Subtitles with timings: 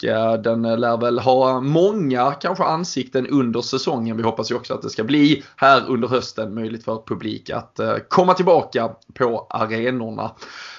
[0.44, 4.16] den lär väl ha många kanske ansikten under säsongen.
[4.16, 7.78] Vi hoppas ju också att det ska bli här under hösten möjligt för publiken att
[7.78, 10.30] eh, komma tillbaka på arenorna.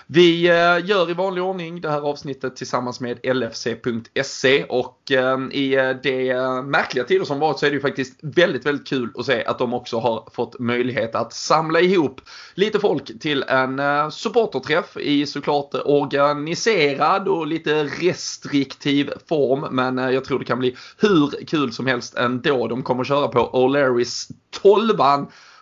[0.08, 5.96] Vi eh, gör i vanlig ordning det här avsnittet tillsammans med LFC.se och eh, i
[6.04, 9.46] det märkliga tider som varit så är det ju faktiskt väldigt, väldigt kul att se
[9.46, 12.22] att de också har fått möjlighet att samla ihop
[12.54, 13.82] lite folk till en
[14.12, 19.76] supporterträff i såklart organiserad och lite restriktiv form.
[19.76, 22.68] Men jag tror det kan bli hur kul som helst ändå.
[22.68, 24.32] De kommer köra på O'Larrys
[24.62, 25.02] 12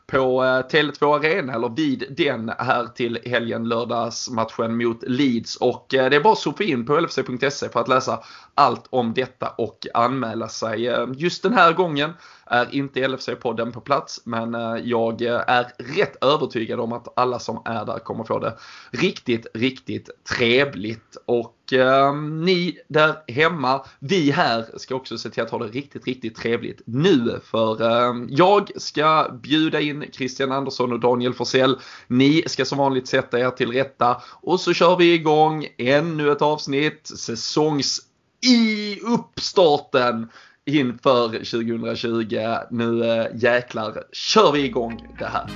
[0.07, 5.55] på eh, Tele2 Arena eller vid den här till helgen lördagsmatchen mot Leeds.
[5.55, 8.23] Och eh, det är bara att sopa in på lfc.se för att läsa
[8.55, 10.87] allt om detta och anmäla sig.
[10.87, 12.13] Eh, just den här gången
[12.45, 17.85] är inte LFC-podden på plats men jag är rätt övertygad om att alla som är
[17.85, 18.57] där kommer få det
[18.91, 21.17] riktigt, riktigt trevligt.
[21.25, 26.07] Och Ehm, ni där hemma, vi här ska också se till att ha det riktigt,
[26.07, 27.39] riktigt trevligt nu.
[27.43, 31.79] För eh, jag ska bjuda in Christian Andersson och Daniel Forsell.
[32.07, 36.41] Ni ska som vanligt sätta er till rätta och så kör vi igång ännu ett
[36.41, 37.99] avsnitt, säsongs
[38.45, 40.29] i uppstarten
[40.65, 42.57] inför 2020.
[42.71, 45.49] Nu eh, jäklar kör vi igång det här.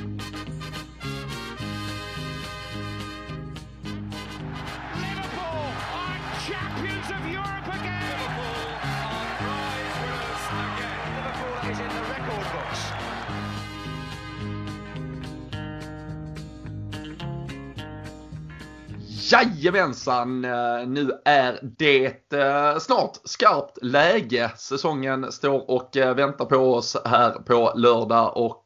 [19.32, 20.46] Jajamensan!
[20.46, 24.52] Eh, nu är det eh, snart skarpt läge.
[24.58, 28.64] Säsongen står och eh, väntar på oss här på lördag och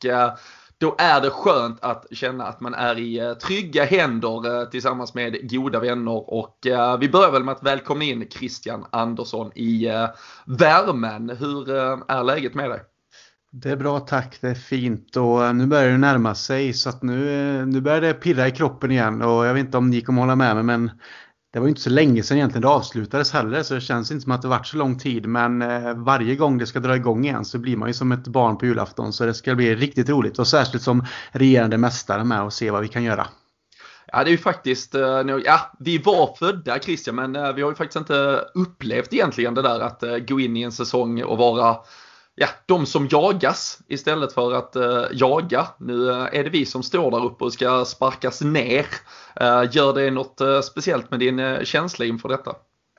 [0.78, 5.80] då är det skönt att känna att man är i trygga händer tillsammans med goda
[5.80, 6.58] vänner och
[7.00, 9.88] vi börjar väl med att välkomna in Christian Andersson i
[10.46, 11.30] värmen.
[11.30, 11.70] Hur
[12.08, 12.82] är läget med dig?
[13.54, 15.18] Det är bra tack, det är fint.
[15.18, 17.30] Och eh, nu börjar det närma sig så att nu,
[17.60, 19.22] eh, nu börjar det pirra i kroppen igen.
[19.22, 20.92] Och jag vet inte om ni kommer hålla med mig men
[21.54, 24.32] det var inte så länge sedan egentligen det avslutades heller så det känns inte som
[24.32, 25.26] att det varit så lång tid.
[25.28, 28.28] Men eh, varje gång det ska dra igång igen så blir man ju som ett
[28.28, 30.40] barn på julafton så det ska bli riktigt roligt.
[30.40, 33.28] Och särskilt som regerande mästare med och se vad vi kan göra.
[34.08, 34.94] Ja, det är ju faktiskt,
[35.46, 39.80] ja, vi var födda Christian, men vi har ju faktiskt inte upplevt egentligen det där
[39.80, 41.78] att gå in i en säsong och vara
[42.42, 45.68] ja, de som jagas istället för att eh, jaga.
[45.80, 48.86] Nu eh, är det vi som står där uppe och ska sparkas ner.
[49.36, 52.56] Eh, gör det något eh, speciellt med din eh, känsla inför detta?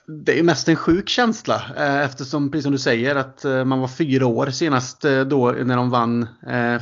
[0.06, 3.80] Det är mest en sjuk känsla eh, eftersom, precis som du säger, att eh, man
[3.80, 6.26] var fyra år senast eh, då när de vann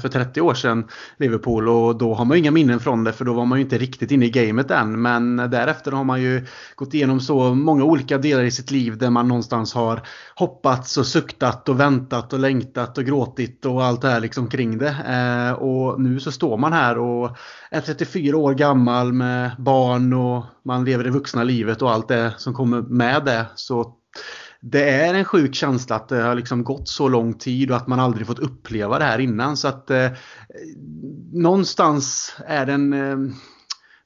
[0.02, 3.24] för 30 år sedan Liverpool och då har man ju inga minnen från det för
[3.24, 5.02] då var man ju inte riktigt inne i gamet än.
[5.02, 9.10] Men därefter har man ju gått igenom så många olika delar i sitt liv där
[9.10, 10.02] man någonstans har
[10.34, 14.78] hoppats och suktat och väntat och längtat och gråtit och allt det här liksom kring
[14.78, 14.94] det.
[15.58, 17.36] Och nu så står man här och
[17.70, 22.34] är 34 år gammal med barn och man lever det vuxna livet och allt det
[22.38, 23.46] som kommer med det.
[23.54, 23.94] Så
[24.60, 27.86] det är en sjuk känsla att det har liksom gått så lång tid och att
[27.86, 29.56] man aldrig fått uppleva det här innan.
[29.56, 30.10] Så att eh,
[31.32, 33.34] någonstans är det en, eh,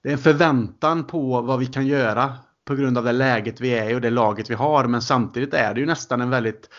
[0.02, 2.32] det är en förväntan på vad vi kan göra
[2.64, 4.84] på grund av det läget vi är i och det laget vi har.
[4.84, 6.70] Men samtidigt är det ju nästan en väldigt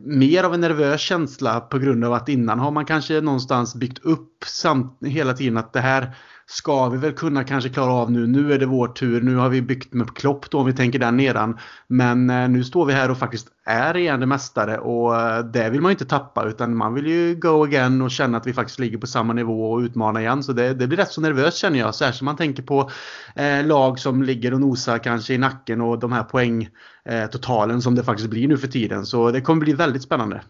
[0.00, 3.98] mer av en nervös känsla på grund av att innan har man kanske någonstans byggt
[4.04, 6.16] upp samt, hela tiden att det här
[6.50, 8.26] ska vi väl kunna kanske klara av nu.
[8.26, 9.20] Nu är det vår tur.
[9.20, 11.58] Nu har vi byggt med Klopp då om vi tänker den nedan.
[11.86, 15.80] Men eh, nu står vi här och faktiskt är regerande mästare och eh, det vill
[15.80, 18.78] man ju inte tappa utan man vill ju go again och känna att vi faktiskt
[18.78, 20.42] ligger på samma nivå och utmana igen.
[20.42, 21.94] Så det, det blir rätt så nervöst känner jag.
[21.94, 22.90] Särskilt om man tänker på
[23.34, 27.94] eh, lag som ligger och nosar kanske i nacken och de här poängtotalen eh, som
[27.94, 29.06] det faktiskt blir nu för tiden.
[29.06, 30.42] Så det kommer bli väldigt spännande.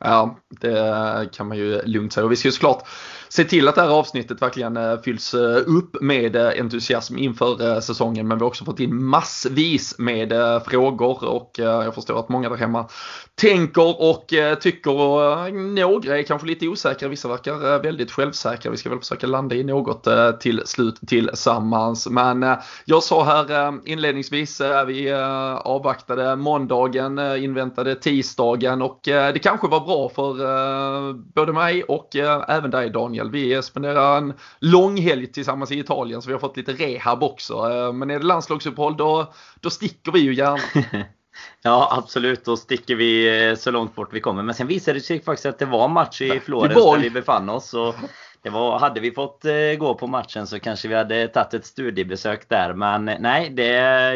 [0.00, 2.24] Ja, det kan man ju lugnt säga.
[2.24, 2.88] Och vi ska ju såklart
[3.28, 7.80] se till att det här avsnittet verkligen eh, fylls eh, upp med eh, entusiasm inför
[7.80, 8.28] säsongen.
[8.28, 10.32] Men vi har också fått in massvis med
[10.66, 12.88] frågor och jag förstår att många där hemma
[13.34, 14.26] tänker och
[14.60, 17.08] tycker och några är kanske lite osäkra.
[17.08, 18.70] Vissa verkar väldigt självsäkra.
[18.70, 20.06] Vi ska väl försöka landa i något
[20.40, 22.08] till slut tillsammans.
[22.10, 25.12] Men jag sa här inledningsvis, vi
[25.58, 32.16] avvaktade måndagen, inväntade tisdagen och det kanske var bra för både mig och
[32.48, 33.30] även dig Daniel del.
[33.30, 37.54] Vi spenderar en lång helg tillsammans i Italien så vi har fått lite rehab också.
[37.54, 41.04] Eh, men är det landslagsuppehåll då, då sticker vi ju gärna.
[41.62, 44.42] Ja absolut, då sticker vi eh, så långt bort vi kommer.
[44.42, 47.48] Men sen visade det sig faktiskt att det var match i Florens där vi befann
[47.48, 47.74] oss.
[47.74, 47.94] Och
[48.42, 51.66] det var, hade vi fått eh, gå på matchen så kanske vi hade tagit ett
[51.66, 52.74] studiebesök där.
[52.74, 53.66] Men nej, det,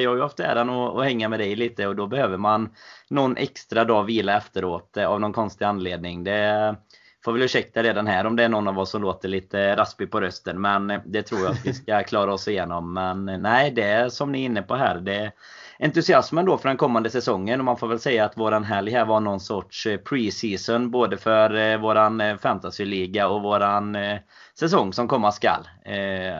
[0.01, 2.69] jag har ju haft äran att, att hänga med dig lite och då behöver man
[3.11, 6.25] någon extra dag vila efteråt av någon konstig anledning.
[6.25, 6.77] Det,
[7.29, 10.11] får väl ursäkta redan här om det är någon av oss som låter lite raspig
[10.11, 10.61] på rösten.
[10.61, 12.93] Men eh, det tror jag att vi ska klara oss igenom.
[12.93, 15.01] Men eh, nej, det är som ni är inne på här.
[15.01, 15.33] Det är
[15.79, 17.61] entusiasmen då för den kommande säsongen.
[17.61, 20.91] Och man får väl säga att våran helg här var någon sorts eh, pre-season.
[20.91, 23.97] Både för våran fantasyliga och våran
[24.59, 25.69] säsong som komma skall.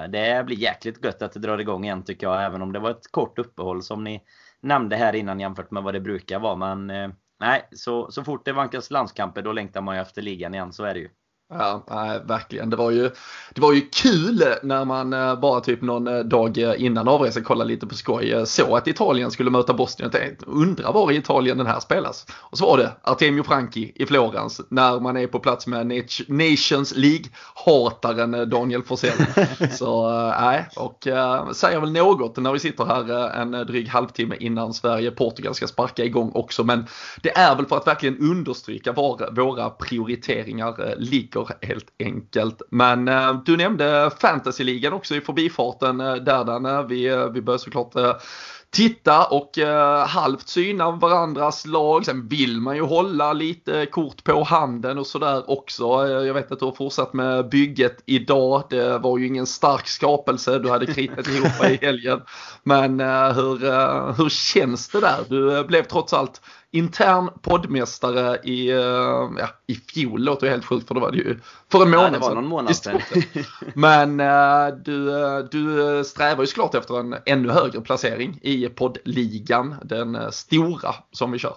[0.09, 2.45] Det blir jäkligt gött att det drar igång igen tycker jag.
[2.45, 4.23] Även om det var ett kort uppehåll som ni
[4.61, 6.57] nämnde här innan jämfört med vad det brukar vara.
[6.75, 6.91] Men
[7.41, 10.85] nej, så, så fort det vankas landskamper då längtar man ju efter ligan igen, så
[10.85, 11.11] är det ju.
[11.51, 12.71] Ja, nej, verkligen.
[12.71, 13.11] Det var, ju,
[13.55, 17.69] det var ju kul när man eh, bara typ någon eh, dag innan avresan kollade
[17.69, 18.33] lite på skoj.
[18.33, 20.11] Eh, så att Italien skulle möta Bosnien.
[20.13, 22.27] Jag undrar var i Italien den här spelas.
[22.33, 25.87] Och så var det Artemio Franki i Florens när man är på plats med
[26.29, 29.27] Nations League-hataren Daniel Forsell.
[29.73, 30.11] Så
[30.41, 30.99] nej, och
[31.57, 36.31] säger väl något när vi sitter här en dryg halvtimme innan Sverige-Portugal ska sparka igång
[36.35, 36.65] också.
[36.65, 36.87] Men
[37.23, 42.63] det är väl för att verkligen understryka var våra prioriteringar ligger veckor helt enkelt.
[42.71, 46.83] Men eh, du nämnde fantasyligan också i förbifarten eh, där Danne.
[46.83, 48.13] Vi, eh, vi börjar såklart eh,
[48.71, 52.05] titta och eh, halvt syna varandras lag.
[52.05, 55.85] Sen vill man ju hålla lite kort på handen och sådär också.
[55.85, 58.63] Eh, jag vet att du har fortsatt med bygget idag.
[58.71, 62.21] Det var ju ingen stark skapelse du hade kritat ihop i helgen.
[62.63, 65.19] Men eh, hur, eh, hur känns det där?
[65.29, 70.65] Du eh, blev trots allt intern poddmästare i, uh, ja, i fjol låter ju helt
[70.65, 71.39] sjukt för det var det ju
[71.73, 72.07] för en månad.
[72.07, 73.01] Ja, det var någon månad sedan.
[73.75, 79.75] Men uh, du, uh, du strävar ju såklart efter en ännu högre placering i poddligan,
[79.85, 81.57] den stora som vi kör.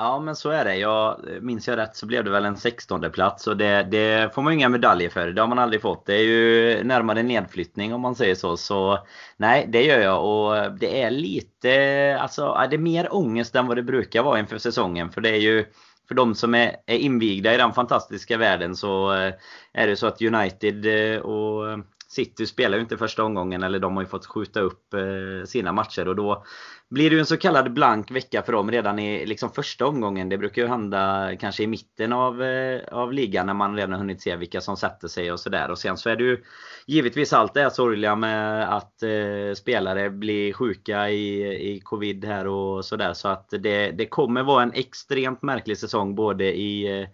[0.00, 0.76] Ja men så är det.
[0.76, 4.42] Jag, minns jag rätt så blev det väl en 16 plats och det, det, får
[4.42, 5.28] man ju inga medaljer för.
[5.28, 6.06] Det har man aldrig fått.
[6.06, 8.56] Det är ju närmare nedflyttning om man säger så.
[8.56, 8.98] Så
[9.36, 13.76] nej, det gör jag och det är lite, alltså det är mer ångest än vad
[13.76, 15.10] det brukar vara inför säsongen.
[15.10, 15.64] För det är ju
[16.08, 19.34] för de som är, är invigda i den fantastiska världen så eh,
[19.72, 21.78] är det så att United eh, och
[22.18, 25.72] City spelar ju inte första omgången eller de har ju fått skjuta upp eh, sina
[25.72, 26.44] matcher och då
[26.90, 30.28] blir det ju en så kallad blank vecka för dem redan i liksom första omgången.
[30.28, 34.22] Det brukar ju hända kanske i mitten av, eh, av ligan när man redan hunnit
[34.22, 35.70] se vilka som sätter sig och sådär.
[35.70, 36.42] Och sen så är det ju
[36.86, 41.44] givetvis allt det här sorgliga med att eh, spelare blir sjuka i,
[41.74, 43.12] i covid här och sådär.
[43.12, 47.08] Så att det, det kommer vara en extremt märklig säsong både i eh,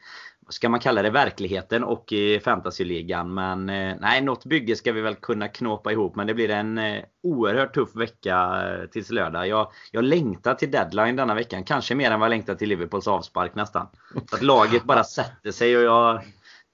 [0.48, 3.34] ska man kalla det, verkligheten och i fantasyligan.
[3.34, 6.16] Men eh, nej, något bygge ska vi väl kunna knåpa ihop.
[6.16, 9.48] Men det blir en eh, oerhört tuff vecka eh, tills lördag.
[9.48, 11.64] Jag, jag längtar till deadline denna veckan.
[11.64, 13.86] Kanske mer än vad jag längtar till Liverpools avspark nästan.
[14.32, 16.22] Att laget bara sätter sig och jag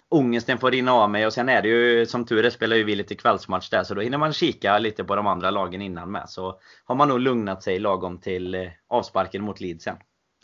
[0.09, 2.85] ångesten får rinna av mig och sen är det ju som tur är spelar ju
[2.85, 6.11] vi lite kvällsmatch där så då hinner man kika lite på de andra lagen innan
[6.11, 6.29] med.
[6.29, 9.97] Så har man nog lugnat sig lagom till avsparken mot Leeds sen.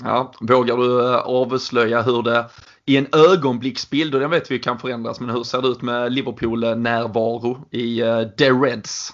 [0.04, 2.46] Ja, vågar du eh, avslöja hur det
[2.84, 6.12] i en ögonblicksbild, och den vet vi kan förändras, men hur ser det ut med
[6.12, 9.12] Liverpool-närvaro i eh, The Reds?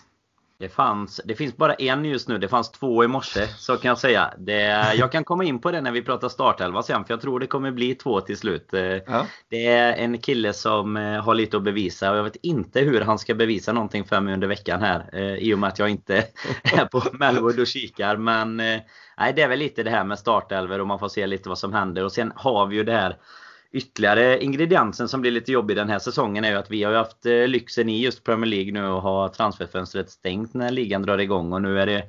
[0.63, 3.89] Det, fanns, det finns bara en just nu, det fanns två i morse, så kan
[3.89, 4.35] jag säga.
[4.39, 7.41] Det, jag kan komma in på det när vi pratar startelva sen, för jag tror
[7.41, 8.75] det kommer bli två till slut.
[8.75, 9.27] Eh, ja.
[9.49, 13.01] Det är en kille som eh, har lite att bevisa och jag vet inte hur
[13.01, 15.17] han ska bevisa någonting för mig under veckan här.
[15.39, 16.17] I och med att jag inte
[16.63, 18.17] är på Melwood och kikar.
[18.17, 21.49] Men nej, det är väl lite det här med startelver och man får se lite
[21.49, 22.05] vad som händer.
[22.05, 23.17] Och sen har vi ju det här
[23.73, 26.99] ytterligare ingrediensen som blir lite jobbig den här säsongen är ju att vi har ju
[26.99, 31.19] haft eh, lyxen i just Premier League nu och ha transferfönstret stängt när ligan drar
[31.19, 32.05] igång och nu är det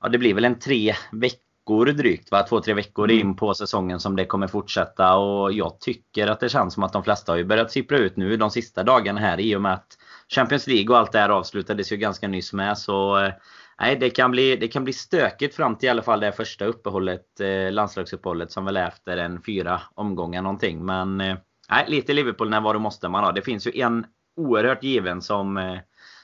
[0.00, 2.42] Ja det blir väl en tre veckor drygt va?
[2.42, 3.20] Två, tre veckor mm.
[3.20, 6.92] in på säsongen som det kommer fortsätta och jag tycker att det känns som att
[6.92, 9.72] de flesta har ju börjat sippra ut nu de sista dagarna här i och med
[9.72, 9.98] att
[10.28, 13.32] Champions League och allt det här avslutades ju ganska nyss med så eh,
[13.80, 16.64] Nej, det kan, bli, det kan bli stökigt fram till i alla fall det första
[16.64, 20.84] uppehållet, eh, landslagsuppehållet som väl är efter en fyra omgångar någonting.
[20.84, 21.36] Men eh,
[21.70, 23.32] nej, lite Liverpool när var måste man ha.
[23.32, 24.06] Det finns ju en
[24.36, 25.78] oerhört given som, eh,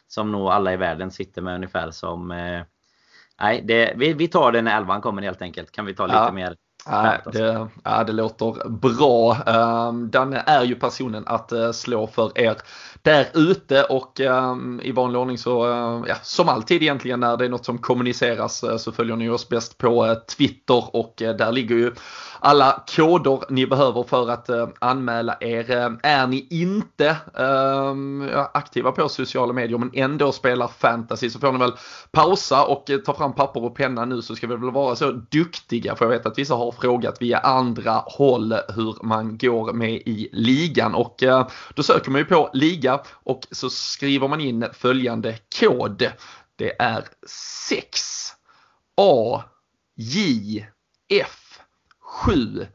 [0.09, 2.31] som nog alla i världen sitter med ungefär som...
[2.31, 2.63] Eh,
[3.41, 5.73] nej, det, vi, vi tar den när elvan kommer helt enkelt.
[5.73, 6.33] Kan vi ta lite ja.
[6.33, 6.57] mer
[6.87, 9.37] Nej, det, ja, det låter bra.
[9.89, 12.57] Um, Danne är ju personen att uh, slå för er
[13.05, 17.45] där ute och um, i vanlig ordning så, uh, ja, som alltid egentligen när det
[17.45, 21.37] är något som kommuniceras uh, så följer ni oss bäst på eh, Twitter och eh,
[21.37, 21.93] där ligger ju
[22.45, 25.71] alla koder ni behöver för att uh, anmäla er.
[25.71, 31.53] Uh, är ni inte uh, aktiva på sociala medier men ändå spelar fantasy så får
[31.53, 31.73] ni väl
[32.13, 35.97] pausa och ta fram papper och penna nu så ska vi väl vara så duktiga
[35.97, 40.29] för jag vet att vissa har frågat via andra håll hur man går med i
[40.33, 41.23] ligan och
[41.75, 46.13] då söker man ju på liga och så skriver man in följande kod.
[46.57, 47.05] Det är
[47.69, 48.01] 6
[48.97, 49.43] A
[49.97, 50.67] J
[51.09, 51.61] F
[52.01, 52.67] 7,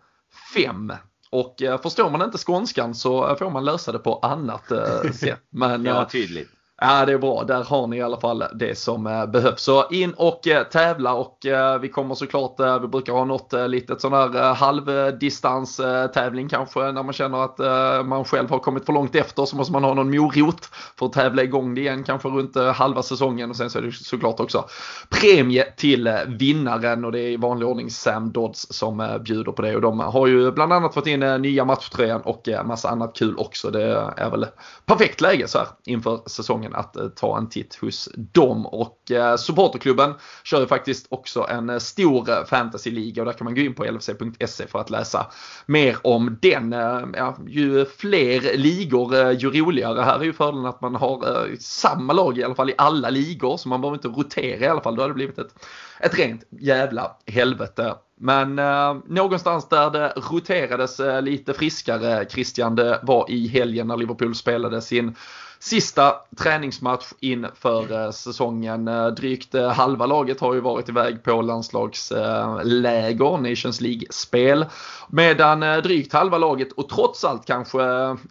[0.54, 0.94] 5.
[1.32, 5.40] Och eh, förstår man inte skånskan så får man lösa det på annat eh, sätt.
[5.50, 6.50] Men, ja, tydligt.
[6.82, 7.44] Ja, det är bra.
[7.44, 9.62] Där har ni i alla fall det som eh, behövs.
[9.62, 14.02] Så in och eh, tävla och eh, vi kommer såklart, vi brukar ha något litet
[14.02, 17.58] sån här halvdistanstävling kanske när man känner att
[18.06, 20.66] man själv har kommit för långt efter så måste man ha någon morot
[21.00, 23.92] för att tävla igång det igen kanske runt halva säsongen och sen så är det
[23.92, 24.66] såklart också
[25.10, 29.76] premie till vinnaren och det är i vanlig ordning Sam Dodds som bjuder på det
[29.76, 33.70] och de har ju bland annat fått in nya matchtröjan och massa annat kul också.
[33.72, 34.46] Det är väl
[34.86, 38.66] perfekt läge så här inför säsongen säsongen att eh, ta en titt hos dem.
[38.66, 43.56] Och eh, supporterklubben kör ju faktiskt också en eh, stor fantasyliga och där kan man
[43.56, 45.28] gå in på lfc.se för att läsa
[45.66, 46.72] mer om den.
[46.72, 50.02] Ja, ju fler ligor ju roligare.
[50.02, 53.58] Här är ju fördelen att man har samma lag i alla fall i alla ligor
[53.58, 54.96] så man behöver inte rotera i alla fall.
[54.96, 55.54] Då hade det blivit ett,
[56.00, 57.96] ett rent jävla helvete.
[58.22, 63.98] Men eh, någonstans där det roterades eh, lite friskare Christian, det var i helgen när
[63.98, 65.16] Liverpool spelade sin
[65.60, 68.88] sista träningsmatch inför eh, säsongen.
[68.88, 74.66] Eh, drygt eh, halva laget har ju varit iväg på landslagsläger, Nations League-spel.
[75.10, 77.82] Medan drygt halva laget och trots allt kanske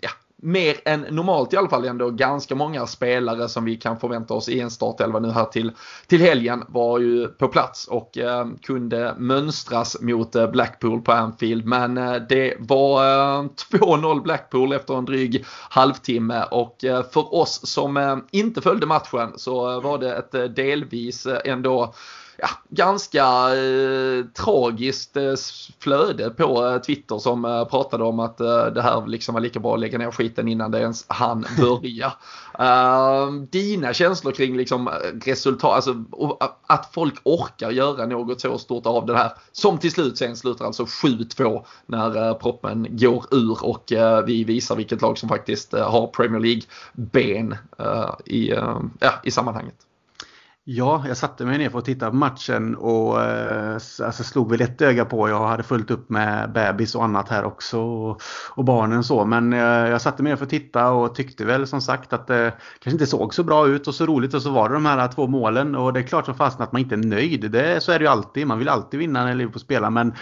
[0.00, 0.11] ja,
[0.42, 4.49] mer än normalt i alla fall ändå ganska många spelare som vi kan förvänta oss
[4.49, 5.73] i en startelva nu här till,
[6.07, 11.64] till helgen var ju på plats och eh, kunde mönstras mot eh, Blackpool på Anfield.
[11.64, 17.61] Men eh, det var eh, 2-0 Blackpool efter en dryg halvtimme och eh, för oss
[17.66, 21.95] som eh, inte följde matchen så eh, var det ett eh, delvis ändå
[22.38, 23.25] ja, ganska
[23.57, 25.35] eh, tragiskt eh,
[25.78, 29.61] flöde på eh, Twitter som eh, pratade om att eh, det här liksom var lika
[29.61, 32.12] bra att lägga ner skiten innan det ens hann börja.
[32.59, 34.88] Ehm, dina känslor kring liksom,
[35.25, 36.04] resultat, alltså
[36.66, 39.33] att folk orkar göra något så stort av det här.
[39.52, 43.92] Som till slut sen slutar alltså 7-2 när eh, proppen går ur och
[44.26, 47.57] vi visar vilket lag som faktiskt har Premier League-ben
[48.25, 48.49] i,
[49.00, 49.88] ja, i sammanhanget.
[50.70, 54.60] Ja, jag satte mig ner för att titta på matchen och eh, alltså, slog väl
[54.60, 55.28] ett öga på.
[55.28, 59.25] Jag hade fullt upp med bebis och annat här också och, och barnen så.
[59.25, 62.26] Men eh, jag satte mig ner för att titta och tyckte väl som sagt att
[62.26, 64.87] det kanske inte såg så bra ut och så roligt och så var det de
[64.87, 67.50] här två målen och det är klart som fasen att man inte är nöjd.
[67.50, 68.46] Det, så är det ju alltid.
[68.46, 70.14] Man vill alltid vinna när Liverpool spelar men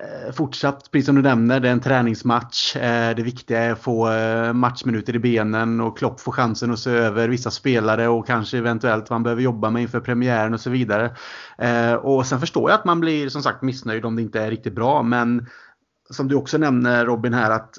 [0.00, 2.76] Eh, fortsatt, precis som du nämner, det är en träningsmatch.
[2.76, 6.78] Eh, det viktiga är att få eh, matchminuter i benen och Klopp får chansen att
[6.78, 10.60] se över vissa spelare och kanske eventuellt vad han behöver jobba med inför premiären och
[10.60, 11.16] så vidare.
[12.02, 14.74] Och sen förstår jag att man blir som sagt missnöjd om det inte är riktigt
[14.74, 15.46] bra men
[16.10, 17.78] som du också nämner Robin här att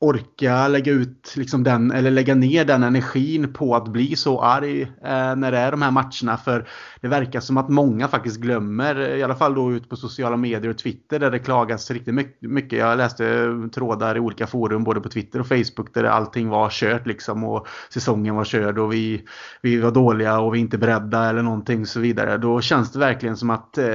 [0.00, 4.82] orka lägga ut liksom den, eller lägga ner den energin på att bli så arg
[4.82, 6.36] eh, när det är de här matcherna.
[6.36, 6.68] För
[7.00, 10.70] det verkar som att många faktiskt glömmer, i alla fall då ut på sociala medier
[10.70, 12.78] och Twitter där det klagas riktigt mycket.
[12.78, 17.06] Jag läste trådar i olika forum både på Twitter och Facebook där allting var kört
[17.06, 19.24] liksom och säsongen var körd och vi,
[19.62, 22.38] vi var dåliga och vi inte beredda eller någonting så vidare.
[22.38, 23.86] Då känns det verkligen som att eh,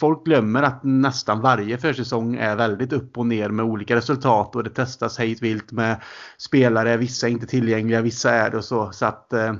[0.00, 4.64] folk glömmer att nästan varje försäsong är väldigt upp och ner med olika resultat och
[4.64, 6.02] det testas hejt vilt med
[6.38, 6.96] spelare.
[6.96, 8.92] Vissa är inte tillgängliga, vissa är det och så.
[8.92, 9.54] Så att eh,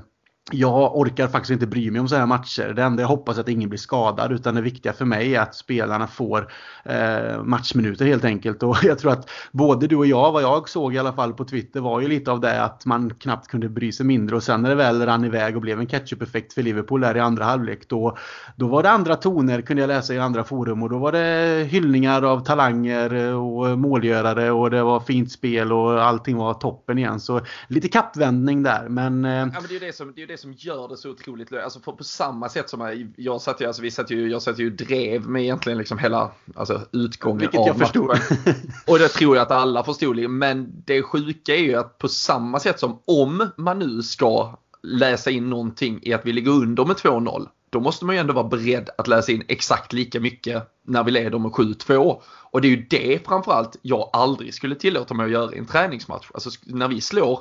[0.51, 2.73] jag orkar faktiskt inte bry mig om sådana här matcher.
[2.77, 5.41] Det enda jag hoppas är att ingen blir skadad utan det viktiga för mig är
[5.41, 6.53] att spelarna får
[6.85, 8.63] eh, matchminuter helt enkelt.
[8.63, 11.45] Och jag tror att både du och jag, vad jag såg i alla fall på
[11.45, 14.63] Twitter, var ju lite av det att man knappt kunde bry sig mindre och sen
[14.63, 17.89] när det väl rann iväg och blev en catch-up-effekt för Liverpool där i andra halvlek
[17.89, 18.17] då,
[18.57, 21.65] då var det andra toner kunde jag läsa i andra forum och då var det
[21.65, 27.21] hyllningar av talanger och målgörare och det var fint spel och allting var toppen igen.
[27.21, 29.25] Så lite kappvändning där men...
[29.25, 31.11] Eh, ja, men det är ju det som, det är det som gör det så
[31.11, 34.43] otroligt Alltså på, på samma sätt som jag satt ju, alltså vi satt ju, jag
[34.43, 38.11] satt ju drev med egentligen liksom hela alltså, utgången Vilket av jag förstod.
[38.87, 40.31] Och det tror jag att alla förstod.
[40.31, 45.31] Men det sjuka är ju att på samma sätt som om man nu ska läsa
[45.31, 47.49] in någonting i att vi ligger under med 2-0.
[47.71, 51.11] Då måste man ju ändå vara beredd att läsa in exakt lika mycket när vi
[51.11, 52.23] leder med 7-2.
[52.25, 55.67] Och det är ju det framförallt jag aldrig skulle tillåta mig att göra i en
[55.67, 56.31] träningsmatch.
[56.35, 57.41] Alltså när vi slår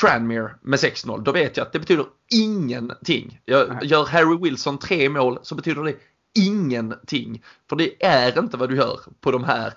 [0.00, 3.40] Tranmere med 6-0, då vet jag att det betyder ingenting.
[3.44, 5.94] Jag, gör Harry Wilson tre mål så betyder det
[6.38, 7.42] ingenting.
[7.68, 9.72] För det är inte vad du gör på de här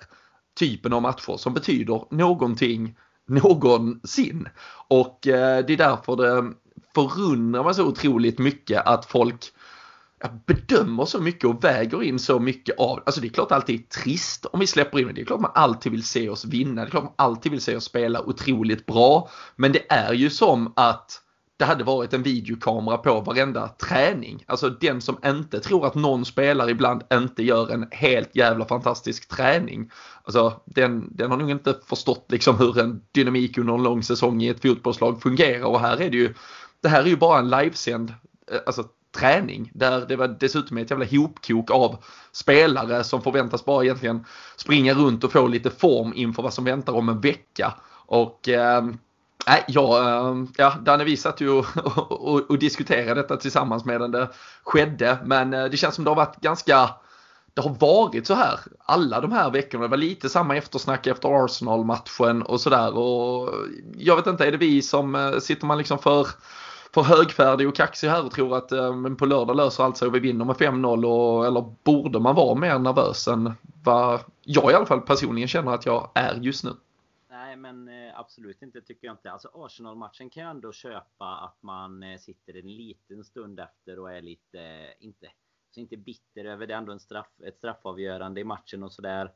[0.58, 2.96] typen av matcher som betyder någonting
[3.28, 4.48] någonsin.
[4.88, 6.52] Och eh, det är därför det
[6.94, 9.52] förundrar mig så otroligt mycket att folk
[10.46, 14.02] bedömer så mycket och väger in så mycket av, alltså det är klart alltid är
[14.02, 15.12] trist om vi släpper in det.
[15.12, 16.82] Det är klart man alltid vill se oss vinna.
[16.82, 19.28] Det är klart man alltid vill se oss spela otroligt bra.
[19.56, 21.22] Men det är ju som att
[21.56, 24.44] det hade varit en videokamera på varenda träning.
[24.46, 29.28] Alltså den som inte tror att någon spelare ibland inte gör en helt jävla fantastisk
[29.28, 29.90] träning.
[30.24, 34.42] Alltså den, den har nog inte förstått liksom hur en dynamik under en lång säsong
[34.42, 36.34] i ett fotbollslag fungerar och här är det ju
[36.80, 38.14] det här är ju bara en livesänd
[38.52, 38.84] eh, alltså,
[39.16, 44.24] träning där det var dessutom ett jävla hopkok av spelare som förväntas bara egentligen
[44.56, 47.74] springa runt och få lite form inför vad som väntar om en vecka.
[48.06, 48.84] Och eh,
[49.66, 51.66] ja, eh, ja, Danne vi satt ju och,
[52.10, 54.28] och, och, diskuterade detta tillsammans medan det
[54.62, 55.18] skedde.
[55.24, 56.90] Men eh, det känns som det har varit ganska,
[57.54, 59.84] det har varit så här alla de här veckorna.
[59.84, 62.92] Det var lite samma eftersnack efter Arsenal-matchen och sådär.
[63.96, 66.26] Jag vet inte, är det vi som eh, sitter man liksom för
[66.94, 70.14] för högfärdig och kaxig här och tror att eh, på lördag löser allt sig och
[70.14, 73.52] vi vinner med 5-0 eller borde man vara mer nervös än
[73.84, 76.70] vad jag i alla fall personligen känner att jag är just nu?
[77.30, 79.32] Nej men eh, absolut inte tycker jag inte.
[79.32, 84.12] Alltså Arsenal-matchen kan jag ändå köpa att man eh, sitter en liten stund efter och
[84.12, 85.26] är lite, eh, inte,
[85.70, 86.74] så inte bitter över det.
[86.74, 89.32] ändå en straff, ett straffavgörande i matchen och sådär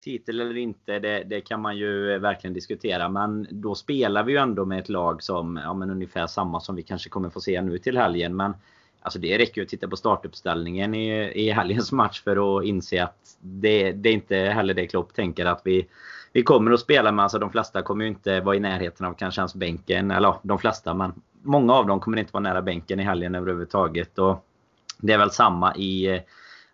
[0.00, 3.08] titel eller inte, det, det, kan man ju eh, verkligen diskutera.
[3.08, 6.76] Men då spelar vi ju ändå med ett lag som, ja men ungefär samma som
[6.76, 8.36] vi kanske kommer få se nu till helgen.
[8.36, 8.54] Men
[9.00, 13.04] alltså det räcker ju att titta på startuppställningen i, i helgens match för att inse
[13.04, 15.88] att det, det är inte heller det Klopp tänker att vi
[16.32, 19.14] vi kommer att spela med, alltså de flesta kommer ju inte vara i närheten av
[19.14, 20.10] kanske ens bänken.
[20.10, 23.34] Eller ja, de flesta, men många av dem kommer inte vara nära bänken i helgen
[23.34, 24.18] överhuvudtaget.
[24.18, 24.46] Och
[24.98, 26.20] det är väl samma i eh,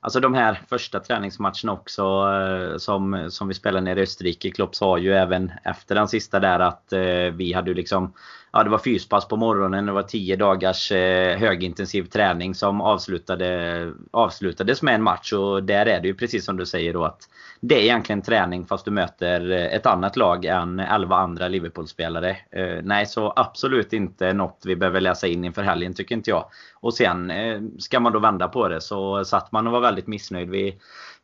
[0.06, 4.50] Alltså de här första träningsmatcherna också eh, som, som vi spelade nere i Österrike.
[4.50, 7.00] Klopp sa ju även efter den sista där att eh,
[7.32, 8.12] vi hade liksom
[8.56, 9.86] ja, det var fyspass på morgonen.
[9.86, 15.32] Det var 10 dagars eh, högintensiv träning som avslutade, avslutades med en match.
[15.32, 17.28] Och där är det ju precis som du säger då att
[17.60, 22.30] det är egentligen träning fast du möter eh, ett annat lag än 11 andra Liverpool-spelare.
[22.30, 26.44] Eh, nej, så absolut inte något vi behöver läsa in inför helgen tycker inte jag.
[26.86, 30.06] Och sen eh, ska man då vända på det så satt man och var väldigt
[30.06, 30.74] missnöjd vid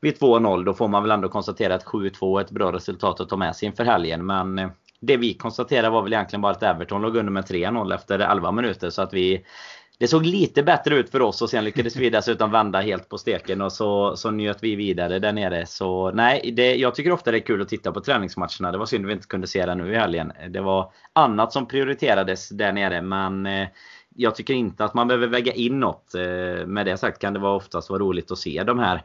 [0.01, 3.29] vid 2-0 då får man väl ändå konstatera att 7-2 är ett bra resultat att
[3.29, 4.27] ta med sig inför helgen.
[4.27, 4.68] Men eh,
[5.01, 8.53] det vi konstaterade var väl egentligen bara att Everton låg under med 3-0 efter 11
[8.53, 8.90] minuter.
[8.90, 9.44] Så att vi
[9.98, 13.18] det såg lite bättre ut för oss och sen lyckades vi dessutom vända helt på
[13.18, 15.66] steken och så, så njöt vi vidare där nere.
[15.66, 18.72] Så nej, det, jag tycker ofta det är kul att titta på träningsmatcherna.
[18.72, 20.33] Det var synd att vi inte kunde se det nu i helgen.
[20.48, 23.68] Det var annat som prioriterades där nere men eh,
[24.14, 26.14] jag tycker inte att man behöver väga in något.
[26.14, 29.05] Eh, med det sagt kan det vara oftast vara roligt att se de här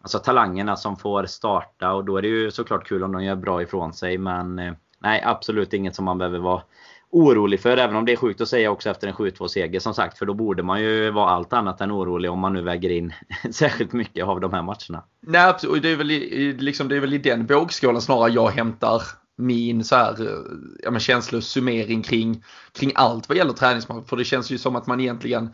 [0.00, 3.36] alltså, talangerna som får starta och då är det ju såklart kul om de gör
[3.36, 6.62] bra ifrån sig men eh, nej, absolut inget som man behöver vara
[7.10, 7.76] orolig för.
[7.76, 10.18] Även om det är sjukt att säga också efter en 7-2 seger som sagt.
[10.18, 13.12] För då borde man ju vara allt annat än orolig om man nu väger in
[13.50, 15.04] särskilt mycket av de här matcherna.
[15.20, 15.82] Nej, absolut.
[15.82, 19.02] Det är väl i, liksom, det är väl i den vågskålen snarare jag hämtar
[19.36, 20.44] min så här,
[20.82, 24.08] ja, men känslosummering kring, kring allt vad gäller träningsmatch.
[24.08, 25.50] För det känns ju som att man egentligen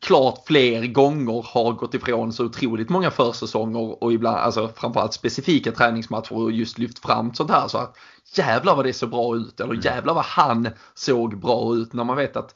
[0.00, 5.72] klart fler gånger har gått ifrån så otroligt många försäsonger och ibland, alltså framförallt specifika
[5.72, 7.96] träningsmatcher och just lyft fram sånt här så att
[8.34, 9.84] jävlar vad det såg bra ut eller mm.
[9.84, 12.54] jävlar vad han såg bra ut när man vet att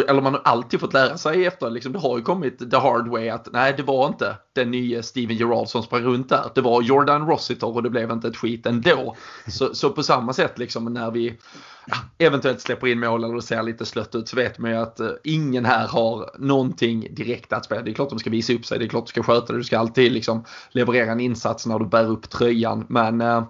[0.00, 3.08] eller man har alltid fått lära sig efter, liksom, det har ju kommit the hard
[3.08, 6.44] way att nej det var inte den nya Steven Gerrard som sprang runt där.
[6.54, 9.16] Det var Jordan Rossiter och det blev inte ett skit ändå.
[9.46, 11.38] Så, så på samma sätt liksom när vi
[11.86, 14.76] ja, eventuellt släpper in mål eller det ser lite slött ut så vet man ju
[14.76, 17.82] att eh, ingen här har någonting direkt att spela.
[17.82, 19.58] Det är klart de ska visa upp sig, det är klart du ska sköta det,
[19.58, 22.86] du ska alltid liksom leverera en insats när du bär upp tröjan.
[22.88, 23.44] Men eh,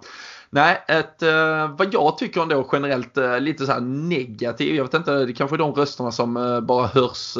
[0.49, 4.75] Nej, ett, eh, vad jag tycker ändå generellt eh, lite så här negativ.
[4.75, 7.37] Jag vet inte, det kanske är de rösterna som eh, bara hörs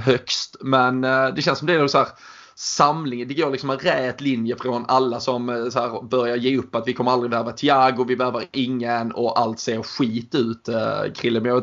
[0.00, 0.56] högst.
[0.60, 2.08] Men det känns som det är så här
[2.54, 3.28] samling.
[3.28, 6.88] Det går liksom en rät linje från alla som så här, börjar ge upp att
[6.88, 10.68] vi kommer aldrig värva Thiago, vi värvar ingen och allt ser skit ut.
[10.68, 11.40] Eh, Krille.
[11.40, 11.62] Men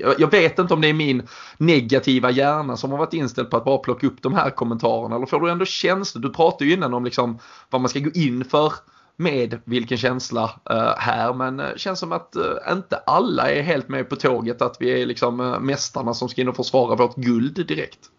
[0.00, 1.22] jag, jag, vet inte om det är min
[1.58, 5.16] negativa hjärna som har varit inställd på att bara plocka upp de här kommentarerna.
[5.16, 6.22] Eller får du ändå känslor?
[6.22, 7.38] Du pratade ju innan om liksom
[7.70, 8.72] vad man ska gå in för
[9.16, 11.34] med vilken känsla eh, här.
[11.34, 14.62] Men eh, känns som att eh, inte alla är helt med på tåget.
[14.62, 18.10] Att vi är liksom mästarna som ska in och försvara vårt guld direkt.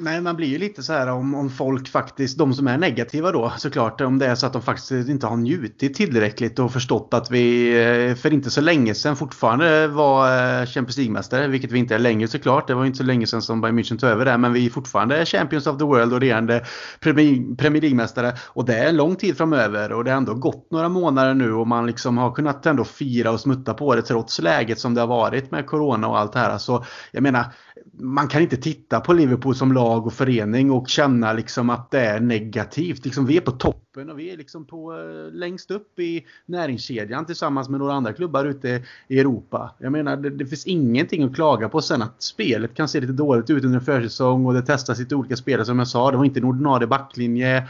[0.00, 3.32] Nej, man blir ju lite så här om, om folk faktiskt, de som är negativa
[3.32, 7.14] då såklart, om det är så att de faktiskt inte har njutit tillräckligt och förstått
[7.14, 7.68] att vi
[8.08, 10.26] eh, för inte så länge sedan fortfarande var
[10.60, 12.66] eh, Champions League-mästare, vilket vi inte är längre såklart.
[12.66, 14.70] Det var inte så länge sedan som Bayern München tog över det, men vi är
[14.70, 16.64] fortfarande Champions of the World och regerande
[17.00, 18.32] Premier League-mästare.
[18.46, 21.52] Och det är en lång tid framöver och det har ändå gått några månader nu
[21.52, 25.00] och man liksom har kunnat ändå fira och smutta på det trots läget som det
[25.00, 26.58] har varit med Corona och allt det här.
[26.58, 27.44] Så jag menar,
[27.92, 32.00] man kan inte titta på Liverpool som lag och förening och känna liksom att det
[32.00, 33.04] är negativt.
[33.04, 37.26] Liksom vi är på toppen och vi är liksom på, eh, längst upp i näringskedjan
[37.26, 39.74] tillsammans med några andra klubbar ute i Europa.
[39.78, 43.12] Jag menar, det, det finns ingenting att klaga på sen att spelet kan se lite
[43.12, 46.10] dåligt ut under en försäsong och det testas lite olika spelare som jag sa.
[46.10, 47.56] Det var inte en ordinarie backlinje.
[47.56, 47.64] Eh,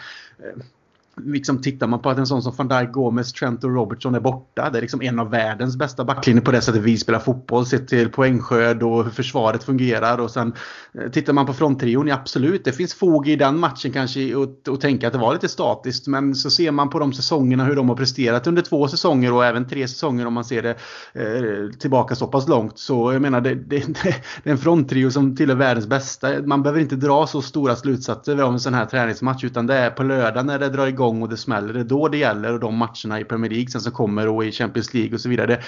[1.24, 4.20] Liksom tittar man på att en sån som van Dijk, Gomez, Trent och Robertson är
[4.20, 4.70] borta.
[4.70, 7.66] Det är liksom en av världens bästa backlinjer på det sättet vi spelar fotboll.
[7.66, 10.18] Sett till poängskörd och hur försvaret fungerar.
[10.18, 10.52] Och sen
[10.94, 12.64] eh, tittar man på fronttrion, ja, absolut.
[12.64, 14.20] Det finns fog i den matchen kanske
[14.66, 16.06] att tänka att det var lite statiskt.
[16.06, 19.44] Men så ser man på de säsongerna hur de har presterat under två säsonger och
[19.44, 20.74] även tre säsonger om man ser det
[21.12, 22.78] eh, tillbaka så pass långt.
[22.78, 23.78] Så jag menar, det, det,
[24.42, 26.42] det är en fronttrio som tillhör världens bästa.
[26.42, 29.90] Man behöver inte dra så stora slutsatser av en sån här träningsmatch utan det är
[29.90, 31.72] på lördag när det drar igång igång och det smäller.
[31.72, 34.44] Det är då det gäller och de matcherna i Premier League sen som kommer och
[34.44, 35.62] i Champions League och så vidare.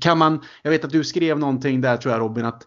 [0.00, 2.66] Kan man, jag vet att du skrev någonting där tror jag Robin att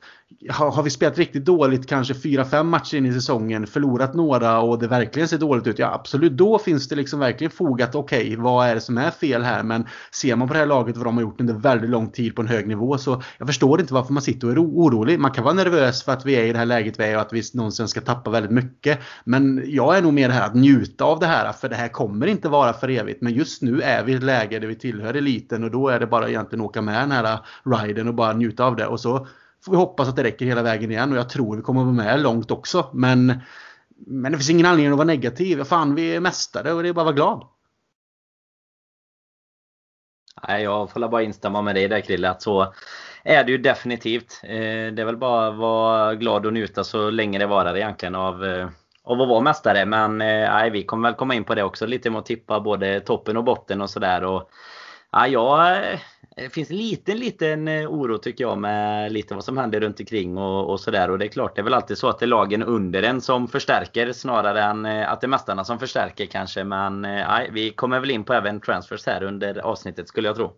[0.50, 4.80] har, har vi spelat riktigt dåligt kanske 4-5 matcher in i säsongen, förlorat några och
[4.80, 5.80] det verkligen ser dåligt ut.
[5.80, 9.12] Ja absolut, då finns det liksom verkligen fogat okej, okay, vad är det som är
[9.12, 9.64] fel här?
[9.64, 12.36] Men ser man på det här laget vad de har gjort under väldigt lång tid
[12.36, 15.20] på en hög nivå så jag förstår inte varför man sitter och är orolig.
[15.20, 17.22] Man kan vara nervös för att vi är i det här läget vi är och
[17.22, 19.00] att vi någonsin ska tappa väldigt mycket.
[19.24, 22.28] Men jag är nog mer här att njuta av det här för det här kommer
[22.28, 23.22] inte vara för evigt.
[23.22, 26.00] Men just nu är vi i ett läge där vi tillhör eliten och då är
[26.00, 27.40] det bara egentligen att åka med den här
[27.94, 28.88] riden och bara njuta av det.
[28.88, 29.28] Och så
[29.66, 31.86] får vi hoppas att det räcker hela vägen igen och jag tror vi kommer att
[31.86, 32.90] vara med långt också.
[32.94, 33.42] Men,
[33.98, 35.64] men det finns ingen anledning att vara negativ.
[35.64, 37.48] Fan, vi är mästare och det är bara att vara glad.
[40.48, 42.30] Nej, jag får bara instämma med dig där Krille.
[42.30, 42.74] Att så
[43.24, 44.40] är det ju definitivt.
[44.44, 48.16] Eh, det är väl bara att vara glad och njuta så länge det varar egentligen
[48.16, 48.70] av, eh,
[49.04, 49.86] av att vara mästare.
[49.86, 52.60] Men eh, nej, vi kommer väl komma in på det också lite med att tippa
[52.60, 54.22] både toppen och botten och sådär.
[55.12, 55.84] Ja, jag,
[56.36, 60.00] det finns en liten, liten eh, oro tycker jag med lite vad som händer runt
[60.00, 61.12] omkring och, och sådär.
[61.12, 63.22] Och det är klart, det är väl alltid så att det är lagen under en
[63.22, 66.64] som förstärker snarare än eh, att det är mästarna som förstärker kanske.
[66.64, 70.54] Men nej, vi kommer väl in på även transfers här under avsnittet skulle jag tro.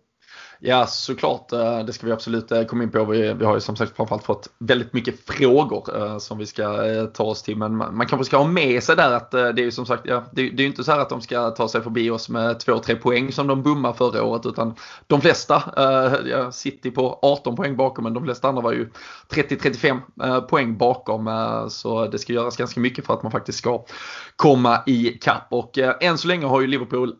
[0.60, 1.52] Ja, såklart.
[1.52, 3.04] Eh, det ska vi absolut eh, komma in på.
[3.04, 6.76] Vi, vi har ju som sagt framförallt fått väldigt mycket frågor eh, som vi ska
[7.06, 7.56] ta oss till.
[7.56, 10.02] Men man, man kanske ska ha med sig där att det är ju som sagt,
[10.06, 12.28] ja, det, det är ju inte så här att de ska ta sig förbi oss
[12.28, 14.46] med 2-3 poäng som de bommade förra året.
[14.46, 14.74] Utan
[15.06, 15.62] de flesta,
[16.26, 18.90] ja, City på 18 poäng bakom, men de flesta andra var ju
[19.30, 21.30] 30-35 poäng bakom.
[21.70, 23.84] Så det ska göras ganska mycket för att man faktiskt ska
[24.36, 25.46] komma i kapp.
[25.50, 27.14] Och än så länge har ju Liverpool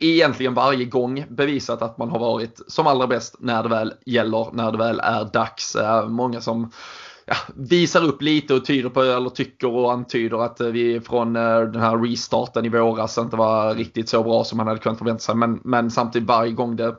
[0.00, 4.48] egentligen varje gång bevisat att man har varit som allra bäst när det väl gäller,
[4.52, 5.76] när det väl är dags.
[5.76, 6.70] Eh, många som
[7.26, 11.60] ja, visar upp lite och tyder på, eller tycker och antyder att vi från eh,
[11.60, 15.20] den här restarten i våras inte var riktigt så bra som man hade kunnat förvänta
[15.20, 15.34] sig.
[15.34, 16.96] Men, men samtidigt varje gång det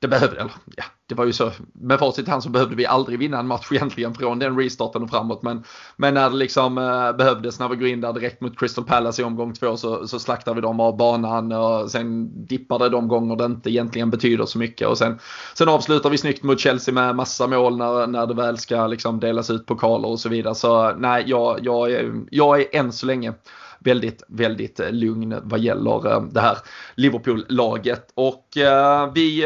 [0.00, 2.86] det behövde, eller ja, det var ju så, med facit i hand så behövde vi
[2.86, 5.42] aldrig vinna en match egentligen från den restarten och framåt.
[5.42, 5.64] Men,
[5.96, 9.22] men när det liksom eh, behövdes, när vi går in där direkt mot Crystal Palace
[9.22, 13.08] i omgång två så, så slaktar vi dem av banan och sen dippar det de
[13.08, 14.88] gånger det inte egentligen betyder så mycket.
[14.88, 15.18] Och sen,
[15.54, 19.20] sen avslutar vi snyggt mot Chelsea med massa mål när, när det väl ska liksom
[19.20, 20.54] delas ut pokaler och så vidare.
[20.54, 23.32] Så nej, jag, jag, är, jag är än så länge
[23.80, 26.58] väldigt, väldigt eh, lugn vad gäller eh, det här
[26.94, 28.12] Liverpool-laget.
[28.14, 29.42] Och eh, vi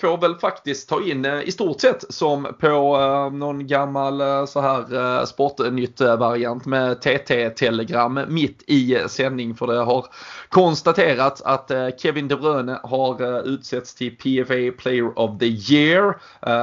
[0.00, 2.98] får väl faktiskt ta in i stort sett som på
[3.32, 10.06] någon gammal så här Sportnytt-variant med TT-telegram mitt i sändning för det har
[10.48, 16.16] konstaterats att Kevin De Bruyne har utsetts till PFA Player of the Year.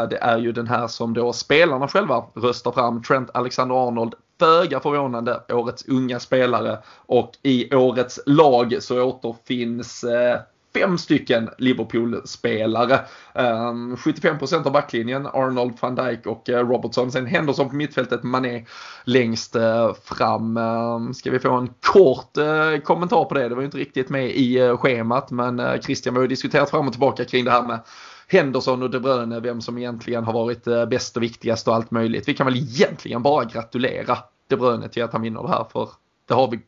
[0.07, 3.03] Det är ju den här som då spelarna själva röstar fram.
[3.03, 10.39] Trent Alexander-Arnold föga förvånande årets unga spelare och i årets lag så återfinns eh,
[10.73, 12.99] fem stycken Liverpool-spelare.
[13.34, 17.12] Ehm, 75% av backlinjen, Arnold, van Dijk och eh, Robertson.
[17.12, 18.65] Sen Henderson på mittfältet, Mané
[19.03, 20.58] längst eh, fram.
[20.58, 23.49] Ehm, ska vi få en kort eh, kommentar på det?
[23.49, 26.88] Det var ju inte riktigt med i schemat men Christian, vi har ju diskuterat fram
[26.88, 27.79] och tillbaka kring det här med
[28.27, 32.27] Henderson och De Bruyne, vem som egentligen har varit bäst och viktigast och allt möjligt.
[32.27, 35.89] Vi kan väl egentligen bara gratulera de Bruyne till att han vinner det här för
[36.27, 36.60] det har vi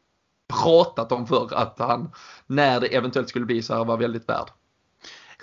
[0.63, 2.11] pratat om för att han,
[2.47, 4.49] när det eventuellt skulle bli så här, var väldigt värd.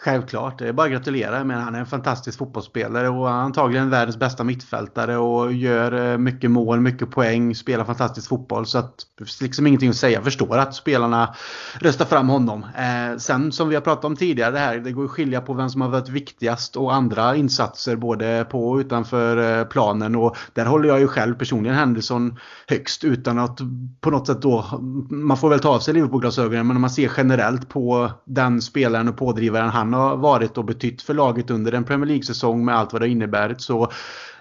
[0.05, 1.45] Självklart, det är bara att gratulera.
[1.45, 6.51] Men han är en fantastisk fotbollsspelare och antagligen världens bästa mittfältare och gör eh, mycket
[6.51, 8.67] mål, mycket poäng, spelar fantastisk fotboll.
[8.67, 10.15] Så att det finns liksom ingenting att säga.
[10.15, 11.35] Jag förstår att spelarna
[11.81, 12.67] röstar fram honom.
[12.77, 15.55] Eh, sen som vi har pratat om tidigare, det här, det går att skilja på
[15.55, 20.17] vem som har varit viktigast och andra insatser både på och utanför eh, planen.
[20.17, 23.59] Och där håller jag ju själv personligen Henderson högst utan att
[24.01, 24.65] på något sätt då,
[25.11, 29.09] man får väl ta av sig Liverpool-glasögonen, men om man ser generellt på den spelaren
[29.09, 32.93] och pådrivaren han har varit och betytt för laget under en Premier League-säsong med allt
[32.93, 33.93] vad det innebär så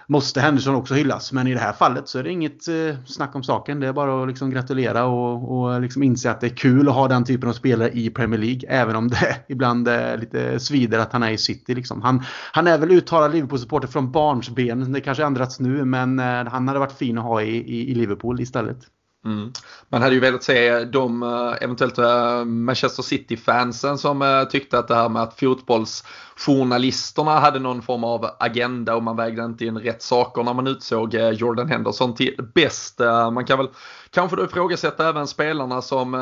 [0.06, 1.32] måste Henderson också hyllas.
[1.32, 3.80] Men i det här fallet så är det inget eh, snack om saken.
[3.80, 6.94] Det är bara att liksom gratulera och, och liksom inse att det är kul att
[6.94, 8.60] ha den typen av spelare i Premier League.
[8.68, 11.74] Även om det ibland är lite svider att han är i City.
[11.74, 12.02] Liksom.
[12.02, 14.92] Han, han är väl uttalad Liverpool-supporter från barnsben.
[14.92, 17.94] Det kanske ändrats nu men eh, han hade varit fin att ha i, i, i
[17.94, 18.78] Liverpool istället.
[19.24, 19.52] Mm.
[19.88, 24.88] Man hade ju velat se de eh, eventuellt eh, Manchester City-fansen som eh, tyckte att
[24.88, 29.78] det här med att fotbollsjournalisterna hade någon form av agenda och man vägde inte in
[29.78, 33.00] rätt saker när man utsåg Jordan Henderson till bäst.
[33.32, 33.68] Man kan väl
[34.10, 36.12] kanske då ifrågasätta även spelarna som,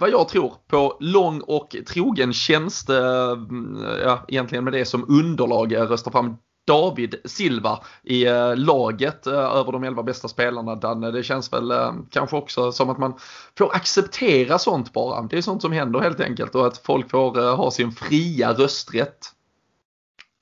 [0.00, 5.76] vad jag tror, på lång och trogen tjänst, mm, ja, egentligen med det som underlag
[5.76, 6.36] röstar fram
[6.68, 10.74] David Silva i eh, laget eh, över de elva bästa spelarna.
[10.74, 13.14] Danne, det känns väl eh, kanske också som att man
[13.58, 15.22] får acceptera sånt bara.
[15.22, 19.32] Det är sånt som händer helt enkelt och att folk får ha sin fria rösträtt.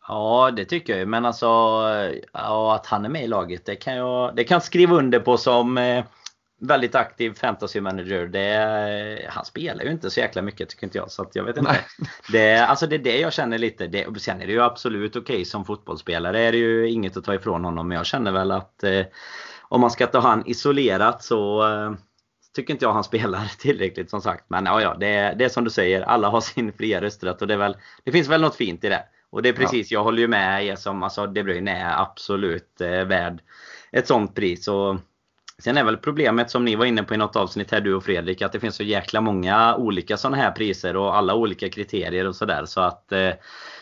[0.09, 1.07] Ja, det tycker jag ju.
[1.07, 1.47] Men alltså
[2.33, 5.21] ja, att han är med i laget, det kan jag, det kan jag skriva under
[5.21, 5.79] på som
[6.61, 8.27] väldigt aktiv fantasy manager.
[8.27, 11.11] Det, han spelar ju inte så jäkla mycket tycker inte jag.
[11.11, 11.81] Så jag vet inte.
[12.33, 13.87] Det, alltså det är det jag känner lite.
[13.87, 16.41] Det, sen är det ju absolut okej okay, som fotbollsspelare.
[16.41, 17.89] är det ju inget att ta ifrån honom.
[17.89, 19.07] Men jag känner väl att eh,
[19.63, 21.93] om man ska ta han isolerat så eh,
[22.55, 24.45] tycker inte jag han spelar tillräckligt som sagt.
[24.49, 26.03] Men ja, ja det, det är som du säger.
[26.03, 28.89] Alla har sin fria rösträtt och det, är väl, det finns väl något fint i
[28.89, 29.05] det.
[29.31, 29.99] Och det är precis, ja.
[29.99, 33.41] jag håller ju med er som alltså De Bruyne är absolut eh, värd
[33.93, 34.69] ett sånt pris.
[34.69, 34.97] Och
[35.63, 38.05] Sen är väl problemet som ni var inne på i något avsnitt här du och
[38.05, 42.27] Fredrik att det finns så jäkla många olika sådana här priser och alla olika kriterier
[42.29, 42.65] och sådär.
[42.65, 43.31] Så att eh,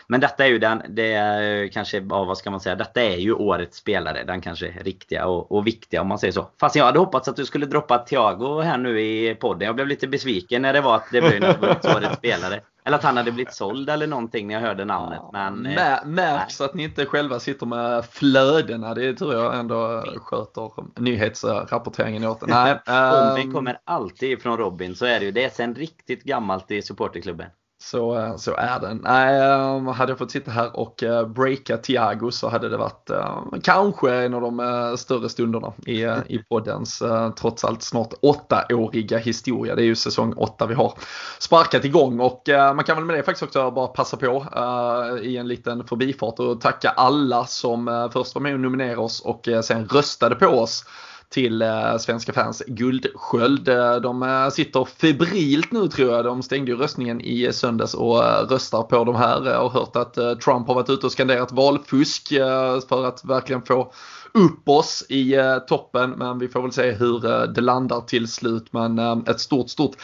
[0.07, 3.17] men detta är ju den, det är kanske, ja, vad ska man säga, detta är
[3.17, 4.23] ju årets spelare.
[4.23, 6.47] Den kanske riktiga och, och viktiga om man säger så.
[6.59, 9.65] Fast jag hade hoppats att du skulle droppa Thiago här nu i podden.
[9.65, 11.43] Jag blev lite besviken när det var att det blev
[11.95, 12.61] årets spelare.
[12.85, 15.21] Eller att han hade blivit såld eller någonting när jag hörde namnet.
[15.33, 18.93] Men, eh, märks att ni inte själva sitter med flödena.
[18.93, 22.47] Det tror jag ändå sköter nyhetsrapporteringen åt.
[22.47, 23.53] Nej, Robin um...
[23.53, 25.31] kommer alltid från Robin, så är det ju.
[25.31, 27.47] Det är sen riktigt gammalt i supporterklubben.
[27.85, 28.93] Så, eh, så är det.
[28.93, 33.09] Nej, ehm, hade jag fått sitta här och eh, breaka Tiago så hade det varit
[33.09, 37.03] eh, kanske en av de större stunderna i, i poddens
[37.39, 39.75] trots allt snart åttaåriga historia.
[39.75, 40.93] Det är ju säsong åtta vi har
[41.39, 44.45] sparkat igång och man kan väl med det faktiskt också bara passa på
[45.21, 49.47] i en liten förbifart och tacka alla som först var med och nominerade oss och
[49.63, 50.85] sen röstade på oss
[51.29, 53.69] till eh, svenska fans guldsköld.
[53.69, 56.25] Eh, de eh, sitter febrilt nu tror jag.
[56.25, 59.45] De stängde ju röstningen i söndags och röstar på de här.
[59.45, 62.27] Jag har hört att Trump har varit ute och skanderat valfusk
[62.89, 63.91] för att verkligen få
[64.33, 65.35] upp oss i
[65.67, 66.09] toppen.
[66.09, 68.73] Men vi får väl se hur det landar till slut.
[68.73, 69.95] Men ett stort, stort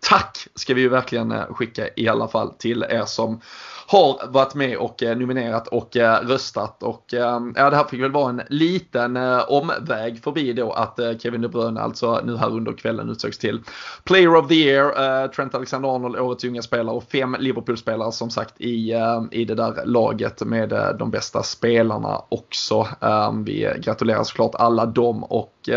[0.00, 3.40] tack ska vi ju verkligen eh, skicka i alla fall till er som
[3.86, 6.82] har varit med och eh, nominerat och eh, röstat.
[6.82, 9.16] Och ehm, ja, det här fick väl vara en liten
[9.48, 13.60] omväg förbi då att Kevin De Bruyne alltså nu här under kvällen utsågs till
[14.04, 18.92] Player of the Year, Trent Alexander-Arnold, årets unga spelare och fem Liverpool-spelare som sagt i,
[18.92, 22.88] ehm, i det där laget med de bästa spelarna också.
[23.00, 25.68] Ehm, vi gratulerar såklart alla dem och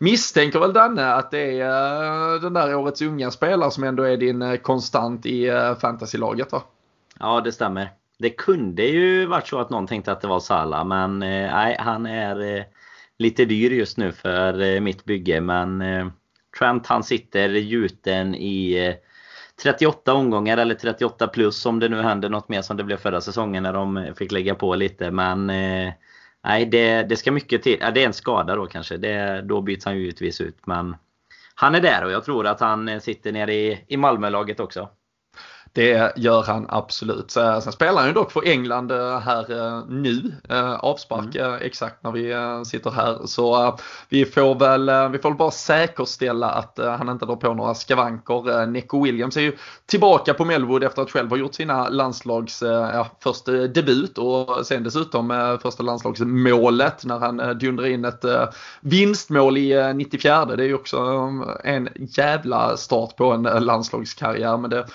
[0.00, 4.16] misstänker väl Danne att det är eh, den där årets unga spelare som ändå är
[4.16, 6.62] din eh, konstant i eh, fantasylaget va?
[7.18, 7.90] Ja det stämmer.
[8.18, 12.06] Det kunde ju varit så att någon tänkte att det var Salah men nej han
[12.06, 12.64] är
[13.18, 15.82] lite dyr just nu för mitt bygge men
[16.58, 18.94] Trent han sitter gjuten i
[19.62, 23.20] 38 omgångar eller 38 plus om det nu händer något mer som det blev förra
[23.20, 25.10] säsongen när de fick lägga på lite.
[25.10, 25.92] Men eh,
[26.44, 27.78] nej, det, det ska mycket till.
[27.80, 28.96] Ja, det är en skada då kanske.
[28.96, 30.66] Det, då byts han ju givetvis ut.
[30.66, 30.96] Men
[31.54, 34.88] han är där och jag tror att han eh, sitter nere i, i Malmölaget också.
[35.72, 37.30] Det gör han absolut.
[37.30, 40.32] Sen spelar han ju dock för England eh, här eh, nu.
[40.48, 41.58] Eh, avspark mm.
[41.62, 43.26] exakt när vi sitter här.
[43.26, 43.78] Så
[44.08, 48.66] vi får väl vi får bara säkerställa att han inte drar på några skavanker.
[48.66, 49.56] Neco Williams är ju
[49.86, 54.82] tillbaka på Melwood efter att själv ha gjort sina landslags ja, först debut och sen
[54.82, 58.24] dessutom första landslagsmålet när han dundrar in ett
[58.80, 60.44] vinstmål i 94.
[60.44, 60.98] Det är ju också
[61.64, 64.56] en jävla start på en landslagskarriär.
[64.56, 64.86] Men det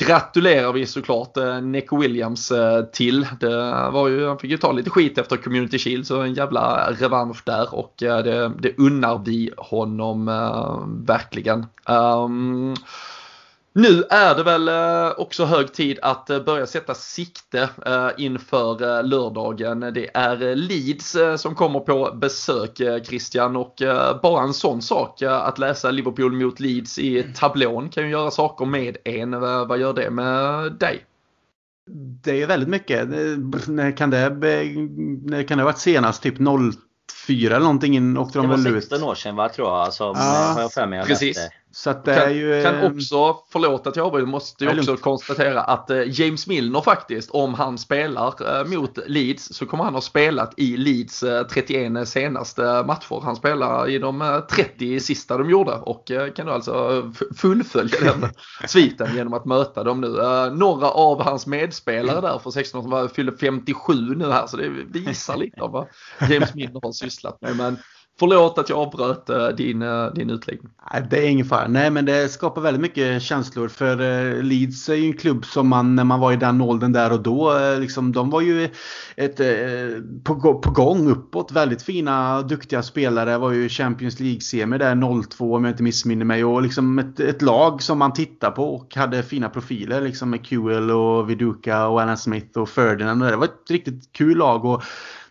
[0.00, 3.26] gratulerar vi såklart eh, Nico Williams eh, till.
[3.40, 6.90] Det var ju, han fick ju ta lite skit efter Community Shield så en jävla
[6.92, 10.26] revansch där och eh, det, det unnar vi honom
[11.06, 11.66] verkligen.
[11.88, 12.74] Um,
[13.76, 19.02] nu är det väl eh, också hög tid att eh, börja sätta sikte eh, inför
[19.02, 19.80] lördagen.
[19.80, 23.74] Det är Leeds som kommer på besök Christian och
[24.22, 27.32] bara en sån sak att läsa Liverpool mot Leeds i mm.
[27.32, 29.40] tablån kan ju göra saker med en.
[29.40, 31.04] Vad gör det med dig?
[32.24, 33.08] Det är väldigt mycket.
[33.68, 36.22] När kan det, när kan det ha varit senast?
[36.22, 36.38] Typ
[37.26, 38.64] 04 eller någonting åkte de väl ut?
[38.64, 39.92] Det var 16 år sedan va, tror jag.
[39.92, 41.04] Som, ja, har jag för mig.
[41.06, 41.48] Precis.
[41.74, 44.70] Så att det kan, är ju, kan eh, också, förlåt att jag avbryter, måste ju
[44.70, 45.00] också lugnt.
[45.00, 49.94] konstatera att eh, James Milner faktiskt, om han spelar eh, mot Leeds så kommer han
[49.94, 53.20] ha spelat i Leeds 31 senaste matcher.
[53.22, 58.30] Han spelar i de 30 sista de gjorde och kan då alltså fullfölja den
[58.68, 60.08] sviten genom att möta dem nu.
[60.56, 64.68] Några av hans medspelare där för 16 som var, fyllde 57 nu här så det
[64.68, 65.86] visar lite av vad
[66.30, 67.56] James Milner har sysslat med.
[67.56, 67.78] Men
[68.18, 70.72] Förlåt att jag avbröt eh, din, eh, din utläggning.
[71.10, 71.68] Det är ingen fara.
[71.68, 73.68] Nej, men det skapar väldigt mycket känslor.
[73.68, 76.92] För eh, Leeds är ju en klubb som man, när man var i den åldern
[76.92, 78.68] där och då, liksom, de var ju
[79.16, 79.40] ett,
[80.24, 81.52] på, på gång uppåt.
[81.52, 83.30] Väldigt fina, duktiga spelare.
[83.30, 86.44] Det var ju Champions League-semi där 02 om jag inte missminner mig.
[86.44, 90.00] Och liksom ett, ett lag som man tittar på och hade fina profiler.
[90.00, 93.22] Liksom med QL och Viduka och Alan Smith och Ferdinand.
[93.22, 94.64] Det var ett riktigt kul lag.
[94.64, 94.82] Och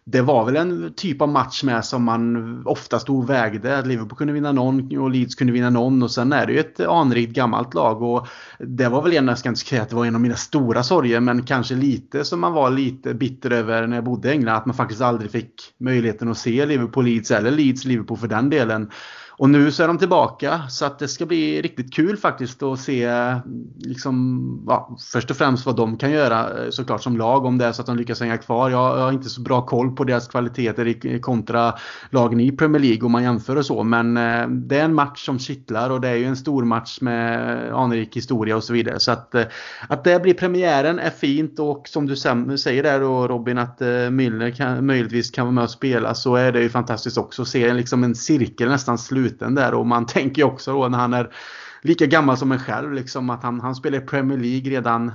[0.05, 3.81] det var väl en typ av match med som man ofta stod och vägde.
[3.85, 6.79] Liverpool kunde vinna någon och Leeds kunde vinna någon och sen är det ju ett
[6.79, 8.27] anrikt gammalt lag och
[8.59, 10.83] det var väl en, jag ska inte säga att det var en av mina stora
[10.83, 14.57] sorger men kanske lite som man var lite bitter över när jag bodde i England
[14.57, 18.49] att man faktiskt aldrig fick möjligheten att se Liverpool Leeds eller Leeds Liverpool för den
[18.49, 18.89] delen.
[19.37, 22.79] Och nu så är de tillbaka så att det ska bli riktigt kul faktiskt att
[22.79, 23.09] se
[23.79, 27.65] liksom, ja, först och främst vad de kan göra eh, såklart som lag om det
[27.65, 28.69] är så att de lyckas hänga kvar.
[28.69, 31.73] Jag, jag har inte så bra koll på deras kvaliteter kontra
[32.09, 33.83] lagen i Premier League om man jämför och så.
[33.83, 36.97] Men eh, det är en match som kittlar och det är ju en stor match
[37.01, 38.99] med anrik historia och så vidare.
[38.99, 39.43] Så att, eh,
[39.87, 43.87] att det blir premiären är fint och som du säger där då Robin att eh,
[43.87, 47.47] Müller kan, möjligtvis kan vara med och spela så är det ju fantastiskt också att
[47.47, 51.13] se liksom en cirkel nästan slut sluten där och man tänker också då när han
[51.13, 51.33] är
[51.81, 55.11] lika gammal som en själv liksom att han, han spelar i Premier League redan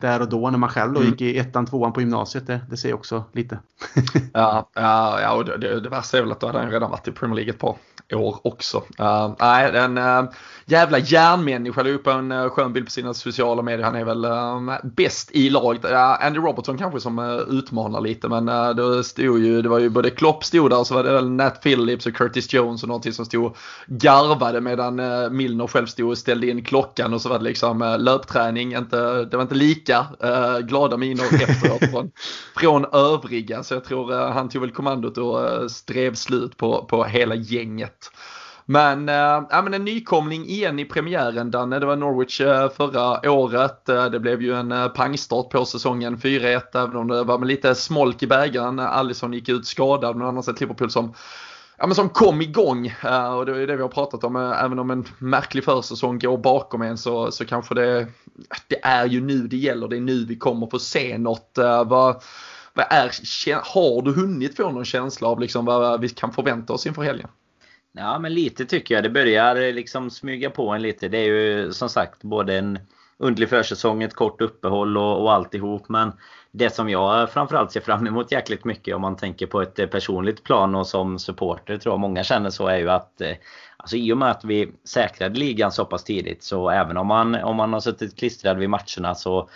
[0.00, 1.10] där och då när man själv då mm.
[1.10, 2.46] gick i ettan, tvåan på gymnasiet.
[2.46, 3.58] Det, det ser också lite.
[4.32, 6.90] ja, ja, ja och det, det, det värsta är väl att då hade han redan
[6.90, 7.76] varit i Premier League ett par
[8.14, 8.78] år också.
[9.00, 10.30] Uh, nej, en uh,
[10.64, 11.82] jävla järnmänniska.
[11.82, 13.84] La upp en uh, skön bild på sina sociala medier.
[13.84, 15.84] Han är väl uh, bäst i laget.
[15.84, 19.78] Uh, Andy Robertson kanske som uh, utmanar lite men uh, det stod ju, det var
[19.78, 22.82] ju både Klopp stod där och så var det väl Nat Phillips och Curtis Jones
[22.82, 27.20] och någonting som stod garvade medan uh, Milner själv stod och ställde in klockan och
[27.20, 28.74] så var det liksom uh, löpträning.
[28.74, 30.06] Inte, det var inte lika
[30.62, 32.10] glada miner efteråt från,
[32.56, 37.34] från övriga så jag tror han tog väl kommandot och strev slut på, på hela
[37.34, 38.10] gänget.
[38.66, 39.14] Men, äh,
[39.50, 41.78] ja, men en nykomling igen i premiären Danne.
[41.78, 43.88] Det var Norwich äh, förra året.
[43.88, 47.48] Äh, det blev ju en äh, pangstart på säsongen 4-1 även om det var med
[47.48, 48.78] lite smolk i bägaren.
[48.78, 51.14] Allison gick ut skadad men annars ett Liverpool som
[51.78, 52.94] ja, men som kom igång.
[53.36, 54.36] Och det är det vi har pratat om.
[54.36, 58.06] Även om en märklig försäsong går bakom en så, så kanske det,
[58.68, 59.88] det är ju nu det gäller.
[59.88, 61.52] Det är nu vi kommer få se något.
[61.86, 62.22] Vad,
[62.74, 63.10] vad är,
[63.74, 67.28] har du hunnit få någon känsla av liksom vad vi kan förvänta oss inför helgen?
[67.92, 69.04] Ja men lite tycker jag.
[69.04, 71.08] Det börjar eh, liksom smyga på en lite.
[71.08, 72.78] Det är ju som sagt både en
[73.18, 75.88] underlig försäsong, ett kort uppehåll och, och alltihop.
[75.88, 76.12] Men
[76.50, 79.86] det som jag framförallt ser fram emot jäkligt mycket om man tänker på ett eh,
[79.86, 83.36] personligt plan och som supporter tror jag många känner så är ju att eh,
[83.82, 87.34] Alltså i och med att vi säkrade ligan så pass tidigt så även om man,
[87.34, 89.48] om man har suttit klistrad vid matcherna så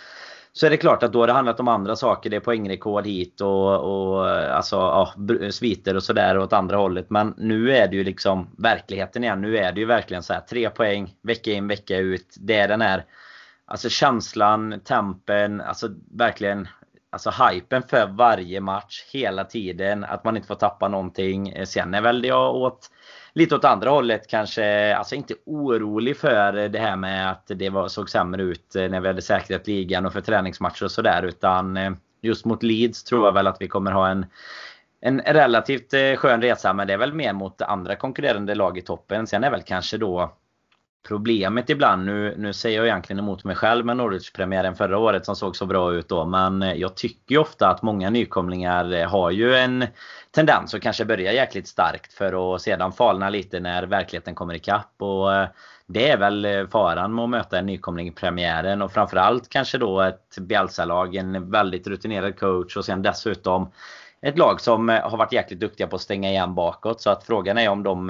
[0.57, 2.29] så är det klart att då har det handlat om andra saker.
[2.29, 5.13] Det är poängrekord hit och, och alltså, ja,
[5.51, 7.09] sviter och sådär åt andra hållet.
[7.09, 9.41] Men nu är det ju liksom verkligheten igen.
[9.41, 12.35] Nu är det ju verkligen så här tre poäng vecka in vecka ut.
[12.39, 13.05] Det är den här
[13.65, 16.67] alltså känslan, tempen, alltså verkligen
[17.09, 20.03] alltså hypen för varje match hela tiden.
[20.03, 21.49] Att man inte får tappa någonting.
[21.49, 22.89] Eh, sen är väl det jag åt
[23.37, 27.87] lite åt andra hållet kanske, alltså inte orolig för det här med att det var,
[27.87, 31.23] såg sämre ut eh, när vi hade säkrat ligan och för träningsmatcher och sådär.
[31.23, 34.25] Utan eh, just mot Leeds tror jag väl att vi kommer ha en
[35.01, 38.81] en relativt eh, skön resa men det är väl mer mot andra konkurrerande lag i
[38.81, 39.27] toppen.
[39.27, 40.33] Sen är väl kanske då
[41.07, 45.35] problemet ibland, nu, nu säger jag egentligen emot mig själv med Norwich-premiären förra året som
[45.35, 46.25] såg så bra ut då.
[46.25, 49.85] Men jag tycker ju ofta att många nykomlingar eh, har ju en
[50.31, 54.93] tendens att kanske börja jäkligt starkt för att sedan falna lite när verkligheten kommer ikapp.
[54.97, 55.47] Och eh,
[55.87, 59.77] det är väl eh, faran med att möta en nykomling i premiären och framförallt kanske
[59.77, 63.71] då ett Bielsa-lag, en väldigt rutinerad coach och sen dessutom
[64.21, 67.01] ett lag som har varit jäkligt duktiga på att stänga igen bakåt.
[67.01, 68.09] Så att frågan är om de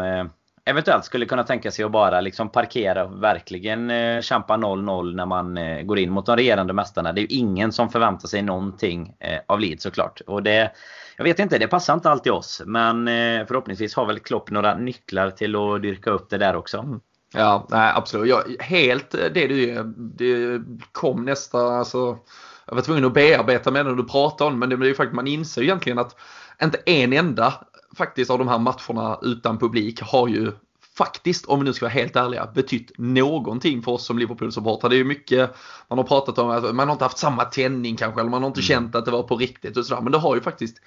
[0.68, 5.26] eventuellt skulle kunna tänka sig att bara liksom parkera och verkligen eh, kämpa 0-0 när
[5.26, 7.13] man eh, går in mot de regerande mästarna.
[7.13, 10.22] Det är ju ingen som förväntar sig någonting eh, av Leeds såklart.
[10.28, 10.72] Och det,
[11.18, 12.61] jag vet inte, det passar inte alltid oss.
[12.65, 16.78] Men eh, förhoppningsvis har väl Klopp några nycklar till att dyrka upp det där också.
[16.78, 16.99] Mm.
[17.34, 18.30] Ja, nej, absolut.
[18.30, 20.61] Jag, helt eh, det du det
[20.91, 22.18] kom nästa, alltså,
[22.65, 25.15] jag var tvungen att bearbeta med när du pratade om men det blir ju faktiskt,
[25.15, 26.15] man inser ju egentligen att
[26.63, 27.53] inte en enda
[27.98, 30.52] faktiskt av de här matcherna utan publik har ju
[30.98, 34.89] faktiskt, om vi nu ska vara helt ärliga, betytt någonting för oss som Liverpool-supportrar.
[34.89, 35.56] Det är ju mycket
[35.88, 38.48] man har pratat om, att man har inte haft samma tändning kanske, eller man har
[38.48, 38.68] inte mm.
[38.68, 40.02] känt att det var på riktigt och sådär.
[40.02, 40.78] Men det har ju faktiskt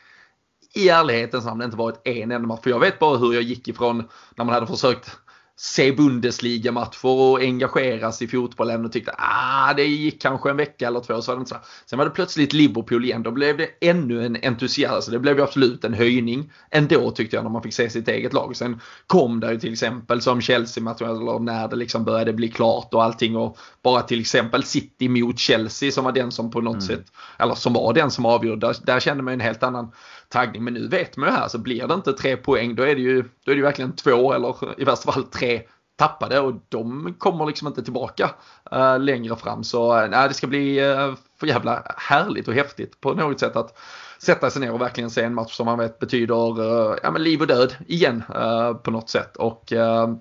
[0.75, 2.61] i ärlighetens namn inte varit en enda match.
[2.63, 5.17] För jag vet bara hur jag gick ifrån när man hade försökt
[5.63, 11.01] se Bundesliga-matcher och engageras i fotbollen och tyckte ah det gick kanske en vecka eller
[11.01, 11.23] två.
[11.23, 11.57] Så var det så.
[11.87, 13.23] Sen var det plötsligt Liverpool igen.
[13.23, 15.13] Då blev det ännu en entusiasm.
[15.13, 18.33] Det blev ju absolut en höjning ändå tyckte jag när man fick se sitt eget
[18.33, 18.57] lag.
[18.57, 22.95] Sen kom det ju till exempel som Chelsea-matchen eller när det liksom började bli klart
[22.95, 26.75] och allting och bara till exempel City mot Chelsea som var den som på något
[26.75, 26.87] mm.
[26.87, 28.67] sätt eller som var den som avgjorde.
[28.67, 29.93] Där, där kände man en helt annan
[30.31, 30.65] taggning.
[30.65, 33.01] Men nu vet man ju här så blir det inte tre poäng då är det
[33.01, 35.63] ju, då är det verkligen två eller i värsta fall tre
[36.01, 38.31] tappade och de kommer liksom inte tillbaka
[38.75, 39.65] uh, längre fram.
[39.65, 43.57] Så eh, nej det ska bli uh, för jävla härligt och häftigt på något sätt
[43.57, 43.79] att
[44.19, 47.23] sätta sig ner och verkligen se en match som man vet betyder uh, ja, men
[47.23, 49.37] liv och död igen uh, på något sätt.
[49.37, 49.65] Och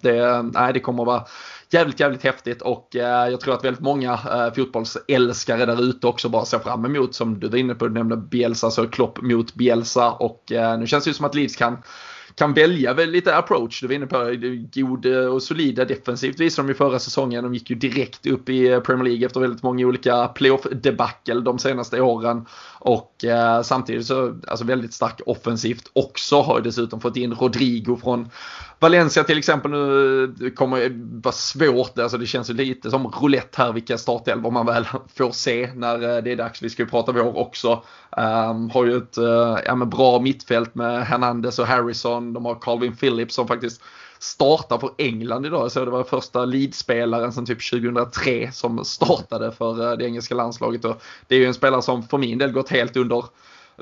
[0.02, 1.26] det, nej, det kommer att vara
[1.74, 6.30] jävligt, jävligt häftigt och eh, jag tror att väldigt många eh, fotbollsälskare där ute också
[6.30, 9.54] bara ser fram emot som du var inne på, du nämnde Bielsa, så Klopp mot
[9.54, 11.78] Bielsa och eh, nu känns det ju som att Leeds kan
[12.36, 13.82] kan välja väl lite approach.
[13.82, 14.36] Du var inne på
[14.74, 17.44] god och solida defensivt visade de ju förra säsongen.
[17.44, 22.02] De gick ju direkt upp i Premier League efter väldigt många olika playoff-debacle de senaste
[22.02, 22.46] åren.
[22.80, 26.42] Och eh, samtidigt så, alltså väldigt stark offensivt också.
[26.42, 28.30] Har ju dessutom fått in Rodrigo från
[28.80, 29.72] Valencia till exempel.
[29.72, 34.66] Nu kommer vara svårt, alltså det känns ju lite som roulette här vilka startelvor man
[34.66, 36.62] väl får se när eh, det är dags.
[36.62, 37.84] Vi ska ju prata vår också.
[38.18, 42.34] Um, har ju ett uh, ja, bra mittfält med Hernandez och Harrison.
[42.34, 43.82] De har Calvin Phillips som faktiskt
[44.20, 45.72] startar för England idag.
[45.72, 50.86] Så det var första leadspelaren sedan typ 2003 som startade för eh, det engelska landslaget.
[50.86, 53.26] Och det är ju en spelare som för min del gått helt under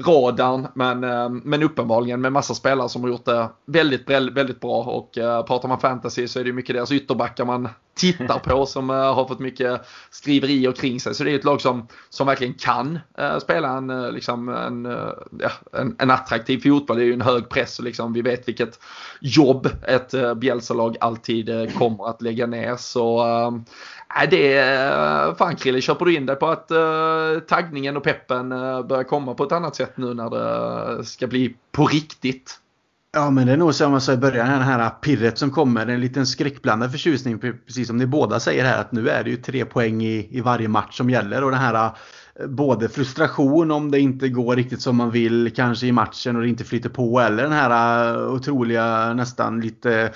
[0.05, 0.67] radarn.
[0.73, 4.83] Men, eh, men uppenbarligen med massa spelare som har gjort det väldigt, väldigt bra.
[4.83, 8.89] Och eh, pratar man fantasy så är det mycket deras ytterbackar man tittar på som
[8.89, 11.15] uh, har fått mycket skriverier kring sig.
[11.15, 14.85] Så det är ett lag som, som verkligen kan uh, spela en, eh, liksom en,
[15.39, 16.97] ja, en, en, attraktiv fotboll.
[16.97, 18.79] Det är ju en hög press och liksom, vi vet vilket
[19.21, 22.75] jobb ett uh, Bjälsalag alltid kommer att lägga ner.
[22.75, 23.65] Så ehm,
[24.15, 28.51] Nej, det är fan Krille, köper du in dig på att uh, taggningen och peppen
[28.51, 32.59] uh, börjar komma på ett annat sätt nu när det ska bli på riktigt?
[33.17, 35.87] Ja, men det är nog som jag sa i början, den här pirret som kommer.
[35.87, 39.37] En liten skräckblandad förtjusning, precis som ni båda säger här, att nu är det ju
[39.37, 41.43] tre poäng i, i varje match som gäller.
[41.43, 41.91] Och den här
[42.45, 46.49] både frustration om det inte går riktigt som man vill kanske i matchen och det
[46.49, 50.11] inte flyter på eller den här eh, otroliga nästan lite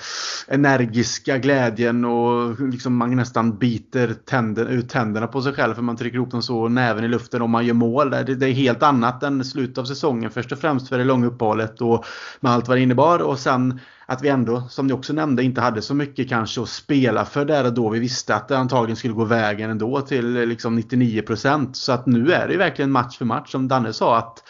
[0.48, 5.96] energiska glädjen och liksom man nästan biter tänder, ut tänderna på sig själv för man
[5.96, 8.10] trycker ihop dem så näven i luften om man gör mål.
[8.10, 11.26] Det, det är helt annat än slutet av säsongen först och främst för det långa
[11.26, 12.04] uppehållet och
[12.40, 13.80] med allt vad det innebar och sen
[14.12, 17.44] att vi ändå, som ni också nämnde, inte hade så mycket kanske att spela för
[17.44, 17.88] där och då.
[17.88, 21.72] Vi visste att det antagligen skulle gå vägen ändå till liksom 99%.
[21.72, 24.42] Så att nu är det ju verkligen match för match som Danne sa att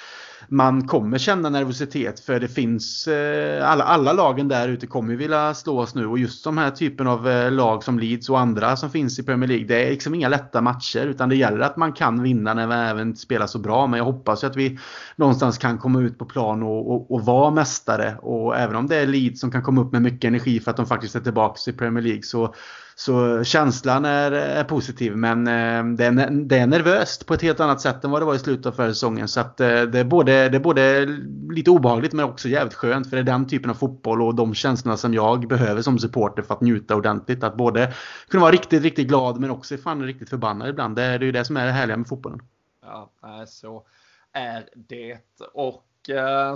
[0.48, 5.54] man kommer känna nervositet för det finns eh, alla, alla lagen där ute kommer vilja
[5.54, 8.76] slå oss nu och just de här typen av eh, lag som Leeds och andra
[8.76, 9.66] som finns i Premier League.
[9.66, 12.78] Det är liksom inga lätta matcher utan det gäller att man kan vinna när man
[12.78, 13.86] även spelar så bra.
[13.86, 14.78] Men jag hoppas att vi
[15.16, 18.16] någonstans kan komma ut på plan och, och, och vara mästare.
[18.22, 20.76] Och även om det är Leeds som kan komma upp med mycket energi för att
[20.76, 22.54] de faktiskt är tillbaka i Premier League så
[22.94, 27.60] så känslan är, är positiv men eh, det, är, det är nervöst på ett helt
[27.60, 29.28] annat sätt än vad det var i slutet av förra säsongen.
[29.28, 31.06] Så att, eh, det, är både, det är både
[31.50, 34.54] lite obehagligt men också jävligt skönt för det är den typen av fotboll och de
[34.54, 37.44] känslorna som jag behöver som supporter för att njuta ordentligt.
[37.44, 37.92] Att både
[38.28, 40.96] kunna vara riktigt, riktigt glad men också fan riktigt förbannad ibland.
[40.96, 42.40] Det, det är ju det som är det härliga med fotbollen.
[42.82, 43.10] Ja,
[43.46, 43.86] så
[44.32, 45.18] är det.
[45.54, 45.84] Och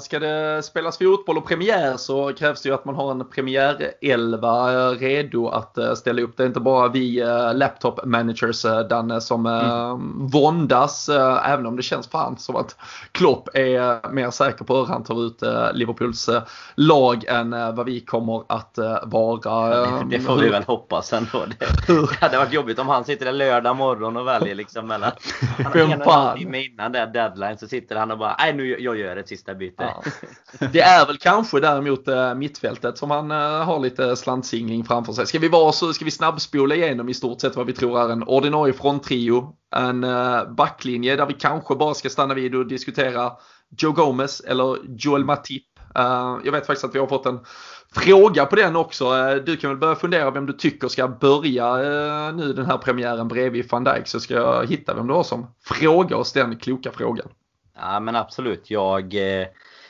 [0.01, 4.72] ska det spelas fotboll och premiär så krävs det ju att man har en premiärelva
[4.72, 6.36] eh, redo att eh, ställa upp.
[6.36, 7.24] Det är inte bara vi
[7.55, 10.28] laptop managers Danne som mm.
[10.28, 11.09] våndas
[11.44, 12.76] även om det känns fan som att
[13.12, 15.42] Klopp är mer säker på hur han tar ut
[15.74, 16.30] Liverpools
[16.74, 20.03] lag än vad vi kommer att vara.
[20.11, 21.44] Det får vi väl hoppas ändå.
[21.86, 25.12] Det hade varit jobbigt om han sitter där lördag morgon och väljer liksom mellan
[25.74, 28.99] en och en timme innan det deadline så sitter han och bara nej nu jag
[28.99, 29.82] gör ett sista byte.
[29.82, 30.03] Ja.
[30.72, 35.26] Det är väl kanske däremot äh, mittfältet som han äh, har lite slantsingling framför sig.
[35.26, 38.09] Ska vi vara så ska vi snabbspola igenom i stort sett vad vi tror är
[38.09, 39.53] en ordinarie fronttrio.
[39.76, 43.32] En äh, backlinje där vi kanske bara ska stanna vid och diskutera
[43.78, 45.64] Joe Gomez eller Joel Matip.
[46.45, 47.41] jag vet faktiskt att vi har fått en
[47.95, 49.05] fråga på den också.
[49.47, 51.76] Du kan väl börja fundera vem du tycker ska börja
[52.32, 55.47] nu den här premiären bredvid van Dijk så ska jag hitta vem du har som
[55.64, 57.28] fråga oss den kloka frågan.
[57.77, 58.70] Ja men absolut.
[58.70, 59.47] Jag, eh,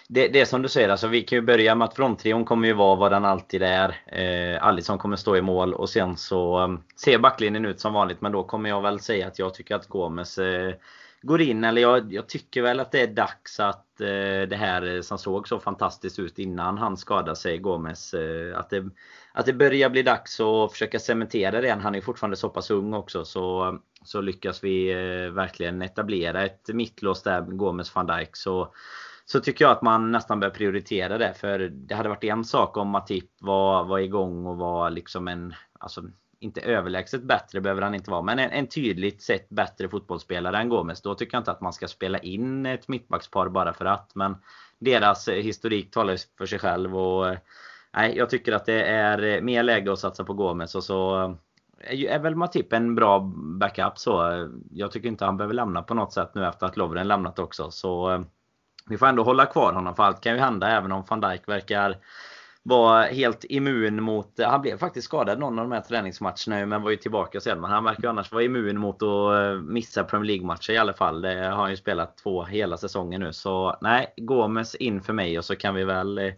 [0.09, 2.69] det, det är som du säger, alltså, vi kan ju börja med att fronttrion kommer
[2.69, 4.01] ju vara vad den alltid är.
[4.07, 8.21] Eh, Alisson kommer stå i mål och sen så um, ser backlinjen ut som vanligt.
[8.21, 10.75] Men då kommer jag väl säga att jag tycker att Gomes eh,
[11.23, 11.65] går in.
[11.65, 15.19] Eller jag, jag, tycker väl att det är dags att eh, det här eh, som
[15.19, 18.15] såg så fantastiskt ut innan han skadade sig, Gomes.
[18.15, 18.85] Eh, att, det,
[19.33, 21.79] att det börjar bli dags att försöka cementera det.
[21.83, 23.25] Han är fortfarande så pass ung också.
[23.25, 28.37] Så så lyckas vi eh, verkligen etablera ett mittlås där, Gomes van Dijk.
[28.37, 28.75] Så,
[29.25, 31.35] så tycker jag att man nästan bör prioritera det.
[31.35, 35.55] För det hade varit en sak om Matip var, var igång och var liksom en,
[35.79, 36.03] alltså
[36.39, 40.69] inte överlägset bättre behöver han inte vara, men en, en tydligt sett bättre fotbollsspelare än
[40.69, 41.03] Gomes.
[41.03, 44.15] Då tycker jag inte att man ska spela in ett mittbackspar bara för att.
[44.15, 44.37] Men
[44.79, 47.39] deras eh, historik talar för sig själv och eh,
[47.95, 51.37] nej, jag tycker att det är mer läge att satsa på Gomes och så
[51.85, 54.31] är väl Matip en bra backup så.
[54.31, 57.39] Eh, jag tycker inte han behöver lämna på något sätt nu efter att Lovren lämnat
[57.39, 57.71] också.
[57.71, 58.21] Så eh,
[58.89, 61.49] vi får ändå hålla kvar honom för allt kan ju hända även om van Dijk
[61.49, 61.97] verkar
[62.63, 66.83] vara helt immun mot, eh, han blev faktiskt skadad någon av de här träningsmatcherna men
[66.83, 67.61] var ju tillbaka sen.
[67.61, 71.21] Men han verkar ju annars vara immun mot att missa Premier League-matcher i alla fall.
[71.21, 73.33] Det har han ju spelat två hela säsongen nu.
[73.33, 76.33] Så nej, Gomes in för mig och så kan vi väl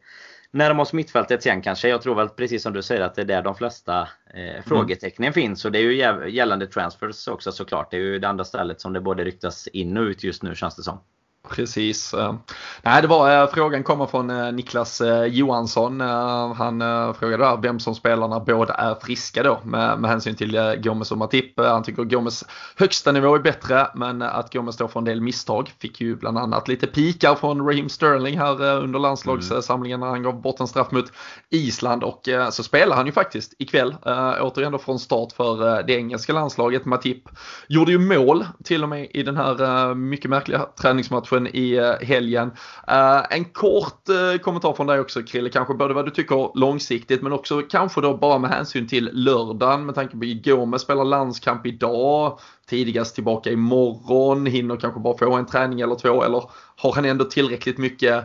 [0.50, 1.88] närma oss mittfältet sen kanske.
[1.88, 5.26] Jag tror väl precis som du säger att det är där de flesta eh, frågetecknen
[5.26, 5.32] mm.
[5.32, 5.64] finns.
[5.64, 7.90] Och det är ju gällande transfers också såklart.
[7.90, 10.54] Det är ju det andra stället som det både ryktas in och ut just nu
[10.54, 11.00] känns det som.
[11.48, 12.14] Precis.
[12.14, 12.34] Eh,
[12.82, 16.00] nej, det var eh, frågan kommer från eh, Niklas Johansson.
[16.00, 16.80] Han
[17.14, 21.12] frågade där vem som spelar när båda är friska då med, med hänsyn till Gomes
[21.12, 21.60] och Matip.
[21.60, 22.44] Han tycker Gomes
[22.76, 25.72] högsta nivå är bättre men att Gomes står för en del misstag.
[25.78, 30.40] Fick ju bland annat lite pikar från Raheem Sterling här under landslagssamlingen när han gav
[30.40, 31.12] bort en straff mot
[31.50, 33.96] Island och så spelar han ju faktiskt ikväll.
[34.40, 36.84] Återigen då från start för det engelska landslaget.
[36.84, 37.28] Matip
[37.68, 42.06] gjorde ju mål till och med i den här mycket märkliga träningsmatchen matchen i eh,
[42.06, 42.50] helgen.
[42.88, 47.22] Eh, en kort eh, kommentar från dig också Krille, kanske både vad du tycker långsiktigt
[47.22, 51.04] men också kanske då bara med hänsyn till lördagen med tanke på igår med spelar
[51.04, 56.42] landskamp idag, tidigast tillbaka imorgon, hinner kanske bara få en träning eller två eller
[56.76, 58.24] har han ändå tillräckligt mycket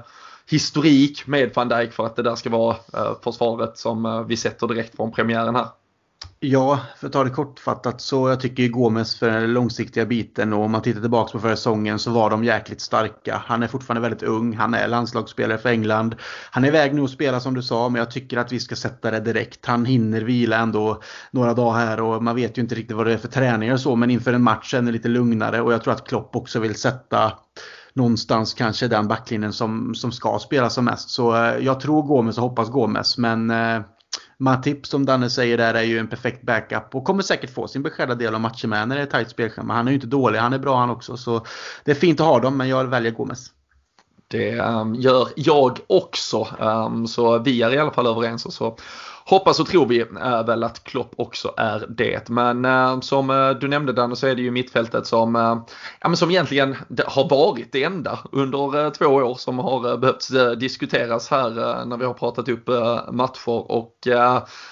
[0.49, 2.75] historik med van Dijk för att det där ska vara
[3.23, 5.67] försvaret som vi sätter direkt från premiären här?
[6.39, 10.53] Ja, för att ta det kortfattat så jag tycker ju Gomes för den långsiktiga biten
[10.53, 13.43] och om man tittar tillbaka på förra säsongen så var de jäkligt starka.
[13.45, 16.15] Han är fortfarande väldigt ung, han är landslagsspelare för England.
[16.51, 18.75] Han är iväg nu att spela som du sa men jag tycker att vi ska
[18.75, 19.65] sätta det direkt.
[19.65, 21.01] Han hinner vila ändå
[21.31, 23.81] några dagar här och man vet ju inte riktigt vad det är för träningar och
[23.81, 26.59] så men inför en match är det lite lugnare och jag tror att Klopp också
[26.59, 27.33] vill sätta
[27.93, 31.09] någonstans kanske den backlinjen som, som ska spela som mest.
[31.09, 33.81] Så eh, jag tror Gomes och hoppas Gomes men eh,
[34.43, 37.83] Matip som Danne säger där är ju en perfekt backup och kommer säkert få sin
[37.83, 39.73] beskärda del av matcher med när det är tajt spelschema.
[39.73, 41.17] Han är ju inte dålig, han är bra han också.
[41.17, 41.45] Så
[41.83, 43.51] det är fint att ha dem men jag väljer Gomes.
[44.27, 46.47] Det ehm, gör jag också.
[46.59, 48.45] Ehm, så vi är i alla fall överens.
[48.45, 48.77] Och så
[49.25, 52.29] hoppas och tror vi äh, väl att Klopp också är det.
[52.29, 55.35] Men äh, som äh, du nämnde Danne så är det ju mittfältet som,
[56.01, 61.31] ja, men som egentligen har varit det enda under två år som har behövt diskuteras
[61.31, 61.49] här
[61.85, 62.69] när vi har pratat upp
[63.11, 63.71] matcher.
[63.71, 64.07] Och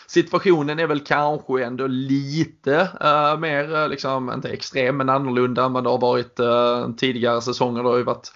[0.07, 2.89] situationen är väl kanske ändå lite
[3.39, 6.39] mer, liksom, inte extrem men annorlunda än vad det har varit
[6.97, 7.83] tidigare säsonger.
[7.83, 8.31] Det har ju varit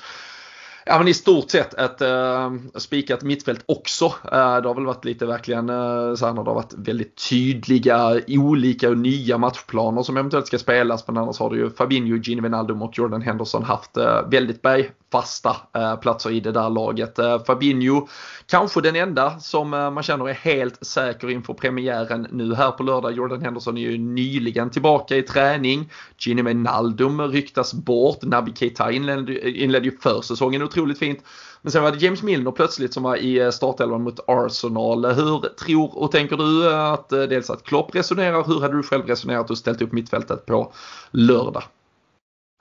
[0.86, 4.06] ja, men i stort sett ett äh, spikat mittfält också.
[4.06, 7.30] Äh, det har väl varit lite verkligen äh, så här när det har varit väldigt
[7.30, 11.08] tydliga olika och nya matchplaner som eventuellt ska spelas.
[11.08, 15.56] Men annars har det ju Fabinho, Gini Wijnaldum och Jordan Henderson haft äh, väldigt bergfasta
[15.74, 17.20] äh, platser i det där laget.
[17.20, 18.08] Äh, Fabinho
[18.46, 23.12] kanske den enda som man känner är helt säker inför premiären nu här på lördag.
[23.12, 25.92] Jordan Henderson är ju nyligen tillbaka i träning.
[26.18, 28.22] Gini Wijnaldum ryktas bort.
[28.22, 31.24] Naby Keita inledde, inledde ju försäsongen otroligt fint.
[31.62, 35.06] Men sen var det James Milner plötsligt som var i eh, startelvan mot Arsenal.
[35.06, 38.84] Hur tror och tänker du eh, att eh, dels att Klopp resonerar, hur hade du
[38.84, 40.72] själv resonerat och ställt upp mittfältet på
[41.12, 41.64] lördag?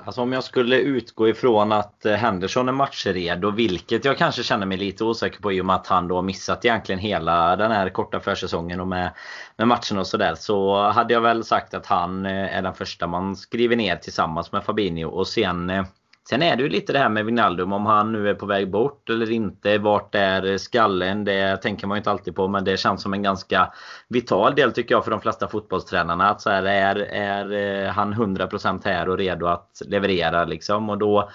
[0.05, 4.79] Alltså om jag skulle utgå ifrån att Henderson är matchredo, vilket jag kanske känner mig
[4.79, 8.21] lite osäker på i och med att han då missat egentligen hela den här korta
[8.21, 9.11] försäsongen och med,
[9.57, 10.35] med matchen och sådär.
[10.35, 14.65] Så hade jag väl sagt att han är den första man skriver ner tillsammans med
[14.65, 15.87] Fabinho och sen
[16.29, 18.71] Sen är det ju lite det här med Vinaldum om han nu är på väg
[18.71, 19.79] bort eller inte.
[19.79, 21.25] Vart är skallen?
[21.25, 23.73] Det tänker man ju inte alltid på men det känns som en ganska
[24.09, 26.31] vital del tycker jag för de flesta fotbollstränarna.
[26.31, 30.91] Att så här, är, är eh, han 100% här och redo att leverera liksom?
[30.91, 31.31] Och då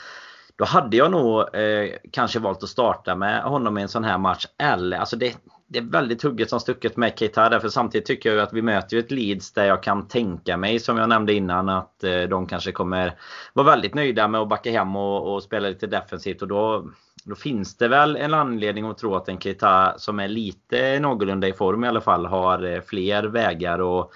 [0.59, 4.17] då hade jag nog eh, kanske valt att starta med honom i en sån här
[4.17, 4.45] match.
[4.57, 5.35] Eller, alltså det,
[5.70, 8.95] det är väldigt hugget som stucket med Keita därför samtidigt tycker jag att vi möter
[8.95, 12.47] ju ett Leeds där jag kan tänka mig som jag nämnde innan att eh, de
[12.47, 13.13] kanske kommer
[13.53, 16.41] vara väldigt nöjda med att backa hem och, och spela lite defensivt.
[16.41, 16.86] Och då
[17.24, 21.47] då finns det väl en anledning att tro att en Keita som är lite någorlunda
[21.47, 24.11] i form i alla fall har eh, fler vägar och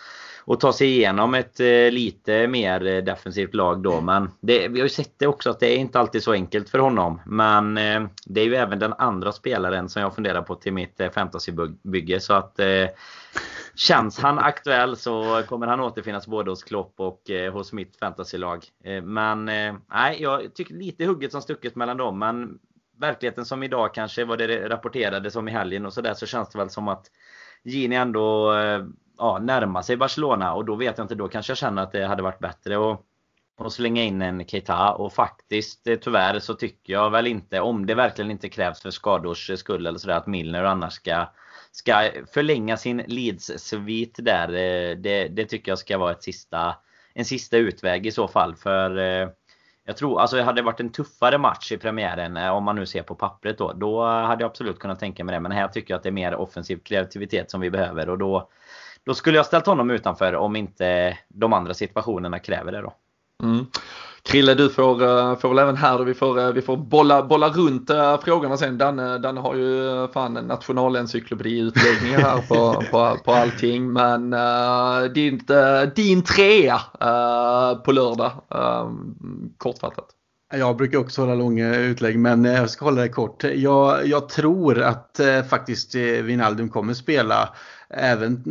[0.46, 4.02] och ta sig igenom ett eh, lite mer eh, defensivt lag då.
[4.02, 6.70] Men det, vi har ju sett det också att det är inte alltid så enkelt
[6.70, 7.22] för honom.
[7.26, 11.02] Men eh, det är ju även den andra spelaren som jag funderar på till mitt
[11.14, 12.20] fantasybygge.
[12.20, 12.60] Så att
[13.76, 17.22] Känns han aktuell så kommer han återfinnas både hos Klopp och
[17.54, 18.66] hos mitt fantasylag.
[19.04, 22.20] men nej, jag tycker lite hugget som stucket mellan dem.
[22.20, 22.60] Men
[23.00, 26.58] verkligheten som idag kanske vad det rapporterades om i helgen och sådär så känns det
[26.58, 27.06] väl som att
[27.64, 28.54] Gini ändå
[29.18, 32.06] ja, närma sig Barcelona och då vet jag inte, då kanske jag känner att det
[32.06, 33.06] hade varit bättre att
[33.58, 37.86] och slänga in en Keita och faktiskt eh, tyvärr så tycker jag väl inte om
[37.86, 41.28] det verkligen inte krävs för skadors skull eller sådär att Milner och annars ska
[41.72, 44.48] ska förlänga sin Leeds-svit där.
[44.48, 46.76] Eh, det, det, tycker jag ska vara ett sista,
[47.14, 48.56] en sista utväg i så fall.
[48.56, 49.30] För eh,
[49.86, 53.04] jag tror, alltså det hade varit en tuffare match i premiären om man nu ser
[53.04, 53.74] på pappret då.
[53.74, 55.40] Då hade jag absolut kunnat tänka mig det.
[55.40, 58.50] Men här tycker jag att det är mer offensiv kreativitet som vi behöver och då
[59.06, 62.94] då skulle jag ställt honom utanför om inte de andra situationerna kräver det då.
[63.44, 63.66] Mm.
[64.24, 67.24] Krille, du får, eh, får väl även här då vi får, eh, vi får bolla,
[67.24, 68.78] bolla runt äh, frågorna sen.
[68.78, 73.94] Danne, Danne har ju fan en nationalencyklopedi-utläggningar här på, på, på allting.
[73.94, 76.80] Men äh, din, äh, din trea
[77.86, 78.32] på lördag,
[79.58, 80.06] kortfattat.
[80.56, 83.44] Jag brukar också hålla långa utlägg men jag ska hålla det kort.
[83.44, 87.50] Jag, jag tror att eh, faktiskt Wijnaldum kommer spela
[87.98, 88.44] Även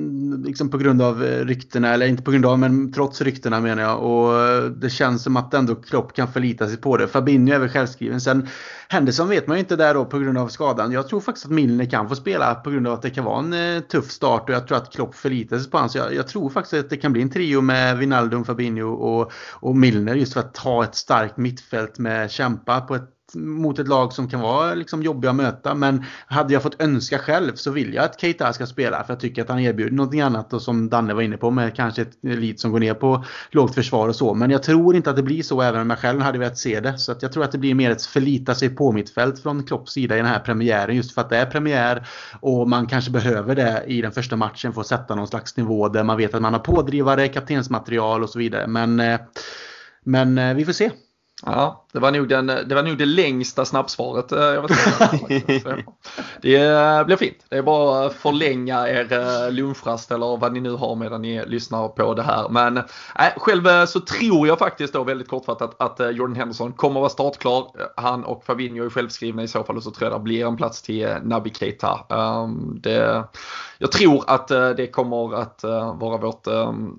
[0.46, 3.82] liksom på grund av eh, ryktena, eller inte på grund av, men trots ryktena menar
[3.82, 4.02] jag.
[4.02, 7.08] Och eh, det känns som att ändå Klopp kan förlita sig på det.
[7.08, 8.20] Fabinho är väl självskriven.
[8.20, 8.48] Sen
[8.88, 10.92] Henderson vet man ju inte där då på grund av skadan.
[10.92, 13.38] Jag tror faktiskt att Milner kan få spela på grund av att det kan vara
[13.38, 15.88] en eh, tuff start och jag tror att Klopp förlitar sig på honom.
[15.88, 19.32] Så jag, jag, tror faktiskt att det kan bli en trio med Wijnaldum, Fabinho och,
[19.52, 23.88] och Milner just för att ta ett starkt mittfält med kämpa på ett mot ett
[23.88, 25.74] lag som kan vara liksom jobbiga att möta.
[25.74, 29.04] Men hade jag fått önska själv så vill jag att Keita ska spela.
[29.04, 31.76] För jag tycker att han erbjuder någonting annat och som Danne var inne på med
[31.76, 34.34] kanske ett elit som går ner på lågt försvar och så.
[34.34, 36.80] Men jag tror inte att det blir så även om jag själv hade velat se
[36.80, 36.98] det.
[36.98, 39.92] Så att jag tror att det blir mer ett förlita sig på mittfält från Klopps
[39.92, 40.96] sida i den här premiären.
[40.96, 42.06] Just för att det är premiär
[42.40, 45.88] och man kanske behöver det i den första matchen för att sätta någon slags nivå
[45.88, 48.66] där man vet att man har pådrivare, kaptensmaterial och så vidare.
[48.66, 49.20] Men, eh,
[50.04, 50.90] men eh, vi får se.
[51.46, 54.70] Ja, det var nog, den, det, var nog det längsta snabbsvaret eh, jag vet
[56.42, 57.36] Det eh, blir fint.
[57.48, 61.46] Det är bara att förlänga er eh, lunchrast eller vad ni nu har medan ni
[61.46, 62.48] lyssnar på det här.
[62.48, 62.84] Men äh,
[63.36, 67.66] själv så tror jag faktiskt då väldigt kortfattat att Jordan Henderson kommer att vara startklar.
[67.96, 70.56] Han och Fabinho är självskrivna i så fall och så tror jag det blir en
[70.56, 72.00] plats till Naby Keita.
[72.08, 73.24] Um, det,
[73.78, 75.64] jag tror att det kommer att
[75.94, 76.46] vara vårt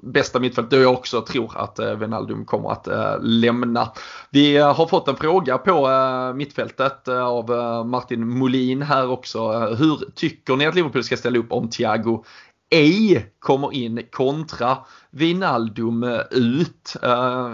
[0.02, 0.70] bästa mittfält.
[0.70, 2.88] Då jag också tror att Wijnaldum kommer att
[3.22, 3.92] lämna.
[4.30, 5.90] Vi har har fått en fråga på
[6.36, 7.50] mittfältet av
[7.86, 9.50] Martin Molin här också.
[9.60, 12.24] Hur tycker ni att Liverpool ska ställa upp om Thiago
[12.70, 14.78] ej kommer in kontra
[15.12, 16.96] Vinaldum ut.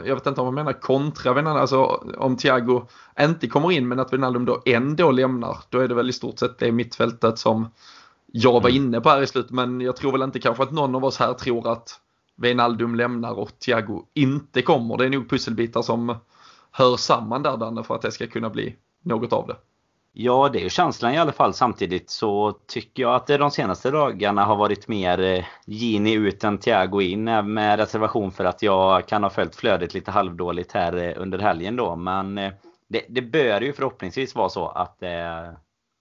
[0.05, 1.84] jag vet inte om man menar kontra Vinaldum, alltså
[2.17, 2.88] om Thiago
[3.19, 5.57] inte kommer in men att Vinaldum då ändå lämnar.
[5.69, 7.67] Då är det väl i stort sett det mittfältet som
[8.32, 8.84] jag var mm.
[8.84, 11.17] inne på här i slutet men jag tror väl inte kanske att någon av oss
[11.17, 11.99] här tror att
[12.36, 14.97] Wijnaldum lämnar och Thiago inte kommer.
[14.97, 16.15] Det är nog pusselbitar som
[16.72, 19.55] hör samman där Danne för att det ska kunna bli något av det.
[20.11, 21.53] Ja, det är ju känslan i alla fall.
[21.53, 26.43] Samtidigt så tycker jag att det de senaste dagarna har varit mer eh, Gini ut
[26.43, 27.28] än Thiago in.
[27.28, 31.39] Eh, med reservation för att jag kan ha följt flödet lite halvdåligt här eh, under
[31.39, 31.95] helgen då.
[31.95, 32.36] Men
[32.88, 35.03] det, det bör ju förhoppningsvis vara så att,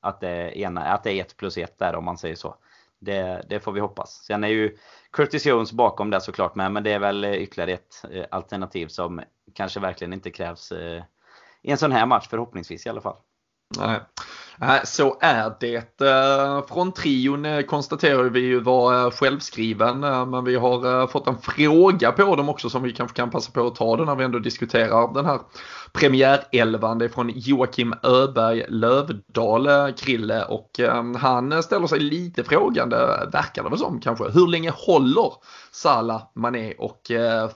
[0.02, 2.54] att, det, ena, att det är ett plus ett där om man säger så.
[3.00, 4.24] Det, det, får vi hoppas.
[4.26, 4.76] Sen är ju
[5.12, 9.20] Curtis Jones bakom det såklart med, men det är väl ytterligare ett alternativ som
[9.58, 11.04] kanske verkligen inte krävs eh,
[11.62, 13.16] i en sån här match förhoppningsvis i alla fall.
[13.78, 14.00] Nej.
[14.60, 16.00] Äh, så är det.
[16.00, 21.26] Äh, från trion eh, konstaterar vi ju var eh, självskriven eh, men vi har fått
[21.26, 24.14] en fråga på dem också som vi kanske kan passa på att ta den när
[24.14, 25.38] vi ändå diskuterar den här
[25.92, 26.98] premiärelvan.
[26.98, 32.96] Det är från Joakim Öberg Lövdal, Krille och ehm, han ställer sig lite frågande,
[33.32, 34.24] verkar det väl som kanske.
[34.24, 35.32] Hur länge håller
[35.72, 37.00] Salah, Mané och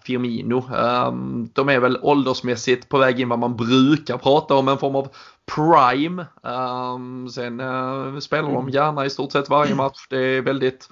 [0.03, 0.65] Firmino?
[0.77, 4.97] Ehm, de är väl åldersmässigt på väg in vad man brukar prata om, en form
[4.97, 5.09] av
[5.55, 6.27] prime.
[6.45, 10.07] Ehm, Ehm, sen eh, spelar de gärna i stort sett varje match.
[10.11, 10.89] Det är väldigt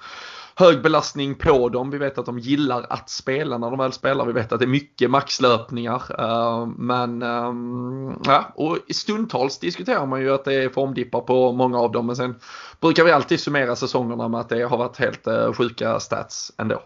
[0.55, 1.89] hög belastning på dem.
[1.89, 4.25] Vi vet att de gillar att spela när de väl spelar.
[4.25, 6.21] Vi vet att det är mycket maxlöpningar.
[6.21, 11.79] Ehm, men ehm, ja, och stundtals diskuterar man ju att det är formdippar på många
[11.79, 12.05] av dem.
[12.05, 12.35] Men sen
[12.79, 16.81] brukar vi alltid summera säsongerna med att det har varit helt eh, sjuka stats ändå.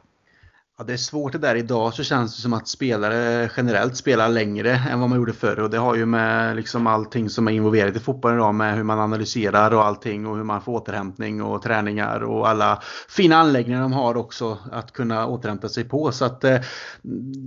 [0.77, 1.55] Ja, det är svårt det där.
[1.55, 5.59] Idag så känns det som att spelare generellt spelar längre än vad man gjorde förr.
[5.59, 8.83] Och det har ju med liksom allting som är involverat i fotbollen idag med hur
[8.83, 13.81] man analyserar och allting och hur man får återhämtning och träningar och alla fina anläggningar
[13.81, 16.11] de har också att kunna återhämta sig på.
[16.11, 16.57] Så att eh,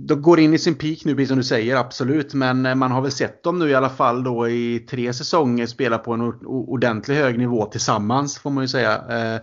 [0.07, 2.33] de går in i sin peak nu, precis som du säger, absolut.
[2.33, 5.65] Men eh, man har väl sett dem nu i alla fall då i tre säsonger
[5.65, 8.93] spela på en ordentlig hög nivå tillsammans får man ju säga.
[8.93, 9.41] Eh,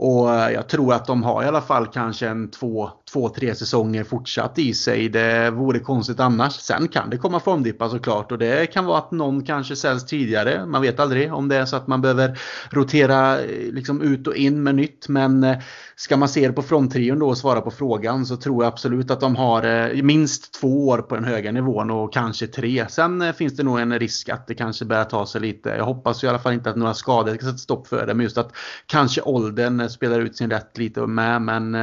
[0.00, 3.54] och eh, jag tror att de har i alla fall kanske en två, två, tre
[3.54, 5.08] säsonger fortsatt i sig.
[5.08, 6.52] Det vore konstigt annars.
[6.52, 10.66] Sen kan det komma formdippar såklart och det kan vara att någon kanske säljs tidigare.
[10.66, 12.38] Man vet aldrig om det är så att man behöver
[12.70, 15.08] rotera eh, liksom ut och in med nytt.
[15.08, 15.58] Men eh,
[15.98, 19.10] ska man se det på fronttrion då och svara på frågan så tror jag absolut
[19.10, 22.86] att de har eh, minst två år på den höga nivån och kanske tre.
[22.88, 25.68] Sen eh, finns det nog en risk att det kanske börjar ta sig lite.
[25.68, 28.14] Jag hoppas i alla fall inte att några skador ska sätta stopp för det.
[28.14, 28.52] Men just att
[28.86, 31.42] kanske åldern eh, spelar ut sin rätt lite med.
[31.42, 31.76] Men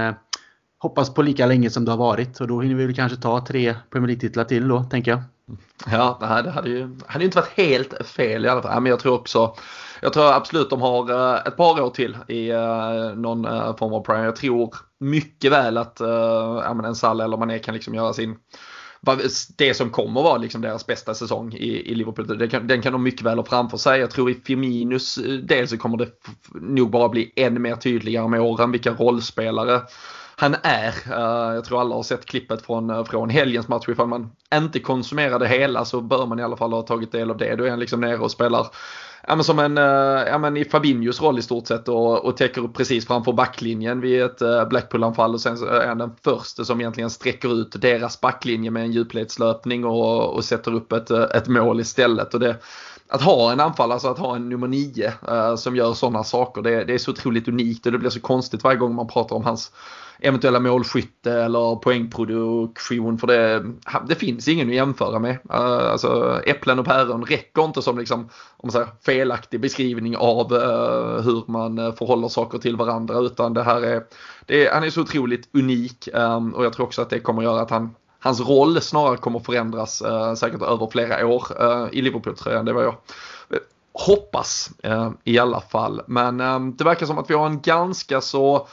[0.78, 2.42] hoppas på lika länge som det har varit.
[2.42, 5.22] Och då hinner vi väl kanske ta tre Premier League-titlar till då, tänker jag.
[5.92, 8.82] Ja, det, det hade ju hade inte varit helt fel i alla fall.
[8.82, 9.56] Men jag tror också
[10.06, 13.94] jag tror absolut de har eh, ett par år till i eh, någon eh, form
[13.94, 14.24] av prime.
[14.24, 18.36] Jag tror mycket väl att ja, en Salah eller Mané kan liksom göra sin
[19.58, 22.38] det som kommer vara liksom deras bästa säsong i, i Liverpool.
[22.38, 24.00] Den kan, den kan de mycket väl ha framför sig.
[24.00, 26.10] Jag tror i Firminus del så kommer det
[26.54, 29.82] nog bara bli ännu mer tydligare med åren vilka rollspelare
[30.36, 30.94] han är.
[31.54, 33.90] jag tror alla har sett klippet från, från helgens match.
[33.90, 37.38] Ifall man inte konsumerade hela så bör man i alla fall ha tagit del av
[37.38, 37.56] det.
[37.56, 38.68] Då är han liksom nere och spelar
[39.28, 39.84] ja, men som en, eh,
[40.28, 44.02] ja, men i Fabinhos roll i stort sett och, och täcker upp precis framför backlinjen
[44.02, 47.82] vid ett eh, Blackpool-anfall och sen så är han den första som egentligen sträcker ut
[47.82, 52.34] deras backlinje med en djupledslöpning och, och sätter upp ett, eh, ett mål istället.
[52.34, 52.58] Och det,
[53.10, 56.62] att ha en anfallare, alltså att ha en nummer nio eh, som gör sådana saker,
[56.62, 59.36] det, det, är så otroligt unikt och det blir så konstigt varje gång man pratar
[59.36, 59.72] om hans
[60.20, 63.18] eventuella målskytte eller poängproduktion.
[63.18, 63.66] För det,
[64.08, 65.38] det finns ingen att jämföra med.
[65.50, 68.30] Eh, alltså äpplen och päron räcker inte som liksom, om
[68.64, 73.20] man säger, felaktig beskrivning av eh, hur man eh, förhåller saker till varandra.
[73.20, 74.04] Utan det här är,
[74.46, 77.44] det är, han är så otroligt unik eh, och jag tror också att det kommer
[77.44, 77.96] göra att han
[78.26, 82.66] Hans roll snarare kommer förändras eh, säkert över flera år eh, i Liverpool-tröjan.
[82.66, 82.96] Det var jag
[83.50, 83.58] eh,
[83.94, 84.70] hoppas
[85.24, 86.02] i alla fall.
[86.08, 86.38] Men
[86.78, 88.68] det verkar som att vi har en ganska så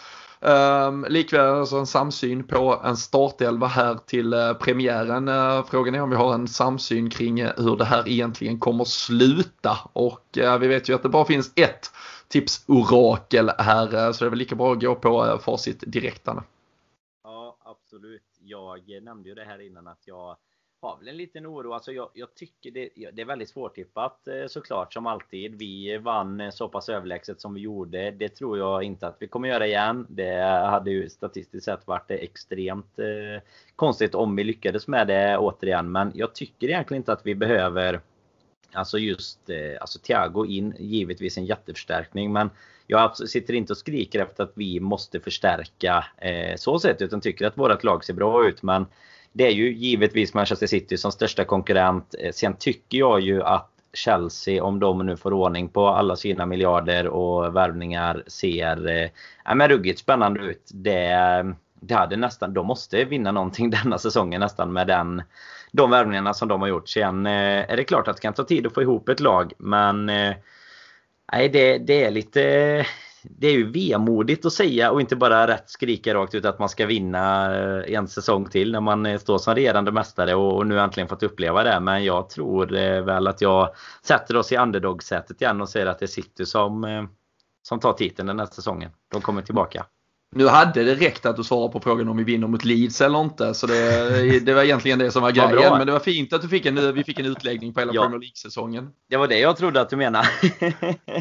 [0.45, 5.29] Um, likväl alltså en samsyn på en startelva här till uh, premiären.
[5.29, 8.85] Uh, frågan är om vi har en samsyn kring uh, hur det här egentligen kommer
[8.85, 9.79] sluta.
[9.93, 11.91] Och vi vet ju att det bara finns ett
[12.29, 16.29] tipsorakel här så det är väl lika bra att gå på facit direkt.
[17.25, 18.32] Ja, absolut.
[18.45, 20.37] Jag nämnde ju det här innan att jag
[20.83, 21.73] har väl en liten oro.
[21.73, 25.55] Alltså jag, jag tycker det, det, är väldigt svårtippat eh, såklart som alltid.
[25.59, 28.11] Vi vann eh, så pass överlägset som vi gjorde.
[28.11, 30.07] Det tror jag inte att vi kommer göra igen.
[30.09, 33.43] Det hade ju statistiskt sett varit eh, extremt eh,
[33.77, 35.93] konstigt om vi lyckades med det återigen.
[35.93, 38.01] Men jag tycker egentligen inte att vi behöver
[38.75, 42.33] Alltså just alltså Thiago in, givetvis en jätteförstärkning.
[42.33, 42.51] Men
[42.93, 47.03] jag sitter inte och skriker efter att vi måste förstärka eh, så sätt.
[47.03, 48.63] Utan tycker att vårt lag ser bra ut.
[48.63, 48.87] Men
[49.33, 52.15] det är ju givetvis Manchester City som största konkurrent.
[52.19, 56.47] Eh, sen tycker jag ju att Chelsea, om de nu får ordning på alla sina
[56.47, 60.71] miljarder och värvningar, ser eh, men ruggigt spännande ut.
[60.75, 65.23] Det, det hade nästan, de måste vinna någonting denna säsongen nästan med den,
[65.73, 66.89] de värvningarna som de har gjort.
[66.89, 69.53] Sen eh, är det klart att det kan ta tid att få ihop ett lag,
[69.59, 70.35] men eh,
[71.33, 72.87] nej, det, det är lite
[73.23, 76.69] det är ju vemodigt att säga och inte bara rätt skrika rakt ut att man
[76.69, 80.81] ska vinna eh, en säsong till när man eh, står som regerande mästare och nu
[80.81, 81.81] äntligen fått uppleva det.
[81.81, 85.99] Men jag tror eh, väl att jag sätter oss i underdog-sätet igen och säger att
[85.99, 87.09] det är City som,
[87.63, 88.91] som tar titeln den här säsongen.
[89.13, 89.87] De kommer tillbaka.
[90.35, 93.21] Nu hade det räckt att du svarade på frågan om vi vinner mot Leeds eller
[93.21, 93.55] inte.
[93.55, 95.63] Så det, det var egentligen det som var grejen.
[95.63, 97.93] Ja, men det var fint att du fick en, vi fick en utläggning på hela
[97.95, 98.03] ja.
[98.03, 98.89] Premier League-säsongen.
[99.11, 100.29] Det var det jag trodde att du menade.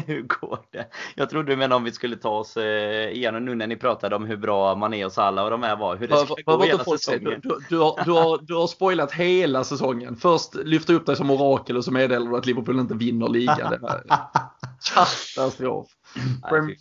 [0.06, 0.86] hur går det?
[1.14, 4.16] Jag trodde du menade om vi skulle ta oss eh, igenom nu när ni pratade
[4.16, 5.96] om hur bra Mané och Salah och de här var.
[5.96, 7.40] Hur det skulle gå hela säsongen.
[7.42, 10.16] Du, du, har, du, har, du har spoilat hela säsongen.
[10.16, 13.74] Först lyfter upp dig som orakel och så meddelar du att Liverpool inte vinner ligan.
[14.94, 15.86] Katastrof.
[16.50, 16.76] Nej,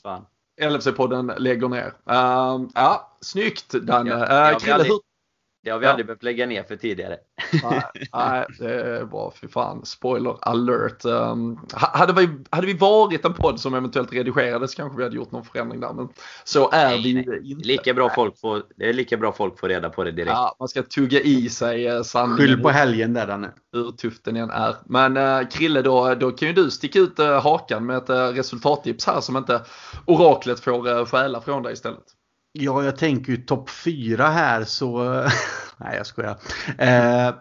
[0.61, 1.93] LFC-podden lägger ner.
[2.05, 4.15] Uh, ja, snyggt Danne.
[4.15, 5.10] Uh, Krille, hur...
[5.63, 5.89] Det har vi ja.
[5.89, 7.17] aldrig behövt lägga ner för tidigare.
[7.63, 7.81] Nej,
[8.13, 9.33] nej, det bra.
[9.41, 9.85] Fy fan.
[9.85, 11.05] Spoiler alert.
[11.05, 15.31] Um, hade, vi, hade vi varit en podd som eventuellt redigerades kanske vi hade gjort
[15.31, 15.93] någon förändring där.
[15.93, 16.09] Men
[16.43, 17.51] så är nej, vi nej.
[17.51, 17.67] inte.
[17.67, 20.31] Lika bra folk får, det är lika bra folk får reda på det direkt.
[20.31, 22.37] Ja, man ska tugga i sig uh, sanningen.
[22.37, 23.51] Skyll på helgen där Danne.
[23.73, 24.75] Hur tufft den än är.
[24.85, 28.15] Men uh, Krille, då, då kan ju du sticka ut uh, hakan med ett uh,
[28.15, 29.61] resultattips här som inte
[30.05, 32.03] oraklet får uh, stjäla från dig istället.
[32.53, 35.03] Ja, jag tänker ju topp 4 här så...
[35.77, 36.37] Nej, jag skojar.
[36.77, 37.33] Eh,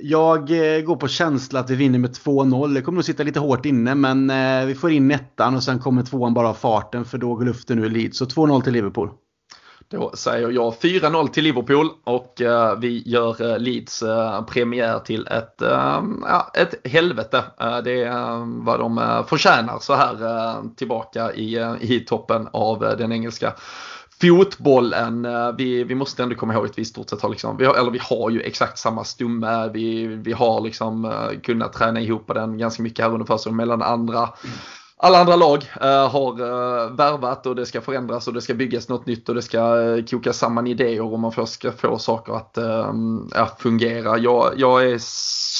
[0.00, 2.74] jag eh, går på känsla att vi vinner med 2-0.
[2.74, 5.78] Det kommer nog sitta lite hårt inne men eh, vi får in ettan och sen
[5.78, 8.18] kommer tvåan bara av farten för då går luften ur Leeds.
[8.18, 9.10] Så 2-0 till Liverpool.
[9.88, 14.02] Då säger jag 4-0 till Liverpool och eh, vi gör eh, Leeds
[14.48, 15.56] premiär till ett,
[16.22, 17.44] ja, ett helvete.
[17.84, 23.54] det är vad de förtjänar så här tillbaka i, i toppen av den engelska
[24.28, 27.56] fotbollen, eh, vi, vi måste ändå komma ihåg att vi i stort sett har liksom,
[27.56, 31.72] vi har, eller vi har ju exakt samma stumme, vi, vi har liksom eh, kunnat
[31.72, 34.18] träna ihop den ganska mycket här under försäsongen mellan andra.
[34.18, 34.56] Mm.
[35.04, 38.88] Alla andra lag uh, har uh, värvat och det ska förändras och det ska byggas
[38.88, 42.32] något nytt och det ska uh, koka samman idéer och man först ska få saker
[42.32, 44.18] att uh, fungera.
[44.18, 44.98] Jag, jag är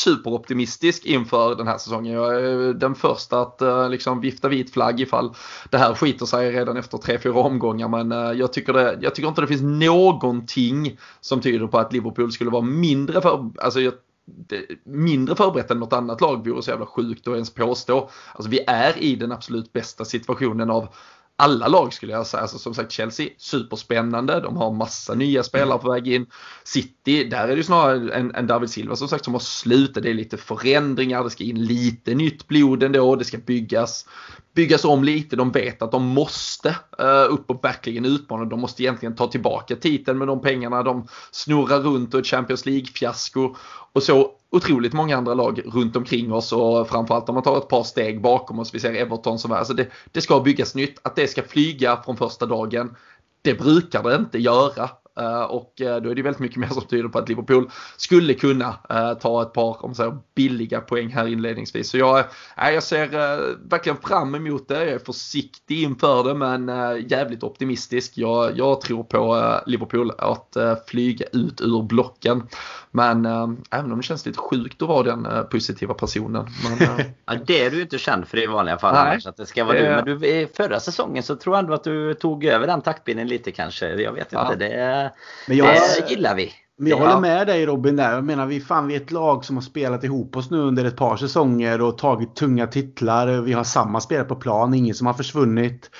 [0.02, 2.12] superoptimistisk inför den här säsongen.
[2.12, 5.34] Jag är den första att uh, liksom vifta vit flagg ifall
[5.70, 7.88] det här skiter sig redan efter tre, fyra omgångar.
[7.88, 11.92] Men uh, jag, tycker det, jag tycker inte det finns någonting som tyder på att
[11.92, 16.62] Liverpool skulle vara mindre för, alltså jag, det, mindre förberett än något annat lag vore
[16.62, 18.10] så jävla sjukt att ens påstå.
[18.34, 20.88] Alltså vi är i den absolut bästa situationen av
[21.36, 22.40] alla lag skulle jag säga.
[22.40, 24.40] Alltså, som sagt Chelsea, superspännande.
[24.40, 26.26] De har massa nya spelare på väg in.
[26.64, 30.02] City, där är det ju snarare en, en David Silva som sagt som har slutat.
[30.02, 33.16] Det är lite förändringar, det ska in lite nytt blod ändå.
[33.16, 34.06] Det ska byggas,
[34.54, 35.36] byggas om lite.
[35.36, 36.68] De vet att de måste
[37.02, 38.44] uh, upp och verkligen utmana.
[38.44, 42.66] De måste egentligen ta tillbaka titeln med de pengarna de snurrar runt och ett Champions
[42.66, 43.56] League-fiasko.
[43.92, 47.68] Och så otroligt många andra lag runt omkring oss och framförallt om man tar ett
[47.68, 48.74] par steg bakom oss.
[48.74, 50.98] Vi ser Everton som är, alltså det, det ska byggas nytt.
[51.02, 52.96] Att det ska flyga från första dagen,
[53.42, 54.90] det brukar det inte göra.
[55.20, 58.34] Uh, och uh, då är det väldigt mycket mer som tyder på att Liverpool skulle
[58.34, 61.90] kunna uh, ta ett par om så billiga poäng här inledningsvis.
[61.90, 62.24] Så jag,
[62.56, 63.08] jag ser
[63.68, 64.84] verkligen fram emot det.
[64.84, 66.68] Jag är försiktig inför det men
[67.08, 68.12] jävligt optimistisk.
[68.14, 72.42] Jag, jag tror på Liverpool att flyga ut ur blocken.
[72.94, 73.26] Men
[73.70, 76.46] även om det känns lite sjukt att vara den positiva personen.
[76.78, 76.88] Men,
[77.26, 79.64] ja, det är du inte känd för i vanliga fall Nej, annars, att det ska
[79.64, 80.02] vara det...
[80.04, 80.18] du.
[80.18, 83.50] Men du, förra säsongen så tror jag ändå att du tog över den taktpinnen lite
[83.52, 83.88] kanske.
[83.88, 84.46] Jag vet inte.
[84.48, 84.54] Ja.
[84.58, 85.12] Det
[85.48, 86.52] men jag, det gillar vi.
[86.76, 88.14] Men jag håller med dig Robin där.
[88.14, 90.84] Jag menar vi, fan, vi är ett lag som har spelat ihop oss nu under
[90.84, 93.40] ett par säsonger och tagit tunga titlar.
[93.40, 95.90] Vi har samma spelare på plan, ingen som har försvunnit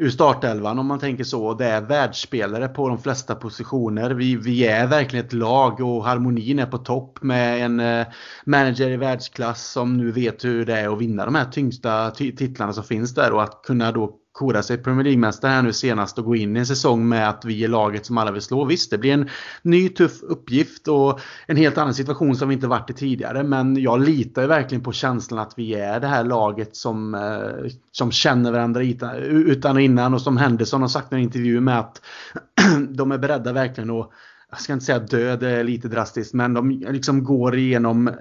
[0.00, 1.54] ur startelvan om man tänker så.
[1.54, 4.10] Det är världsspelare på de flesta positioner.
[4.10, 8.06] Vi, vi är verkligen ett lag och harmonin är på topp med en eh,
[8.44, 12.72] manager i världsklass som nu vet hur det är att vinna de här tyngsta titlarna
[12.72, 16.24] som finns där och att kunna då kora sig Premier League-mästare här nu senast och
[16.24, 18.64] gå in i en säsong med att vi är laget som alla vill slå.
[18.64, 19.28] Visst, det blir en
[19.62, 23.42] ny tuff uppgift och en helt annan situation som vi inte varit i tidigare.
[23.42, 27.70] Men jag litar ju verkligen på känslan att vi är det här laget som, eh,
[27.92, 31.78] som känner varandra utan och innan och som Henderson har sagt i en intervju med
[31.78, 32.02] att
[32.88, 34.10] de är beredda verkligen att
[34.50, 38.14] jag ska inte säga död, det är lite drastiskt, men de liksom går igenom eh,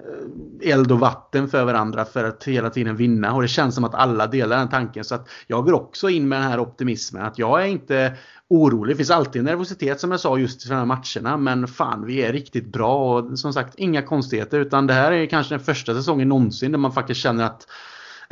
[0.61, 3.33] eld och vatten för varandra för att hela tiden vinna.
[3.33, 5.03] Och det känns som att alla delar den tanken.
[5.03, 7.25] Så att jag går också in med den här optimismen.
[7.25, 8.13] Att jag är inte
[8.47, 8.93] orolig.
[8.93, 11.37] Det finns alltid nervositet som jag sa just i de här matcherna.
[11.37, 14.59] Men fan, vi är riktigt bra och som sagt inga konstigheter.
[14.59, 17.67] Utan det här är kanske den första säsongen någonsin där man faktiskt känner att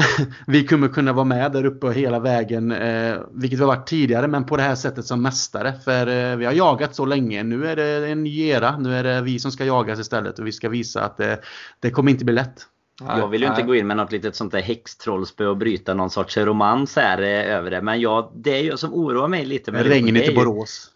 [0.48, 4.28] vi kommer kunna vara med där uppe hela vägen, eh, vilket vi har varit tidigare,
[4.28, 5.74] men på det här sättet som mästare.
[5.86, 7.43] För eh, vi har jagat så länge.
[7.43, 8.78] Nu är det en ny era.
[8.78, 11.39] Nu är det vi som ska jagas istället och vi ska visa att det,
[11.80, 12.68] det kommer inte bli lätt.
[13.00, 16.10] Jag vill ju inte gå in med något litet sånt där häxtrollspö och bryta någon
[16.10, 17.82] sorts romans här eh, över det.
[17.82, 19.72] Men ja, det är ju som oroar mig lite.
[19.72, 20.91] Med Regn i Borås.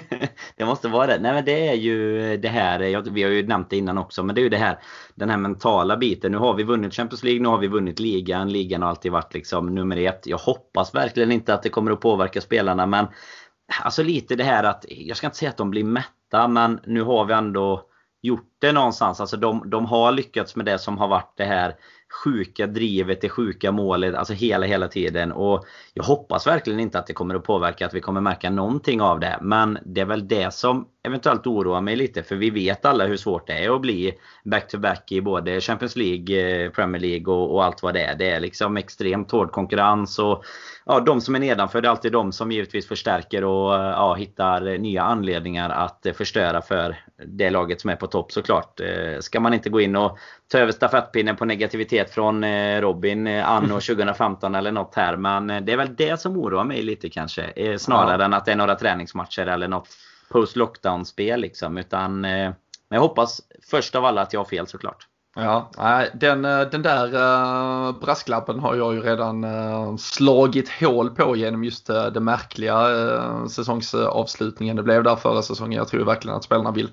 [0.56, 1.18] det måste vara det.
[1.18, 4.34] Nej men det är ju det här, vi har ju nämnt det innan också, men
[4.34, 4.78] det är ju det här
[5.14, 6.32] den här mentala biten.
[6.32, 8.52] Nu har vi vunnit Champions League, nu har vi vunnit ligan.
[8.52, 10.26] Ligan har alltid varit liksom nummer ett.
[10.26, 13.06] Jag hoppas verkligen inte att det kommer att påverka spelarna men
[13.82, 17.02] Alltså lite det här att, jag ska inte säga att de blir mätta men nu
[17.02, 17.90] har vi ändå
[18.24, 19.20] gjort det någonstans.
[19.20, 21.74] Alltså de, de har lyckats med det som har varit det här
[22.24, 25.32] sjuka drivet, det sjuka målet, alltså hela, hela tiden.
[25.32, 25.64] Och
[25.94, 29.20] jag hoppas verkligen inte att det kommer att påverka, att vi kommer märka någonting av
[29.20, 29.38] det.
[29.40, 33.16] Men det är väl det som eventuellt oroar mig lite, för vi vet alla hur
[33.16, 34.14] svårt det är att bli
[34.44, 38.14] back-to-back -back i både Champions League, eh, Premier League och, och allt vad det är.
[38.14, 40.44] Det är liksom extremt hård konkurrens och
[40.86, 44.78] ja, de som är nedanför, det är alltid de som givetvis förstärker och ja, hittar
[44.78, 48.80] nya anledningar att förstöra för det laget som är på topp såklart.
[48.80, 50.18] Eh, ska man inte gå in och
[50.48, 55.16] ta över stafettpinnen på negativitet från eh, Robin eh, anno 2015 eller något här.
[55.16, 57.78] Men det är väl det som oroar mig lite kanske.
[57.78, 58.24] Snarare ja.
[58.24, 59.88] än att det är några träningsmatcher eller något
[60.30, 61.78] post lockdown-spel liksom.
[61.78, 65.06] Utan men jag hoppas först av alla att jag har fel såklart.
[65.36, 65.70] Ja,
[66.14, 71.64] den, eh, den där eh, brasklappen har jag ju redan eh, slagit hål på genom
[71.64, 72.86] just det märkliga
[73.48, 75.78] säsongsavslutningen det blev där förra säsongen.
[75.78, 76.88] Jag tror verkligen att spelarna vill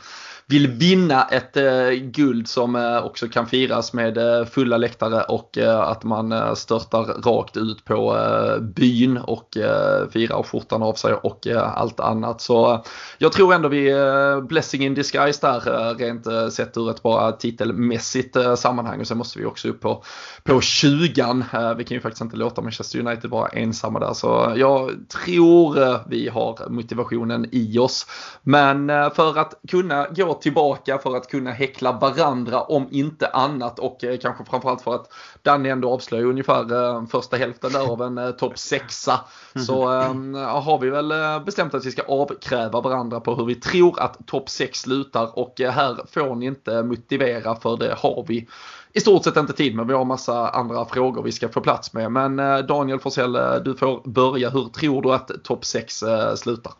[0.48, 5.58] vill vinna ett eh, guld som eh, också kan firas med eh, fulla läktare och
[5.58, 10.94] eh, att man eh, störtar rakt ut på eh, byn och eh, firar skjortan av
[10.94, 12.42] sig och eh, allt annat.
[12.42, 12.82] Så eh,
[13.18, 18.38] jag tror ändå vi är blessing in disguise där rent sett ur ett bara titelmässigt
[18.58, 20.04] sammanhang och sen måste vi också upp på,
[20.44, 21.44] på 20
[21.78, 24.92] Vi kan ju faktiskt inte låta Manchester United vara ensamma där så jag
[25.26, 28.08] tror vi har motivationen i oss.
[28.44, 34.04] Men för att kunna gå tillbaka för att kunna häckla varandra om inte annat och
[34.04, 38.18] eh, kanske framförallt för att Danny ändå avslöjar ungefär eh, första hälften där av en
[38.18, 39.20] eh, topp sexa.
[39.68, 40.14] Så eh,
[40.62, 44.28] har vi väl eh, bestämt att vi ska avkräva varandra på hur vi tror att
[44.28, 48.48] topp 6 slutar och eh, här får ni inte motivera för det har vi
[48.94, 49.88] i stort sett inte tid med.
[49.88, 52.12] Vi har massa andra frågor vi ska få plats med.
[52.12, 52.36] Men
[52.68, 54.50] Daniel Forsell, du får börja.
[54.50, 56.04] Hur tror du att topp 6
[56.36, 56.74] slutar?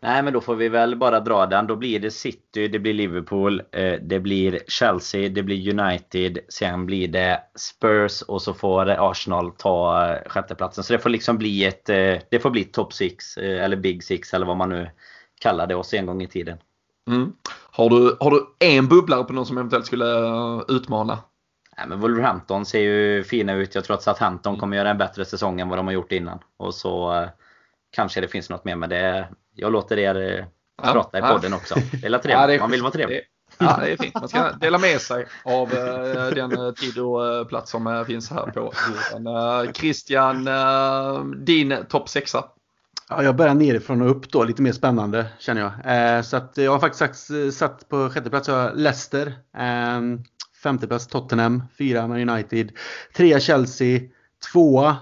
[0.00, 1.66] Nej men då får vi väl bara dra den.
[1.66, 6.86] Då blir det City, det blir Liverpool, eh, det blir Chelsea, det blir United, sen
[6.86, 10.84] blir det Spurs och så får Arsenal ta eh, sjätteplatsen.
[10.84, 14.34] Så det får liksom bli ett, eh, det får bli top 6 eller Big Six
[14.34, 14.90] eller vad man nu
[15.40, 16.58] kallade oss en gång i tiden.
[17.08, 17.32] Mm.
[17.70, 20.06] Har, du, har du en bubblare på någon som eventuellt skulle
[20.68, 21.18] utmana?
[21.78, 23.74] Nej, men Wolverhampton ser ju fina ut.
[23.74, 26.38] Jag tror att Southampton kommer göra en bättre säsong än vad de har gjort innan.
[26.56, 27.26] Och så
[27.96, 30.44] kanske det finns något mer med det jag låter er eh,
[30.82, 31.56] ja, prata i podden ja.
[31.56, 31.74] också.
[32.02, 32.60] Det är trevligt.
[32.60, 33.20] Man vill vara trevlig.
[33.58, 34.14] Ja, det är fint.
[34.14, 38.46] Man ska dela med sig av uh, den uh, tid och plats som finns här
[38.46, 38.72] på
[39.14, 39.74] jorden.
[39.74, 40.48] Christian,
[41.44, 42.44] din topp sexa?
[43.08, 46.24] Ja, jag börjar nerifrån och upp då, lite mer spännande känner jag.
[46.24, 49.34] så att jag har faktiskt satt på sjätte plats Leicester.
[50.62, 52.72] femte plats Tottenham, fyra Man United,
[53.16, 54.00] trea Chelsea,
[54.52, 54.96] tvåa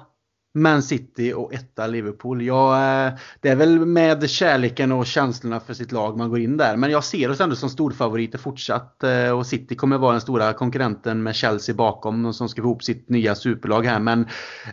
[0.55, 2.43] man City och etta Liverpool.
[2.43, 2.75] Ja,
[3.07, 6.77] eh, det är väl med kärleken och känslorna för sitt lag man går in där.
[6.77, 9.05] Men jag ser oss ändå som storfavoriter fortsatt.
[9.05, 12.83] Eh, och City kommer vara den stora konkurrenten med Chelsea bakom som ska få ihop
[12.83, 13.99] sitt nya superlag här.
[13.99, 14.27] Men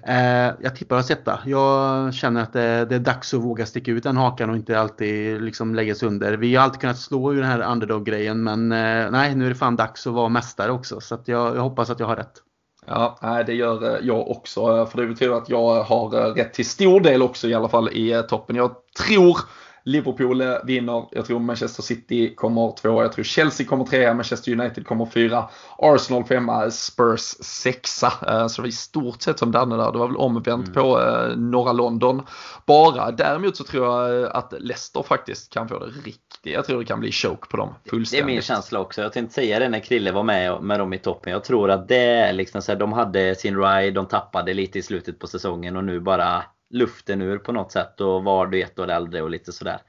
[0.08, 1.40] eh, jag tippar oss etta.
[1.46, 4.80] Jag känner att det, det, är dags att våga sticka ut den hakan och inte
[4.80, 6.34] alltid liksom läggas under.
[6.34, 9.56] Vi har alltid kunnat slå ur den här underdog-grejen men eh, nej, nu är det
[9.56, 11.02] fan dags att vara mästare också.
[11.02, 12.42] Så jag, jag hoppas att jag har rätt.
[12.88, 14.60] Ja, det gör eh, jag också.
[14.62, 17.70] Eh, för det betyder att jag har eh, rätt till stor del också i alla
[17.70, 18.56] fall i toppen.
[18.56, 18.72] Jag
[19.08, 19.38] tror
[19.84, 24.52] Liverpool eh, vinner, jag tror Manchester City kommer tvåa, jag tror Chelsea kommer trea, Manchester
[24.52, 28.14] United kommer fyra, Arsenal femma, Spurs sexa.
[28.28, 30.74] Eh, så det var i stort sett som Danne där, det var väl omvänt mm.
[30.74, 32.22] på eh, norra London
[32.66, 33.12] bara.
[33.12, 37.00] Däremot så tror jag att Leicester faktiskt kan få det riktigt, jag tror det kan
[37.00, 38.26] bli choke på dem fullständigt.
[38.26, 40.94] Det är min känsla också, jag tänkte säga det när Krille var med, med dem
[40.94, 41.34] i toppen.
[41.34, 44.82] Jag tror att det liksom så här, de hade sin ride, de tappade lite i
[44.82, 48.80] slutet på säsongen och nu bara luften ur på något sätt och var du ett
[48.80, 49.82] år äldre och lite sådär.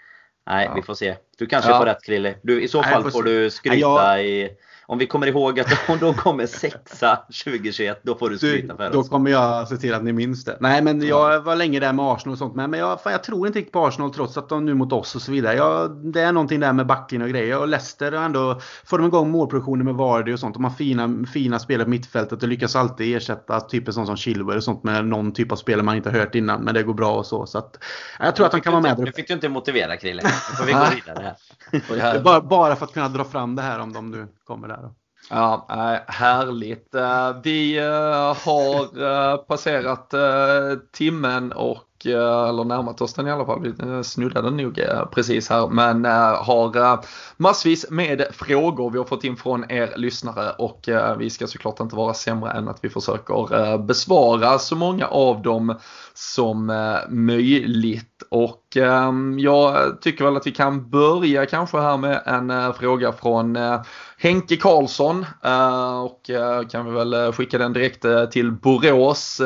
[0.47, 0.75] Nej, ja.
[0.75, 1.17] vi får se.
[1.39, 1.79] Du kanske ja.
[1.79, 2.35] får rätt Krille.
[2.43, 4.27] Du, I så fall får du skryta jag...
[4.27, 4.51] i
[4.93, 8.89] om vi kommer ihåg att om de kommer sexa 2021, då får du skryta för
[8.89, 8.93] oss.
[8.93, 10.57] Då kommer jag se till att ni minns det.
[10.61, 12.55] Nej, men jag var länge där med Arsenal och sånt.
[12.55, 15.15] Men jag, fan, jag tror inte riktigt på Arsenal trots att de nu mot oss
[15.15, 15.55] och så vidare.
[15.55, 17.59] Jag, det är någonting där med backlinjen och grejer.
[17.59, 20.55] Och Leicester ändå får de igång målproduktionen med Vardy och sånt.
[20.55, 24.17] De har fina, fina spelare på mittfältet och lyckas alltid ersätta typ en sån som
[24.17, 26.63] Chilwell och sånt med någon typ av spelare man inte har hört innan.
[26.63, 27.47] Men det går bra och så.
[27.47, 27.85] så att,
[28.19, 28.99] jag tror att han kan vara med.
[28.99, 30.23] Nu fick du inte motivera Krille.
[30.23, 32.21] Nu får vi gå vidare här.
[32.25, 34.83] bara, bara för att kunna dra fram det här om de nu kommer där.
[34.83, 34.95] Då.
[35.31, 35.67] Ja,
[36.07, 36.95] härligt.
[36.95, 40.15] Eh, vi eh, har eh, passerat
[40.93, 43.61] timmen och eller närmat oss den i alla fall.
[43.63, 44.81] Vi snuddade nog
[45.13, 47.01] precis här men har
[47.37, 50.89] massvis med frågor vi har fått in från er lyssnare och
[51.19, 55.79] vi ska såklart inte vara sämre än att vi försöker besvara så många av dem
[56.15, 56.67] som
[57.09, 58.23] möjligt.
[58.31, 58.77] Och
[59.39, 63.59] jag tycker väl att vi kan börja kanske här med en fråga från
[64.23, 69.41] Henke Karlsson eh, och eh, kan vi väl eh, skicka den direkt till Borås.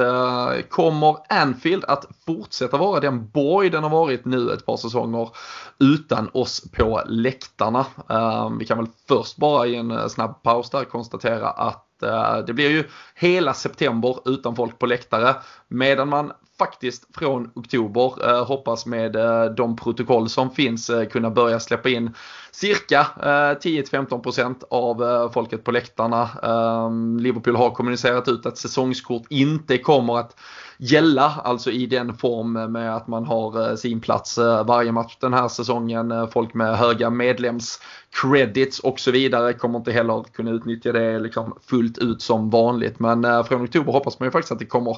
[0.68, 5.28] Kommer Anfield att fortsätta vara den borg den har varit nu ett par säsonger
[5.78, 7.86] utan oss på läktarna?
[8.58, 11.82] Vi kan väl först bara i en snabb paus där konstatera att
[12.46, 15.34] det blir ju hela september utan folk på läktare
[15.68, 21.30] medan man faktiskt från oktober eh, hoppas med eh, de protokoll som finns eh, kunna
[21.30, 22.14] börja släppa in
[22.50, 26.28] cirka eh, 10-15% av eh, folket på läktarna.
[26.42, 30.36] Ehm, Liverpool har kommunicerat ut att säsongskort inte kommer att
[30.78, 35.16] gälla, alltså i den form med att man har eh, sin plats eh, varje match
[35.20, 36.10] den här säsongen.
[36.10, 41.58] Eh, folk med höga medlemscredits och så vidare kommer inte heller kunna utnyttja det liksom
[41.66, 42.98] fullt ut som vanligt.
[42.98, 44.96] Men från oktober hoppas man ju faktiskt att det kommer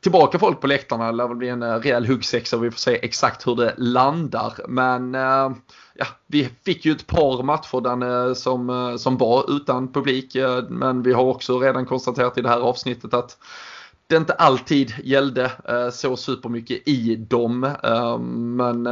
[0.00, 1.06] tillbaka folk på läktarna.
[1.06, 4.52] Det lär väl bli en rejäl huggsexa och vi får se exakt hur det landar.
[4.68, 5.14] Men
[5.94, 10.36] ja, vi fick ju ett par matcher den, som, som var utan publik.
[10.68, 13.36] Men vi har också redan konstaterat i det här avsnittet att
[14.08, 15.50] det inte alltid gällde
[15.92, 17.60] så supermycket i dem.
[18.56, 18.84] men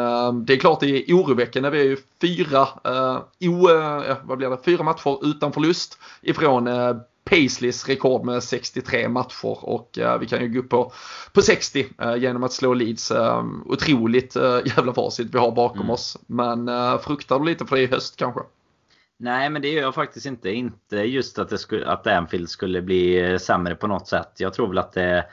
[0.47, 1.71] det är klart det är oroväckande.
[1.71, 2.69] Vi är ju fyra,
[3.41, 3.69] o,
[4.23, 6.69] vad blir det, fyra matcher utan förlust ifrån
[7.31, 10.93] Paisleys rekord med 63 matcher och uh, vi kan ju gå upp på,
[11.33, 13.11] på 60 uh, eh, genom att slå Leeds.
[13.11, 14.37] Uh, otroligt
[14.77, 15.91] jävla facit vi har bakom mm.
[15.91, 16.19] oss.
[16.27, 18.41] Men fruktar du lite för det i höst kanske?
[19.19, 20.51] Nej, men det gör jag faktiskt inte.
[20.51, 24.33] Inte just att, det skulle, att Anfield skulle bli eh, sämre på något sätt.
[24.37, 25.27] Jag tror väl att det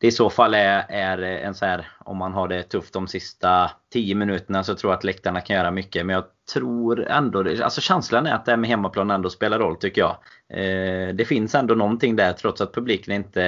[0.00, 3.08] det i så fall är, är en så här, om man har det tufft de
[3.08, 6.06] sista 10 minuterna så tror jag att läktarna kan göra mycket.
[6.06, 9.76] Men jag tror ändå, alltså känslan är att det här med hemmaplan ändå spelar roll
[9.76, 10.16] tycker jag.
[10.52, 13.42] Eh, det finns ändå någonting där trots att publiken inte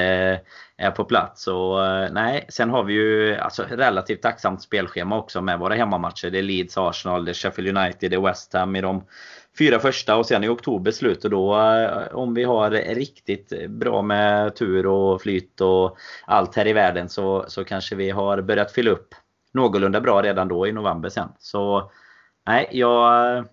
[0.77, 1.47] är på plats.
[1.47, 6.31] Och, eh, nej, sen har vi ju alltså, relativt tacksamt spelschema också med våra hemmamatcher.
[6.31, 9.05] Det är Leeds, Arsenal, det är Sheffield United, det är West Ham i de
[9.59, 14.03] fyra första och sen i oktober slut och då eh, om vi har riktigt bra
[14.03, 18.73] med tur och flyt och allt här i världen så, så kanske vi har börjat
[18.73, 19.15] fylla upp
[19.53, 21.29] någorlunda bra redan då i november sen.
[21.39, 21.91] Så
[22.47, 23.45] nej, jag,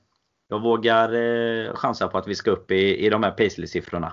[0.48, 4.12] jag vågar eh, chansa på att vi ska upp i, i de här Paisley-siffrorna.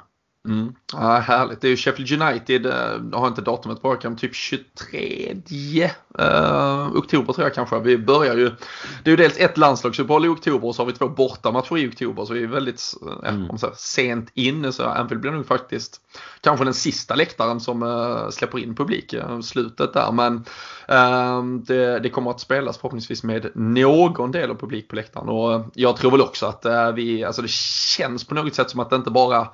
[0.49, 0.75] Mm.
[0.93, 1.61] Ja, härligt.
[1.61, 5.91] Det är ju Sheffield United, jag eh, har inte datumet på kan typ 23
[6.21, 7.79] uh, oktober tror jag kanske.
[7.79, 8.51] Vi börjar ju,
[9.05, 11.89] det är ju dels ett landslagsuppehåll i oktober och så har vi två bortamatcher i
[11.89, 13.51] oktober så vi är väldigt uh, mm.
[13.51, 16.01] om så här, sent inne så Anfield blir nog faktiskt
[16.41, 20.13] kanske den sista läktaren som uh, släpper in publik, uh, slutet där.
[20.13, 20.45] Men
[20.89, 25.67] ehm, det, det, kommer att spelas förhoppningsvis med någon del av publik på läktaren och
[25.75, 28.97] jag tror väl också att vi, alltså det känns på något sätt som att det
[28.97, 29.49] inte bara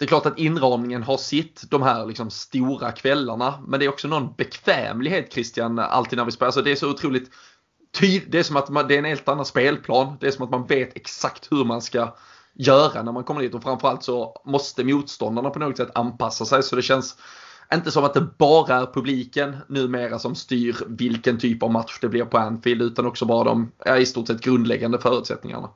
[0.00, 3.54] det är klart att inramningen har sitt de här liksom stora kvällarna.
[3.66, 6.46] Men det är också någon bekvämlighet Christian alltid när vi spelar.
[6.46, 7.30] Alltså det är så otroligt
[8.00, 8.32] tydligt.
[8.32, 10.16] Det är som att man, det är en helt annan spelplan.
[10.20, 12.14] Det är som att man vet exakt hur man ska
[12.54, 13.54] göra när man kommer dit.
[13.54, 16.62] Och framförallt så måste motståndarna på något sätt anpassa sig.
[16.62, 17.16] Så det känns
[17.74, 22.08] inte som att det bara är publiken numera som styr vilken typ av match det
[22.08, 22.82] blir på Anfield.
[22.82, 25.70] Utan också bara de ja, i stort sett grundläggande förutsättningarna.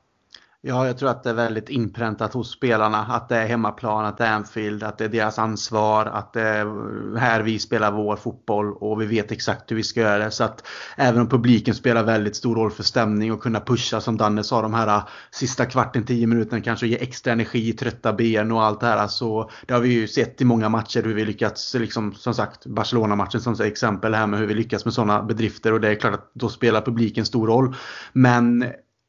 [0.66, 2.98] Ja, jag tror att det är väldigt inpräntat hos spelarna.
[2.98, 6.42] Att det är hemmaplan, att det är Anfield, att det är deras ansvar, att det
[6.42, 10.30] är här vi spelar vår fotboll och vi vet exakt hur vi ska göra det.
[10.30, 14.16] Så att även om publiken spelar väldigt stor roll för stämning och kunna pusha som
[14.16, 18.52] Danne sa de här ah, sista kvarten, tio minuterna kanske ge extra energi, trötta ben
[18.52, 19.06] och allt det här.
[19.06, 22.66] Så det har vi ju sett i många matcher hur vi lyckats, liksom, som sagt
[22.66, 26.14] Barcelona-matchen som exempel här med hur vi lyckas med sådana bedrifter och det är klart
[26.14, 27.74] att då spelar publiken stor roll.
[28.12, 28.64] Men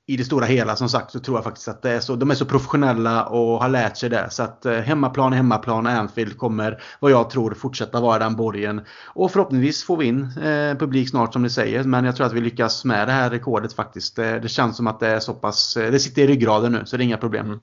[0.08, 2.16] i det stora hela som sagt så tror jag faktiskt att det är så.
[2.16, 4.28] De är så professionella och har lärt sig det.
[4.30, 8.82] Så att eh, hemmaplan, hemmaplan, Anfield kommer vad jag tror fortsätta vara den borgen.
[9.06, 11.84] Och förhoppningsvis får vi in eh, publik snart som ni säger.
[11.84, 14.16] Men jag tror att vi lyckas med det här rekordet faktiskt.
[14.16, 16.82] Det, det känns som att det är så pass, eh, det sitter i ryggraden nu
[16.86, 17.46] så det är inga problem.
[17.46, 17.60] Mm.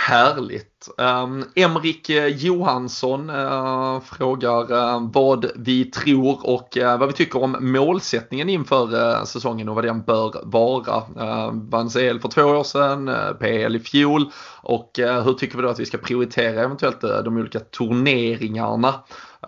[0.00, 0.88] Härligt.
[0.98, 7.56] Um, Emrik Johansson uh, frågar uh, vad vi tror och uh, vad vi tycker om
[7.60, 10.96] målsättningen inför uh, säsongen och vad den bör vara.
[10.96, 13.10] Uh, vann CL för två år sedan,
[13.40, 14.30] PL i fjol
[14.62, 18.94] och hur tycker vi då att vi ska prioritera eventuellt de olika turneringarna?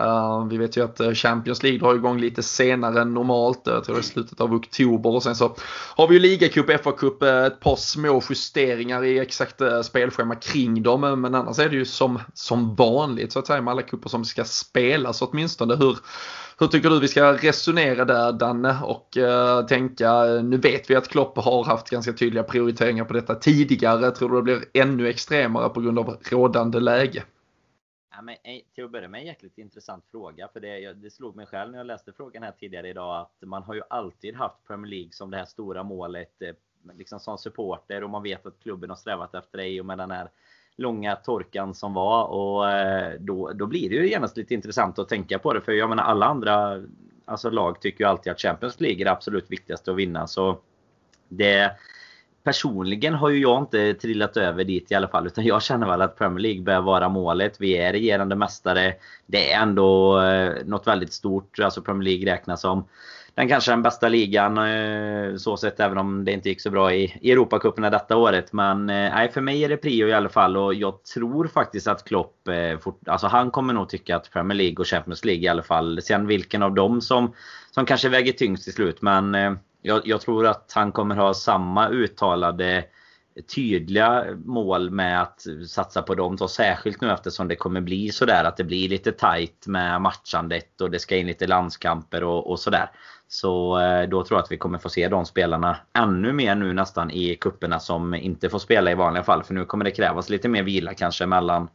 [0.01, 3.75] Eh, vi vet ju att eh, Champions League drar igång lite senare än normalt, eh,
[3.75, 5.11] jag tror det är slutet av oktober.
[5.11, 5.57] Och sen så
[5.97, 11.01] har vi ju ligacup, FA-cup, ett par små justeringar i exakt spelschema kring dem.
[11.01, 14.25] Men annars är det ju som, som vanligt så att säga med alla cuper som
[14.25, 15.77] ska spelas åtminstone.
[15.77, 15.99] Hur,
[16.59, 18.77] hur tycker du vi ska resonera där Danne?
[18.83, 23.35] Och uh, tänka, nu vet vi att Klopp har haft ganska tydliga prioriteringar på detta
[23.35, 27.23] tidigare, tror du det blir ännu extremare på grund av rådande läge?
[28.23, 30.49] Men, eh, till att börja med en jäkligt intressant fråga.
[30.53, 33.63] För det, det slog mig själv när jag läste frågan här tidigare idag att man
[33.63, 36.55] har ju alltid haft Premier League som det här stora målet eh,
[36.95, 39.99] liksom som supporter och man vet att klubben har strävat efter det i och med
[39.99, 40.31] den här
[40.77, 45.09] långa torkan som var och eh, då, då blir det ju genast lite intressant att
[45.09, 46.83] tänka på det för jag menar alla andra
[47.25, 50.59] alltså lag tycker ju alltid att Champions League är det absolut viktigaste att vinna så
[51.29, 51.77] det
[52.45, 55.27] personligen har ju jag inte trillat över dit i alla fall.
[55.27, 57.57] Utan jag känner väl att Premier League bör vara målet.
[57.59, 58.95] Vi är regerande mästare.
[59.27, 61.59] Det är ändå eh, något väldigt stort.
[61.59, 62.85] Alltså Premier League räknas som
[63.35, 66.95] den kanske den bästa ligan eh, så sett även om det inte gick så bra
[66.95, 68.53] i, i Europacuperna detta året.
[68.53, 71.87] Men eh, nej, för mig är det prio i alla fall och jag tror faktiskt
[71.87, 75.43] att Klopp, eh, fort, alltså han kommer nog tycka att Premier League och Champions League
[75.43, 76.01] i alla fall.
[76.03, 77.35] Sen vilken av dem som,
[77.71, 79.03] som kanske väger tyngst till slut.
[79.03, 82.85] Men eh, jag, jag, tror att han kommer ha samma uttalade
[83.55, 86.39] tydliga mål med att satsa på dem.
[86.39, 90.81] Så särskilt nu eftersom det kommer bli sådär att det blir lite tight med matchandet
[90.81, 92.91] och det ska in lite landskamper och, och sådär.
[93.29, 96.73] Så eh, då tror jag att vi kommer få se de spelarna ännu mer nu
[96.73, 99.43] nästan i kupperna som inte får spela i vanliga fall.
[99.43, 101.69] För nu kommer det krävas lite mer vila kanske mellan,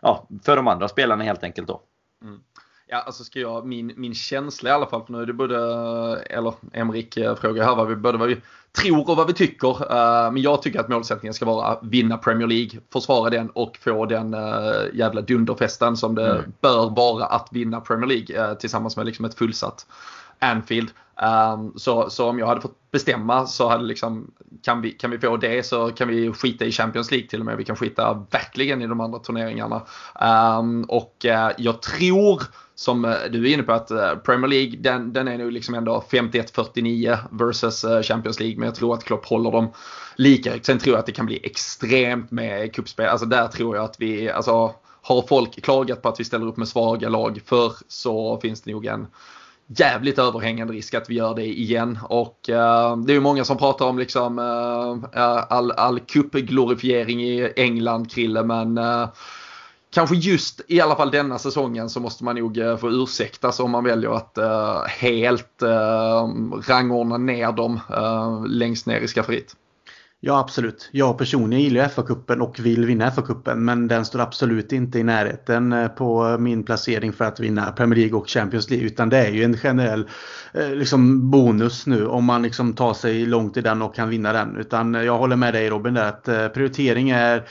[0.00, 1.80] ja, för de andra spelarna helt enkelt då.
[2.22, 2.40] Mm.
[2.92, 5.56] Ja, alltså ska jag, min, min känsla i alla fall, för nu är det både,
[6.22, 8.36] eller Emrik eh, frågar här vad vi, både vad vi
[8.72, 9.68] tror och vad vi tycker.
[9.68, 13.78] Uh, men jag tycker att målsättningen ska vara att vinna Premier League, försvara den och
[13.80, 16.52] få den uh, jävla dunderfesten som det mm.
[16.60, 19.86] bör vara att vinna Premier League tillsammans med liksom ett fullsatt
[20.38, 20.90] Anfield.
[21.22, 24.30] Um, så, så om jag hade fått bestämma så hade liksom,
[24.62, 27.46] kan vi, kan vi få det så kan vi skita i Champions League till och
[27.46, 27.56] med.
[27.56, 29.82] Vi kan skita verkligen i de andra turneringarna.
[30.58, 32.42] Um, och uh, jag tror
[32.74, 35.74] som eh, du är inne på att uh, Premier League den, den är nu liksom
[35.74, 38.58] ändå 51-49 versus Champions League.
[38.58, 39.72] Men jag tror att Klopp håller dem
[40.16, 40.52] lika.
[40.62, 43.08] Sen tror jag att det kan bli extremt med cupspel.
[43.08, 46.56] Alltså där tror jag att vi, alltså har folk klagat på att vi ställer upp
[46.56, 49.06] med svaga lag för så finns det nog en
[49.78, 51.98] jävligt överhängande risk att vi gör det igen.
[52.02, 57.22] Och eh, det är ju många som pratar om liksom eh, eh all, all cupglorifiering
[57.22, 59.08] i England, Krille, men eh,
[59.90, 63.70] kanske just i alla fall denna säsongen så måste man nog eh, få ursäktas om
[63.70, 65.62] man väljer att eh, helt
[66.68, 67.80] rangordna ner dem
[68.48, 69.56] längst ner i skafferiet.
[70.22, 70.88] Ja absolut.
[70.92, 75.72] Jag personligen gillar FA-cupen och vill vinna FA-cupen men den står absolut inte i närheten
[75.72, 79.30] eh, på min placering för att vinna Premier League och Champions League utan det är
[79.30, 80.08] ju en generell
[80.54, 84.32] eh, liksom, bonus nu om man liksom tar sig långt i den och kan vinna
[84.32, 84.56] den.
[84.56, 87.44] Utan jag håller med dig Robin där att eh, prioritering är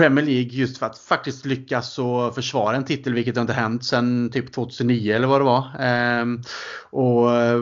[0.00, 4.30] Premier League just för att faktiskt lyckas och försvara en titel, vilket inte hänt sedan
[4.32, 5.66] typ 2009 eller vad det var.
[5.78, 6.42] Ehm,
[6.90, 7.60] och eh,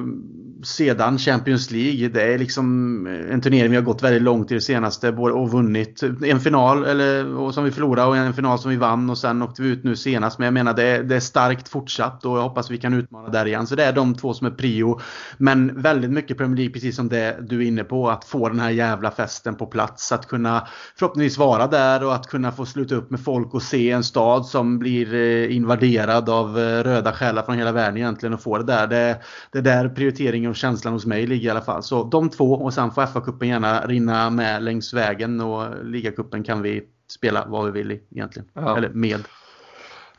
[0.62, 4.55] sedan Champions League, det är liksom eh, en turnering vi har gått väldigt långt i
[4.55, 8.77] det senaste och vunnit en final eller, som vi förlorade och en final som vi
[8.77, 10.39] vann och sen åkte vi ut nu senast.
[10.39, 13.28] Men jag menar det är, det är starkt fortsatt och jag hoppas vi kan utmana
[13.28, 13.66] där igen.
[13.66, 15.01] Så det är de två som är prio.
[15.36, 18.60] Men väldigt mycket Premier League, precis som det du är inne på, att få den
[18.60, 20.12] här jävla festen på plats.
[20.12, 20.66] Att kunna
[20.98, 24.46] förhoppningsvis vara där och att kunna få sluta upp med folk och se en stad
[24.46, 28.64] som blir eh, invaderad av eh, röda själar från hela världen egentligen och få det
[28.64, 28.86] där.
[28.86, 29.20] Det,
[29.52, 31.82] det där prioriteringen och känslan hos mig ligger i alla fall.
[31.82, 36.62] Så de två och sen får FA-cupen gärna rinna med längs vägen och ligacupen kan
[36.62, 38.48] vi spela vad vi vill egentligen.
[38.52, 38.76] Ja.
[38.76, 39.20] Eller med.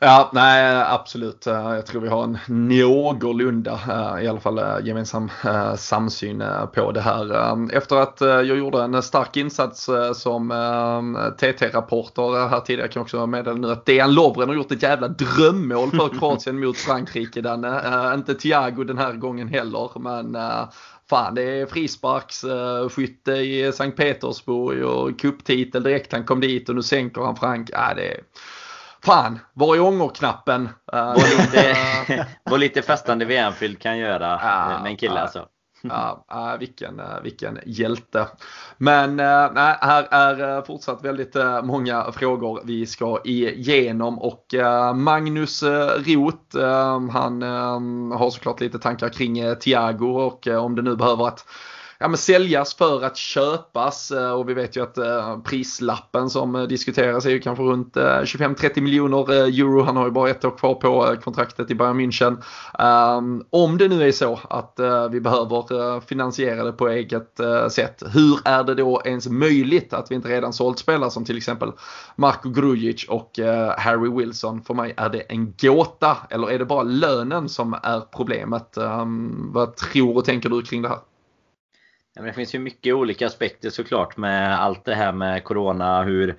[0.02, 1.46] Ja, nej absolut.
[1.46, 5.30] Eh, jag tror vi har en någorlunda, eh, i alla fall eh, gemensam
[5.76, 6.44] samsyn
[6.74, 7.76] på det här.
[7.76, 10.48] Efter att jag gjorde en stark insats som
[11.38, 15.08] TT-rapporter här tidigare kan jag också meddela nu att Dejan Lovren har gjort ett jävla
[15.08, 17.40] drömmål för Kroatien mot Frankrike.
[17.40, 17.66] Den,
[18.14, 20.36] inte Thiago den här gången heller, men
[21.10, 26.82] Fan, det är frisparksskytte i Sankt Petersburg och kupptitel direkt han kom dit och nu
[26.82, 27.70] sänker han Frank.
[27.72, 28.20] Ja, det är
[29.04, 30.68] fan, var är ångerknappen?
[30.92, 31.76] Vad lite,
[32.44, 34.38] vad lite festande VM-fylld kan göra
[34.82, 35.46] med en kille alltså.
[35.82, 38.26] Ja, vilken, äh, vilken hjälte.
[38.76, 39.26] Men äh,
[39.80, 44.46] här är fortsatt väldigt många frågor vi ska igenom och
[44.94, 45.62] Magnus
[46.06, 46.58] Roth,
[47.10, 47.42] han
[48.12, 51.44] har såklart lite tankar kring Thiago och om det nu behöver att
[52.00, 56.54] ja, men säljas för att köpas eh, och vi vet ju att eh, prislappen som
[56.56, 59.82] eh, diskuteras är ju kanske runt 25-30 miljoner euro.
[59.82, 62.36] Han har ju bara ett år kvar på kontraktet i Bayern München.
[62.78, 67.40] Ehm, om det nu är så att vi behöver finansiera det på eget
[67.70, 71.36] sätt, hur är det då ens möjligt att vi inte redan sålt spelare som till
[71.36, 71.72] exempel
[72.16, 73.38] Marko Grujic och
[73.78, 74.62] Harry Wilson?
[74.62, 78.76] För mig är det en gåta, eller är det bara lönen som är problemet?
[78.76, 80.98] Ehm, vad tror och tänker du kring det här?
[82.14, 86.02] Det finns ju mycket olika aspekter såklart med allt det här med Corona.
[86.02, 86.36] Hur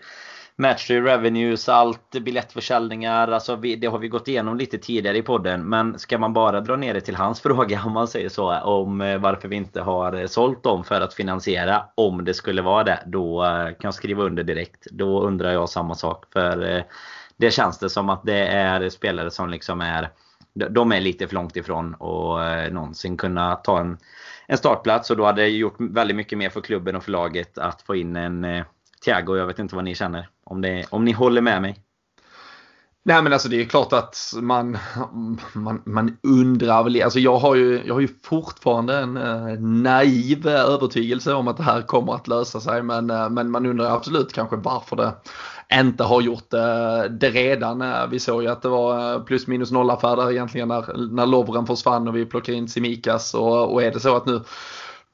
[0.55, 3.27] Matchday revenues, allt biljettförsäljningar.
[3.27, 5.69] Alltså vi, det har vi gått igenom lite tidigare i podden.
[5.69, 8.59] Men ska man bara dra ner det till hans fråga om man säger så.
[8.59, 11.83] Om eh, varför vi inte har eh, sålt dem för att finansiera.
[11.95, 13.03] Om det skulle vara det.
[13.05, 14.87] Då eh, kan jag skriva under direkt.
[14.91, 16.25] Då undrar jag samma sak.
[16.33, 16.83] För
[17.37, 20.09] det känns det som att det är spelare som liksom är
[20.53, 22.39] de är lite för långt ifrån och
[22.71, 23.97] någonsin kunna ta en
[24.47, 27.57] en startplats och då hade det gjort väldigt mycket mer för klubben och för laget
[27.57, 28.65] att få in en eh,
[29.05, 29.37] Thiago.
[29.37, 30.29] Jag vet inte vad ni känner.
[30.43, 31.83] Om, det, om ni håller med mig.
[33.03, 34.77] Nej men alltså det är klart att man,
[35.53, 40.47] man, man undrar väl, alltså jag har ju, jag har ju fortfarande en eh, naiv
[40.47, 43.95] eh, övertygelse om att det här kommer att lösa sig men, eh, men man undrar
[43.95, 45.13] absolut kanske varför det
[45.73, 47.81] inte har gjort eh, det redan.
[47.81, 51.25] Eh, vi såg ju att det var eh, plus minus noll affärer egentligen när, när
[51.25, 54.41] Lovren försvann och vi plockade in Simikas och, och är det så att nu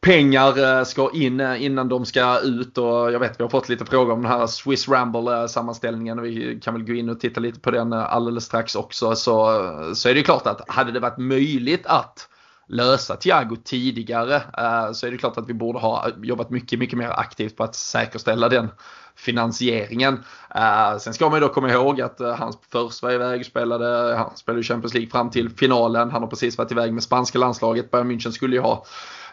[0.02, 4.14] pengar ska in innan de ska ut och jag vet vi har fått lite frågor
[4.14, 7.60] om den här Swiss Ramble sammanställningen och vi kan väl gå in och titta lite
[7.60, 9.62] på den alldeles strax också så,
[9.96, 12.30] så är det klart att hade det varit möjligt att
[12.68, 16.98] lösa Thiago tidigare eh, så är det klart att vi borde ha jobbat mycket, mycket
[16.98, 18.70] mer aktivt på att säkerställa den
[19.16, 20.24] finansieringen.
[20.56, 23.46] Eh, sen ska man ju då komma ihåg att eh, han först var iväg och
[23.46, 26.12] spelade, han spelade Champions League fram till finalen.
[26.12, 27.92] Han har precis varit iväg med spanska landslaget.
[27.92, 28.86] Bayern München skulle ju ha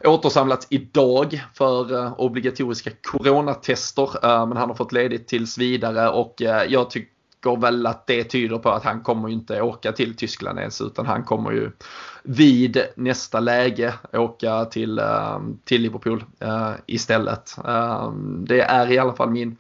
[0.05, 4.09] återsamlats idag för obligatoriska coronatester.
[4.47, 6.35] men han har fått ledigt tills vidare och
[6.69, 7.14] jag tycker
[7.47, 11.07] väl att det tyder på att han kommer ju inte åka till Tyskland ens utan
[11.07, 11.71] han kommer ju
[12.23, 17.57] vid nästa läge åka till, eh, till Liverpool eh, istället.
[17.65, 18.13] Eh,
[18.47, 19.57] det är i alla fall min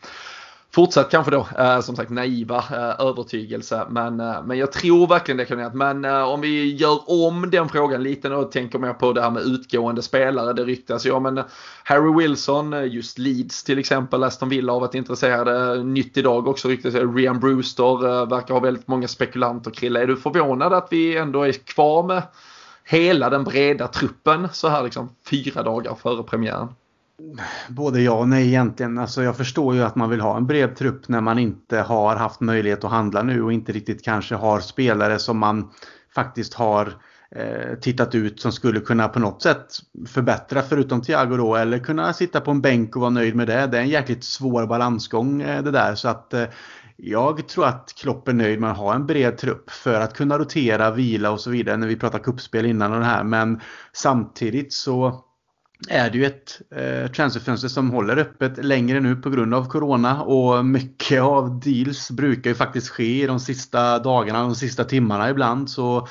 [0.74, 3.86] fortsatt kanske då eh, som sagt naiva eh, övertygelse.
[3.88, 5.78] Men, eh, men jag tror verkligen det kan.
[5.78, 9.42] Men om vi gör om den frågan lite och tänker mer på det här med
[9.42, 10.52] utgående spelare.
[10.52, 11.40] Det ryktas ju om en
[11.84, 15.84] Harry Wilson, just Leeds till exempel, Aston Villa har varit intresserade.
[15.84, 19.70] Nytt idag också ryktas Rian Brewster verkar ha väldigt många spekulanter.
[19.70, 22.22] Krilla, är du förvånad att vi ändå är kvar med
[22.84, 26.68] hela den breda truppen så här liksom fyra dagar före premiären?
[27.68, 28.98] Både ja och nej egentligen.
[28.98, 32.16] Alltså jag förstår ju att man vill ha en bred trupp när man inte har
[32.16, 35.70] haft möjlighet att handla nu och inte riktigt kanske har spelare som man
[36.14, 36.92] faktiskt har
[37.36, 39.66] eh, tittat ut som skulle kunna på något sätt
[40.06, 43.66] förbättra förutom Thiago då eller kunna sitta på en bänk och vara nöjd med det.
[43.66, 46.44] Det är en jäkligt svår balansgång eh, det där så att eh,
[46.96, 50.38] jag tror att Klopp är nöjd med att ha en bred trupp för att kunna
[50.38, 53.60] rotera, vila och så vidare när vi pratar kuppspel innan och det här men
[53.92, 55.24] samtidigt så
[55.88, 60.22] är det ju ett eh, transferfönster som håller öppet längre nu på grund av Corona
[60.22, 65.30] och mycket av deals brukar ju faktiskt ske i de sista dagarna, de sista timmarna
[65.30, 65.70] ibland.
[65.70, 66.08] Så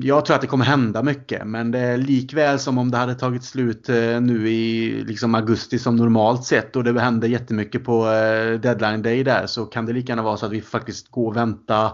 [0.00, 3.14] jag tror att det kommer hända mycket men det är likväl som om det hade
[3.14, 8.06] tagit slut eh, nu i liksom augusti som normalt sett och det händer jättemycket på
[8.06, 11.26] eh, deadline day där så kan det lika gärna vara så att vi faktiskt går
[11.26, 11.92] och vänta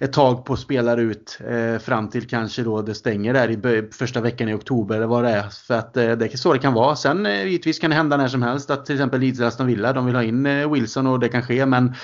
[0.00, 4.20] ett tag på spelare ut eh, fram till kanske då det stänger där i första
[4.20, 5.48] veckan i oktober eller vad det är.
[5.66, 6.96] För att eh, det är så det kan vara.
[6.96, 10.06] Sen givetvis kan det hända när som helst att till exempel Leeds Aston Villa de
[10.06, 11.94] vill ha in Wilson och det kan ske men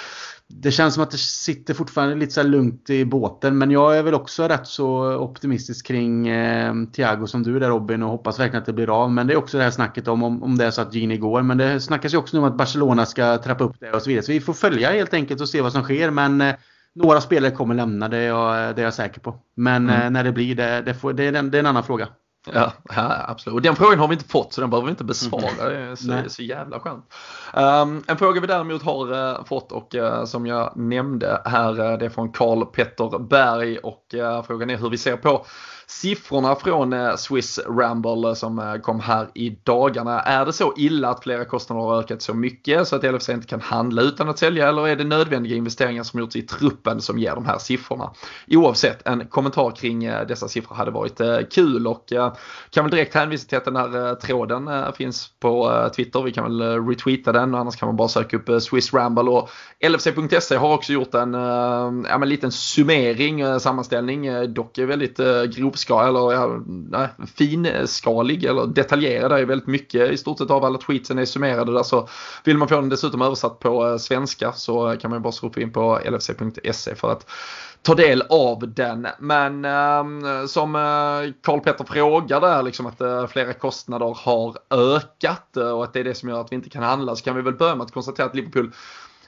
[0.54, 3.58] det känns som att det sitter fortfarande lite så lugnt i båten.
[3.58, 8.02] Men jag är väl också rätt så optimistisk kring eh, Thiago som du där Robin
[8.02, 9.12] och hoppas verkligen att det blir av.
[9.12, 11.16] Men det är också det här snacket om, om, om det är så att Gini
[11.16, 11.42] går.
[11.42, 14.24] Men det snackas ju också om att Barcelona ska trappa upp det och så vidare.
[14.24, 16.10] Så vi får följa helt enkelt och se vad som sker.
[16.10, 16.54] Men eh,
[16.94, 19.34] några spelare kommer lämna, det är jag, det är jag säker på.
[19.54, 20.02] Men mm.
[20.02, 22.08] eh, när det blir, det, det, får, det, är en, det är en annan fråga.
[22.54, 23.54] Ja, ja, absolut.
[23.54, 25.68] Och den frågan har vi inte fått så den behöver vi inte besvara.
[25.68, 27.04] Det är så, det är så jävla skönt.
[27.54, 31.98] Um, en fråga vi däremot har uh, fått och uh, som jag nämnde här, uh,
[31.98, 34.14] det är från Karl Petter Berg och
[34.46, 35.46] frågan är hur vi ser på
[35.90, 40.20] siffrorna från eh, Swiss Ramble eh, som eh, kom här i dagarna.
[40.20, 43.46] Är det så illa att flera kostnader har ökat så mycket så att LFC inte
[43.46, 47.18] kan handla utan att sälja eller är det nödvändiga investeringar som gjorts i truppen som
[47.18, 48.10] ger de här siffrorna?
[48.48, 51.20] Oavsett, en kommentar kring dessa siffror hade varit
[51.52, 52.12] kul och
[52.70, 56.22] kan väl direkt hänvisa till att den här tråden finns på Twitter.
[56.22, 59.50] Vi kan väl retweeta den och annars kan man bara söka upp Swiss Ramble och
[59.88, 61.34] LFC.se har också gjort en
[62.08, 65.16] ja, liten summering, sammanställning, dock väldigt
[65.56, 69.30] grov grovskalig eller ja, nej, finskalig eh, eller detaljerad.
[69.30, 72.08] Det är väldigt mycket i stort sett av alla tweetsen är summerade där så
[72.44, 75.52] vill man få den dessutom översatt på eh, svenska så eh, kan man bara slå
[75.56, 77.30] in på lfc.se för att
[77.82, 79.06] ta del av den.
[79.18, 85.56] Men eh, som eh, Karl Petter frågar där, liksom att eh, flera kostnader har ökat
[85.56, 87.36] eh, och att det är det som gör att vi inte kan handla så kan
[87.36, 88.72] vi väl börja med att konstatera att Liverpool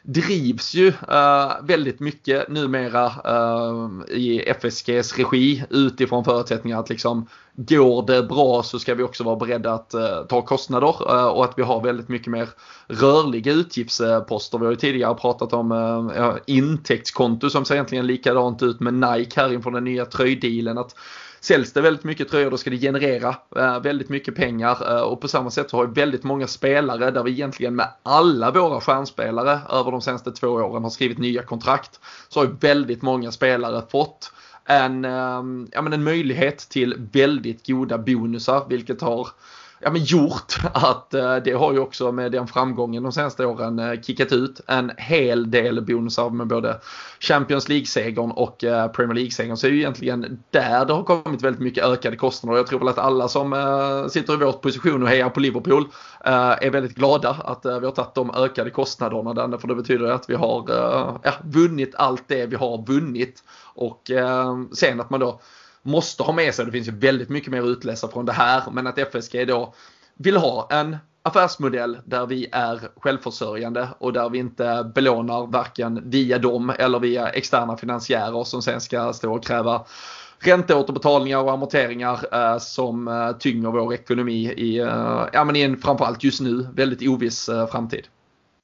[0.03, 8.07] drivs ju uh, väldigt mycket numera uh, i FSGs regi utifrån förutsättningar att liksom går
[8.07, 10.87] det bra så ska vi också vara beredda att uh, ta kostnader
[11.33, 12.49] och att vi har väldigt mycket mer
[12.89, 14.59] rörliga utgiftsposter.
[14.59, 19.41] Vi har ju tidigare pratat om uh, intäktskonto som ser egentligen likadant ut med Nike
[19.41, 20.79] här inför den nya tröjdealen.
[20.79, 20.95] Att
[21.41, 25.21] säljs det väldigt mycket tröjor då ska det generera eh, väldigt mycket pengar eh, och
[25.21, 28.81] på samma sätt så har ju väldigt många spelare där vi egentligen med alla våra
[28.81, 32.01] stjärnspelare över de senaste två åren har skrivit nya kontrakt.
[32.29, 34.33] Så har ju väldigt många spelare fått
[34.65, 35.43] en, eh,
[35.73, 39.29] ja, men en möjlighet till väldigt goda bonusar vilket har
[39.81, 43.79] ja, men gjort att eh, det har ju också med den framgången de senaste åren
[43.79, 46.81] eh, kickat ut en hel del bonusar med både
[47.21, 49.57] Champions League-segern och eh, Premier League-segern.
[49.57, 52.59] Så det är ju egentligen där det har kommit väldigt mycket ökade kostnader.
[52.59, 53.51] Jag tror väl att alla som
[54.11, 55.85] sitter i vår position och hejar på Liverpool
[56.21, 59.59] är väldigt glada att vi har tagit de ökade kostnaderna där.
[59.59, 60.65] För det betyder att vi har
[61.23, 63.43] ja, vunnit allt det vi har vunnit.
[63.75, 64.11] Och
[64.73, 65.41] sen att man då
[65.83, 66.65] måste ha med sig.
[66.65, 68.63] Det finns ju väldigt mycket mer att utläsa från det här.
[68.73, 69.75] Men att FSG då
[70.17, 76.39] vill ha en affärsmodell där vi är självförsörjande och där vi inte belånar varken via
[76.39, 79.85] dem eller via externa finansiärer som sen ska stå och kräva
[80.39, 85.77] ränteåterbetalningar och amorteringar eh, som eh, tynger vår ekonomi i, eh, ja, men i en
[85.77, 88.07] framförallt just nu väldigt oviss eh, framtid.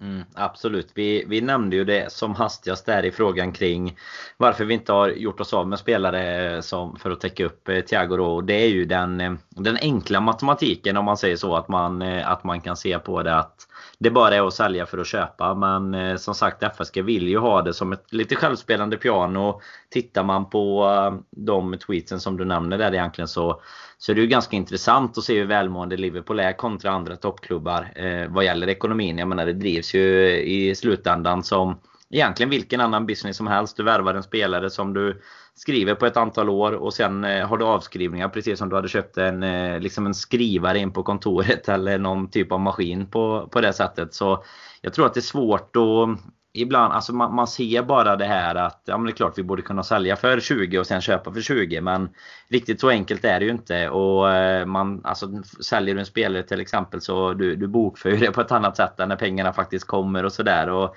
[0.00, 0.88] Mm, absolut.
[0.94, 3.98] Vi, vi nämnde ju det som hastigast där i frågan kring
[4.36, 7.80] varför vi inte har gjort oss av med spelare som, för att täcka upp eh,
[7.80, 8.40] Thiago då.
[8.40, 11.56] Det är ju den, eh, den enkla matematiken om man säger så.
[11.56, 13.66] Att man, eh, att man kan se på det att
[13.98, 15.54] det bara är att sälja för att köpa.
[15.54, 19.60] Men eh, som sagt FSG vill ju ha det som ett lite självspelande piano.
[19.90, 23.60] Tittar man på eh, de tweetsen som du nämner där egentligen så
[23.98, 27.92] så det är ju ganska intressant att se hur välmående Liverpool är kontra andra toppklubbar
[27.96, 29.18] eh, vad gäller ekonomin.
[29.18, 31.78] Jag menar det drivs ju i slutändan som
[32.10, 33.76] egentligen vilken annan business som helst.
[33.76, 35.22] Du värvar en spelare som du
[35.54, 38.88] skriver på ett antal år och sen eh, har du avskrivningar precis som du hade
[38.88, 43.48] köpt en, eh, liksom en skrivare in på kontoret eller någon typ av maskin på,
[43.52, 44.14] på det sättet.
[44.14, 44.44] Så
[44.80, 46.18] jag tror att det är svårt att
[46.56, 49.42] ibland, alltså man, man, ser bara det här att ja, men det är klart vi
[49.42, 52.08] borde kunna sälja för 20 och sen köpa för 20 men
[52.48, 56.42] riktigt så enkelt är det ju inte och eh, man, alltså, säljer du en spelare
[56.42, 59.86] till exempel så du, du bokför det på ett annat sätt än när pengarna faktiskt
[59.86, 60.90] kommer och sådär.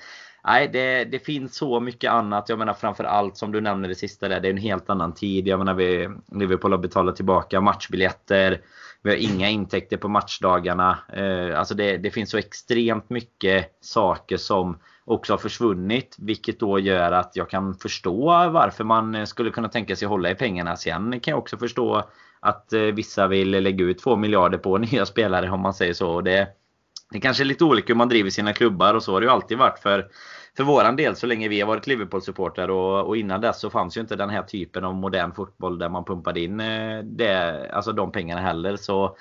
[0.45, 2.49] Nej, det, det finns så mycket annat.
[2.49, 4.40] Jag menar framförallt som du nämnde det sista där.
[4.40, 5.48] Det är en helt annan tid.
[5.48, 8.61] Jag menar vi, Liverpool har betalat tillbaka matchbiljetter.
[9.02, 10.98] Vi har inga intäkter på matchdagarna.
[11.14, 14.77] Eh, alltså det, det finns så extremt mycket saker som
[15.10, 16.15] också har försvunnit.
[16.19, 20.31] Vilket då gör att jag kan förstå varför man eh, skulle kunna tänka sig hålla
[20.31, 20.72] i pengarna.
[20.72, 22.10] Alltså, Sen kan jag också förstå
[22.40, 26.22] att eh, vissa vill lägga ut 2 miljarder på nya spelare om man säger så.
[26.22, 26.48] Det,
[27.11, 29.31] det kanske är lite olika hur man driver sina klubbar och så har det ju
[29.31, 30.10] alltid varit för
[30.57, 33.98] för våran del så länge vi har varit Liverpool-supportrar och, och, innan dess så fanns
[33.98, 37.91] ju inte den här typen av modern fotboll där man pumpade in eh, det, alltså
[37.91, 38.76] de pengarna heller.
[38.76, 39.18] Så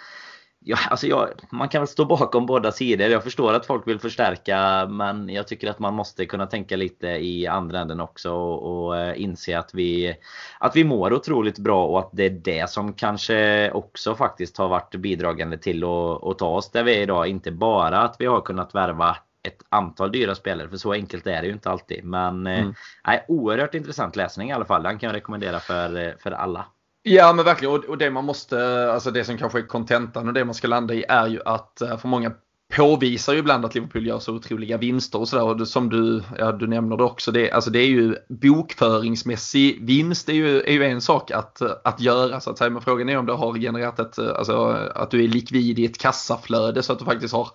[0.61, 3.09] ja, alltså jag, man kan väl stå bakom båda sidor.
[3.09, 7.07] Jag förstår att folk vill förstärka men jag tycker att man måste kunna tänka lite
[7.09, 10.17] i andra änden också och, och eh, inse att vi,
[10.59, 14.69] att vi mår otroligt bra och att det är det som kanske också faktiskt har
[14.69, 17.29] varit bidragande till att, att ta oss där vi är idag.
[17.29, 21.41] Inte bara att vi har kunnat värva ett antal dyra spelare för så enkelt är
[21.41, 22.05] det ju inte alltid.
[22.05, 22.75] Men eh, mm.
[23.09, 24.83] eh, oerhört intressant läsning i alla fall.
[24.83, 26.67] Den kan jag rekommendera för, eh, för alla.
[27.03, 30.45] Ja men verkligen och, det man måste, alltså det som kanske är kontentan och det
[30.45, 32.33] man ska landa i är ju att eh, för många
[32.77, 35.45] påvisar ju ibland att Liverpool gör så otroliga vinster och sådär.
[35.45, 40.29] Och som du, ja, du nämner det också, det, alltså det är ju bokföringsmässig vinst
[40.29, 42.71] är ju, är ju en sak att, att göra så att säga.
[42.71, 45.99] Men frågan är om det har genererat ett, alltså att du är likvid i ett
[45.99, 47.49] kassaflöde så att du faktiskt har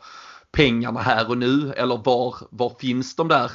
[0.51, 3.51] pengarna här och nu eller var, var finns de där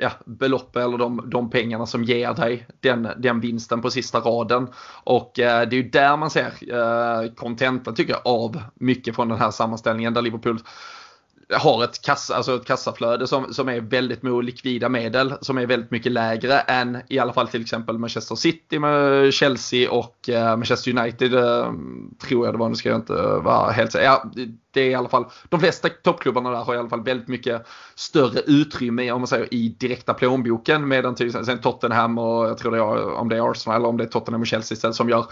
[0.00, 4.68] ja, belopp eller de, de pengarna som ger dig den, den vinsten på sista raden.
[5.04, 9.28] Och eh, det är ju där man ser kontentan eh, tycker jag av mycket från
[9.28, 10.58] den här sammanställningen där Liverpool
[11.54, 15.66] har ett, kassa, alltså ett kassaflöde som, som är väldigt med likvida medel som är
[15.66, 20.56] väldigt mycket lägre än i alla fall till exempel Manchester City, med Chelsea och eh,
[20.56, 21.72] Manchester United eh,
[22.28, 24.04] tror jag det var, nu ska jag inte vara helt säker.
[24.04, 24.30] Ja,
[24.70, 27.66] det är i alla fall, de flesta toppklubbarna där har i alla fall väldigt mycket
[27.94, 32.72] större utrymme om man säger i direkta plånboken medan till exempel Tottenham och jag tror
[32.72, 35.08] det är om det är Arsenal eller om det är Tottenham och Chelsea istället som
[35.08, 35.26] gör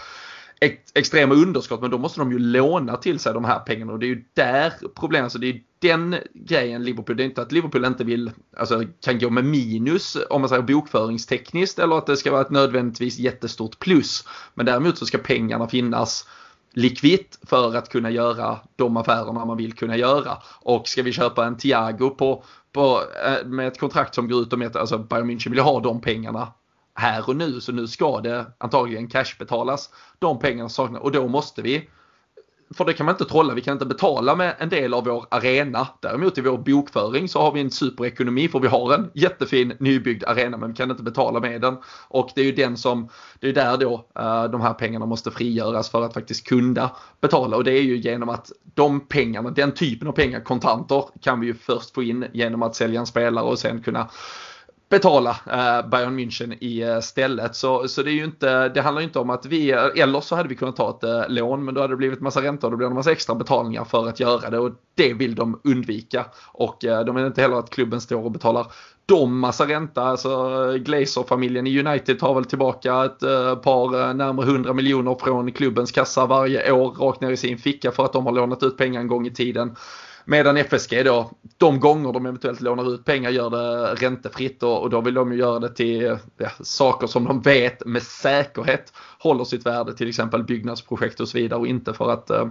[0.93, 4.05] extrema underskott men då måste de ju låna till sig de här pengarna och det
[4.05, 5.39] är ju där problemet, är.
[5.39, 9.29] det är den grejen Liverpool, det är inte att Liverpool inte vill, alltså kan gå
[9.29, 14.27] med minus om man säger bokföringstekniskt eller att det ska vara ett nödvändigtvis jättestort plus.
[14.53, 16.27] Men däremot så ska pengarna finnas
[16.73, 20.37] likvitt för att kunna göra de affärerna man vill kunna göra.
[20.61, 24.53] Och ska vi köpa en Tiago på, på, eh, med ett kontrakt som går ut
[24.53, 26.47] om att alltså Bayern München vill ha de pengarna
[26.97, 27.61] här och nu.
[27.61, 31.89] Så nu ska det antagligen cashbetalas de pengarna saknas och då måste vi
[32.73, 35.25] för det kan man inte trolla, vi kan inte betala med en del av vår
[35.31, 35.87] arena.
[35.99, 40.23] Däremot i vår bokföring så har vi en superekonomi för vi har en jättefin nybyggd
[40.23, 41.77] arena men vi kan inte betala med den.
[42.07, 43.09] Och det är ju den som,
[43.39, 46.89] det är där då uh, de här pengarna måste frigöras för att faktiskt kunna
[47.21, 51.39] betala och det är ju genom att de pengarna, den typen av pengar, kontanter, kan
[51.39, 54.09] vi ju först få in genom att sälja en spelare och sen kunna
[54.89, 57.55] betala eh, Bayern München i eh, stället.
[57.55, 60.21] Så, så det, är ju inte, det handlar ju inte om att vi, eh, eller
[60.21, 62.67] så hade vi kunnat ta ett eh, lån men då hade det blivit massa räntor
[62.67, 65.61] och då blir det massa extra betalningar för att göra det och det vill de
[65.63, 66.25] undvika.
[66.51, 68.67] Och eh, de vill inte heller att klubben står och betalar
[69.05, 70.03] de massa ränta.
[70.03, 75.51] Alltså eh, Glazer-familjen i United tar väl tillbaka ett eh, par, närmare 100 miljoner från
[75.51, 78.77] klubbens kassa varje år rakt ner i sin ficka för att de har lånat ut
[78.77, 79.75] pengar en gång i tiden.
[80.29, 84.89] Medan FSG då, de gånger de eventuellt lånar ut pengar gör det räntefritt och, och
[84.89, 89.43] då vill de ju göra det till ja, saker som de vet med säkerhet håller
[89.43, 92.47] sitt värde, till exempel byggnadsprojekt och så vidare och inte för att eh,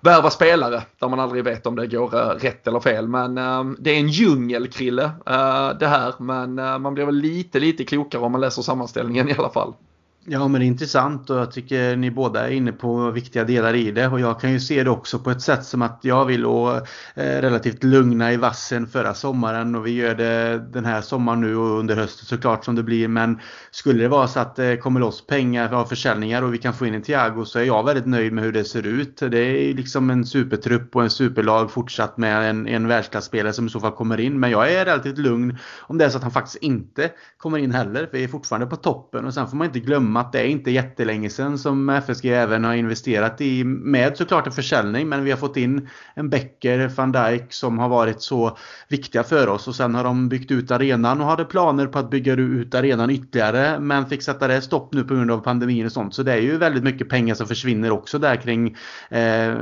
[0.00, 3.08] värva spelare där man aldrig vet om det går eh, rätt eller fel.
[3.08, 7.14] Men eh, det är en djungel Krille eh, det här men eh, man blir väl
[7.14, 9.74] lite lite klokare om man läser sammanställningen i alla fall.
[10.24, 13.74] Ja men det är intressant och jag tycker ni båda är inne på viktiga delar
[13.74, 14.08] i det.
[14.08, 16.76] Och jag kan ju se det också på ett sätt som att jag vill och,
[17.14, 19.74] eh, relativt lugna i vassen förra sommaren.
[19.74, 23.08] Och vi gör det den här sommaren nu och under hösten såklart som det blir.
[23.08, 23.40] Men
[23.70, 26.86] skulle det vara så att det kommer loss pengar av försäljningar och vi kan få
[26.86, 29.16] in en Thiago så är jag väldigt nöjd med hur det ser ut.
[29.16, 33.70] Det är liksom en supertrupp och en superlag fortsatt med en, en världsklasspelare som i
[33.70, 34.40] så fall kommer in.
[34.40, 37.72] Men jag är relativt lugn om det är så att han faktiskt inte kommer in
[37.72, 39.24] heller för vi är fortfarande på toppen.
[39.24, 42.64] Och sen får man inte glömma att det är inte jättelänge sedan som FSG även
[42.64, 47.12] har investerat i, med såklart en försäljning, men vi har fått in en Becker, van
[47.12, 48.56] Dijk som har varit så
[48.88, 52.10] viktiga för oss och sen har de byggt ut arenan och hade planer på att
[52.10, 55.92] bygga ut arenan ytterligare men fick sätta det stopp nu på grund av pandemin och
[55.92, 56.14] sånt.
[56.14, 58.76] Så det är ju väldigt mycket pengar som försvinner också där kring
[59.10, 59.54] eh,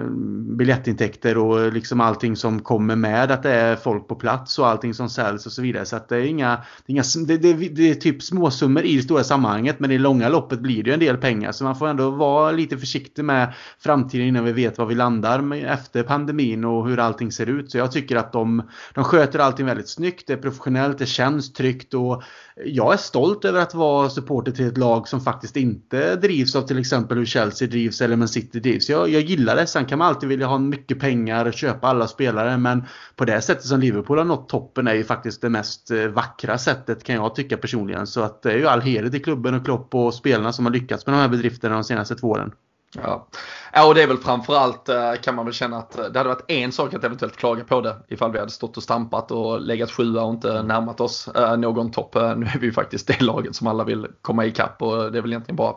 [0.56, 4.94] biljettintäkter och liksom allting som kommer med att det är folk på plats och allting
[4.94, 5.84] som säljs och så vidare.
[5.84, 6.56] Så att det är inga,
[6.86, 9.98] det är, inga, det, det, det är typ småsummor i det stora sammanhanget men i
[9.98, 11.52] långa lopp loppet blir det ju en del pengar.
[11.52, 15.40] Så man får ändå vara lite försiktig med framtiden innan vi vet var vi landar
[15.40, 17.70] med, efter pandemin och hur allting ser ut.
[17.70, 18.62] Så jag tycker att de,
[18.94, 20.26] de sköter allting väldigt snyggt.
[20.26, 22.22] Det är professionellt, det känns tryggt och
[22.64, 26.62] jag är stolt över att vara supporter till ett lag som faktiskt inte drivs av
[26.62, 28.90] till exempel hur Chelsea drivs eller Man City drivs.
[28.90, 29.66] Jag, jag gillar det.
[29.66, 32.84] Sen kan man alltid vilja ha mycket pengar, och köpa alla spelare men
[33.16, 36.58] på det sättet som Liverpool har nått toppen är ju faktiskt det mest eh, vackra
[36.58, 38.06] sättet kan jag tycka personligen.
[38.06, 40.72] Så att det är ju all heder till klubben och Klopp och spelarna som har
[40.72, 42.52] lyckats med de här bedrifterna de senaste två åren.
[42.94, 43.26] Ja.
[43.72, 46.28] ja, och det är väl framförallt eh, kan man väl känna att eh, det hade
[46.28, 49.60] varit en sak att eventuellt klaga på det ifall vi hade stått och stampat och
[49.60, 52.14] legat sjua och inte närmat oss eh, någon topp.
[52.14, 55.22] Nu är vi ju faktiskt det laget som alla vill komma ikapp och det är
[55.22, 55.74] väl egentligen bara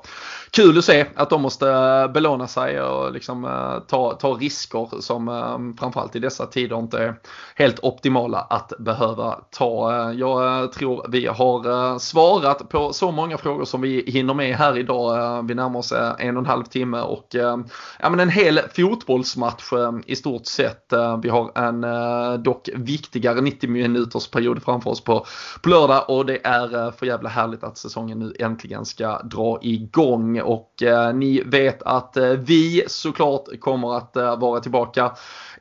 [0.52, 1.66] kul att se att de måste
[2.14, 3.44] belåna sig och liksom
[3.88, 7.16] ta, ta risker som framförallt i dessa tider inte är
[7.56, 10.14] helt optimala att behöva ta.
[10.14, 15.48] Jag tror vi har svarat på så många frågor som vi hinner med här idag.
[15.48, 17.58] Vi närmar oss en och en halv timme och eh,
[18.00, 20.94] ja, men en hel fotbollsmatch eh, i stort sett.
[20.94, 25.26] Eh, vi har en dock viktigare 90 minuters period framför oss på,
[25.62, 30.42] på lördag och det är för jävla härligt att säsongen nu äntligen ska dra igång
[30.42, 30.72] och
[31.14, 35.12] ni vet att vi såklart kommer att vara tillbaka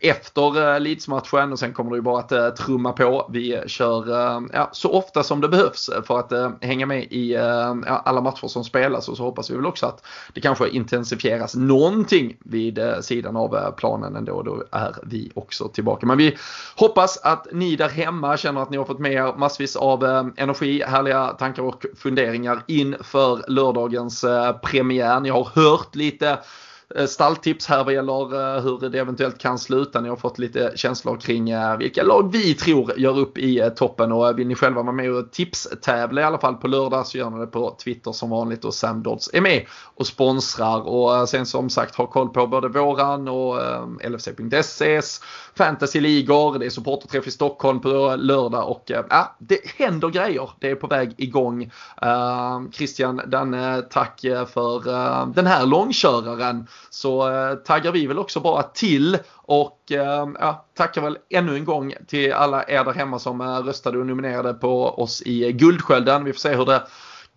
[0.00, 3.30] efter Leeds-matchen och sen kommer det ju bara att trumma på.
[3.32, 4.08] Vi kör
[4.52, 7.36] ja, så ofta som det behövs för att hänga med i
[7.86, 12.36] alla matcher som spelas och så hoppas vi väl också att det kanske intensifieras någonting
[12.40, 14.42] vid eh, sidan av eh, planen ändå.
[14.42, 16.06] Då är vi också tillbaka.
[16.06, 16.36] Men vi
[16.76, 20.24] hoppas att ni där hemma känner att ni har fått med er massvis av eh,
[20.36, 24.24] energi, härliga tankar och funderingar inför lördagens
[24.62, 25.20] premiär.
[25.20, 26.38] Ni har hört lite
[26.96, 30.00] Eh, stalltips här vad gäller eh, hur det eventuellt kan sluta.
[30.00, 34.12] Ni har fått lite känslor kring eh, vilka lag vi tror gör upp i toppen
[34.12, 37.30] och vill ni själva vara med och tipstävla i alla fall på lördag så gör
[37.30, 41.46] ni det på Twitter som vanligt och Sam Dodds är med och sponsrar och sen
[41.46, 43.58] som sagt ha koll på både våran och
[44.10, 45.20] LFC.ses
[45.54, 50.50] fantasyligor, det är supporterträff i Stockholm på lördag och ja, det händer grejer.
[50.58, 51.70] Det är på väg igång.
[52.72, 54.20] Christian, Danne, tack
[54.52, 60.64] för den här långköraren så eh, taggar vi väl också bara till och eh, ja,
[60.74, 64.54] tackar väl ännu en gång till alla er där hemma som eh, röstade och nominerade
[64.54, 66.24] på oss i Guldskölden.
[66.24, 66.82] Vi får se hur det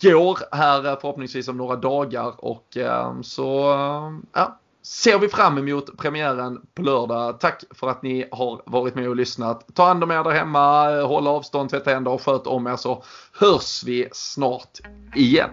[0.01, 5.57] går här eh, förhoppningsvis om några dagar och eh, så eh, ja, ser vi fram
[5.57, 7.39] emot premiären på lördag.
[7.39, 9.67] Tack för att ni har varit med och lyssnat.
[9.73, 13.03] Ta hand om er där hemma, håll avstånd, tvätta händer och sköt om er så
[13.39, 14.79] hörs vi snart
[15.15, 15.49] igen.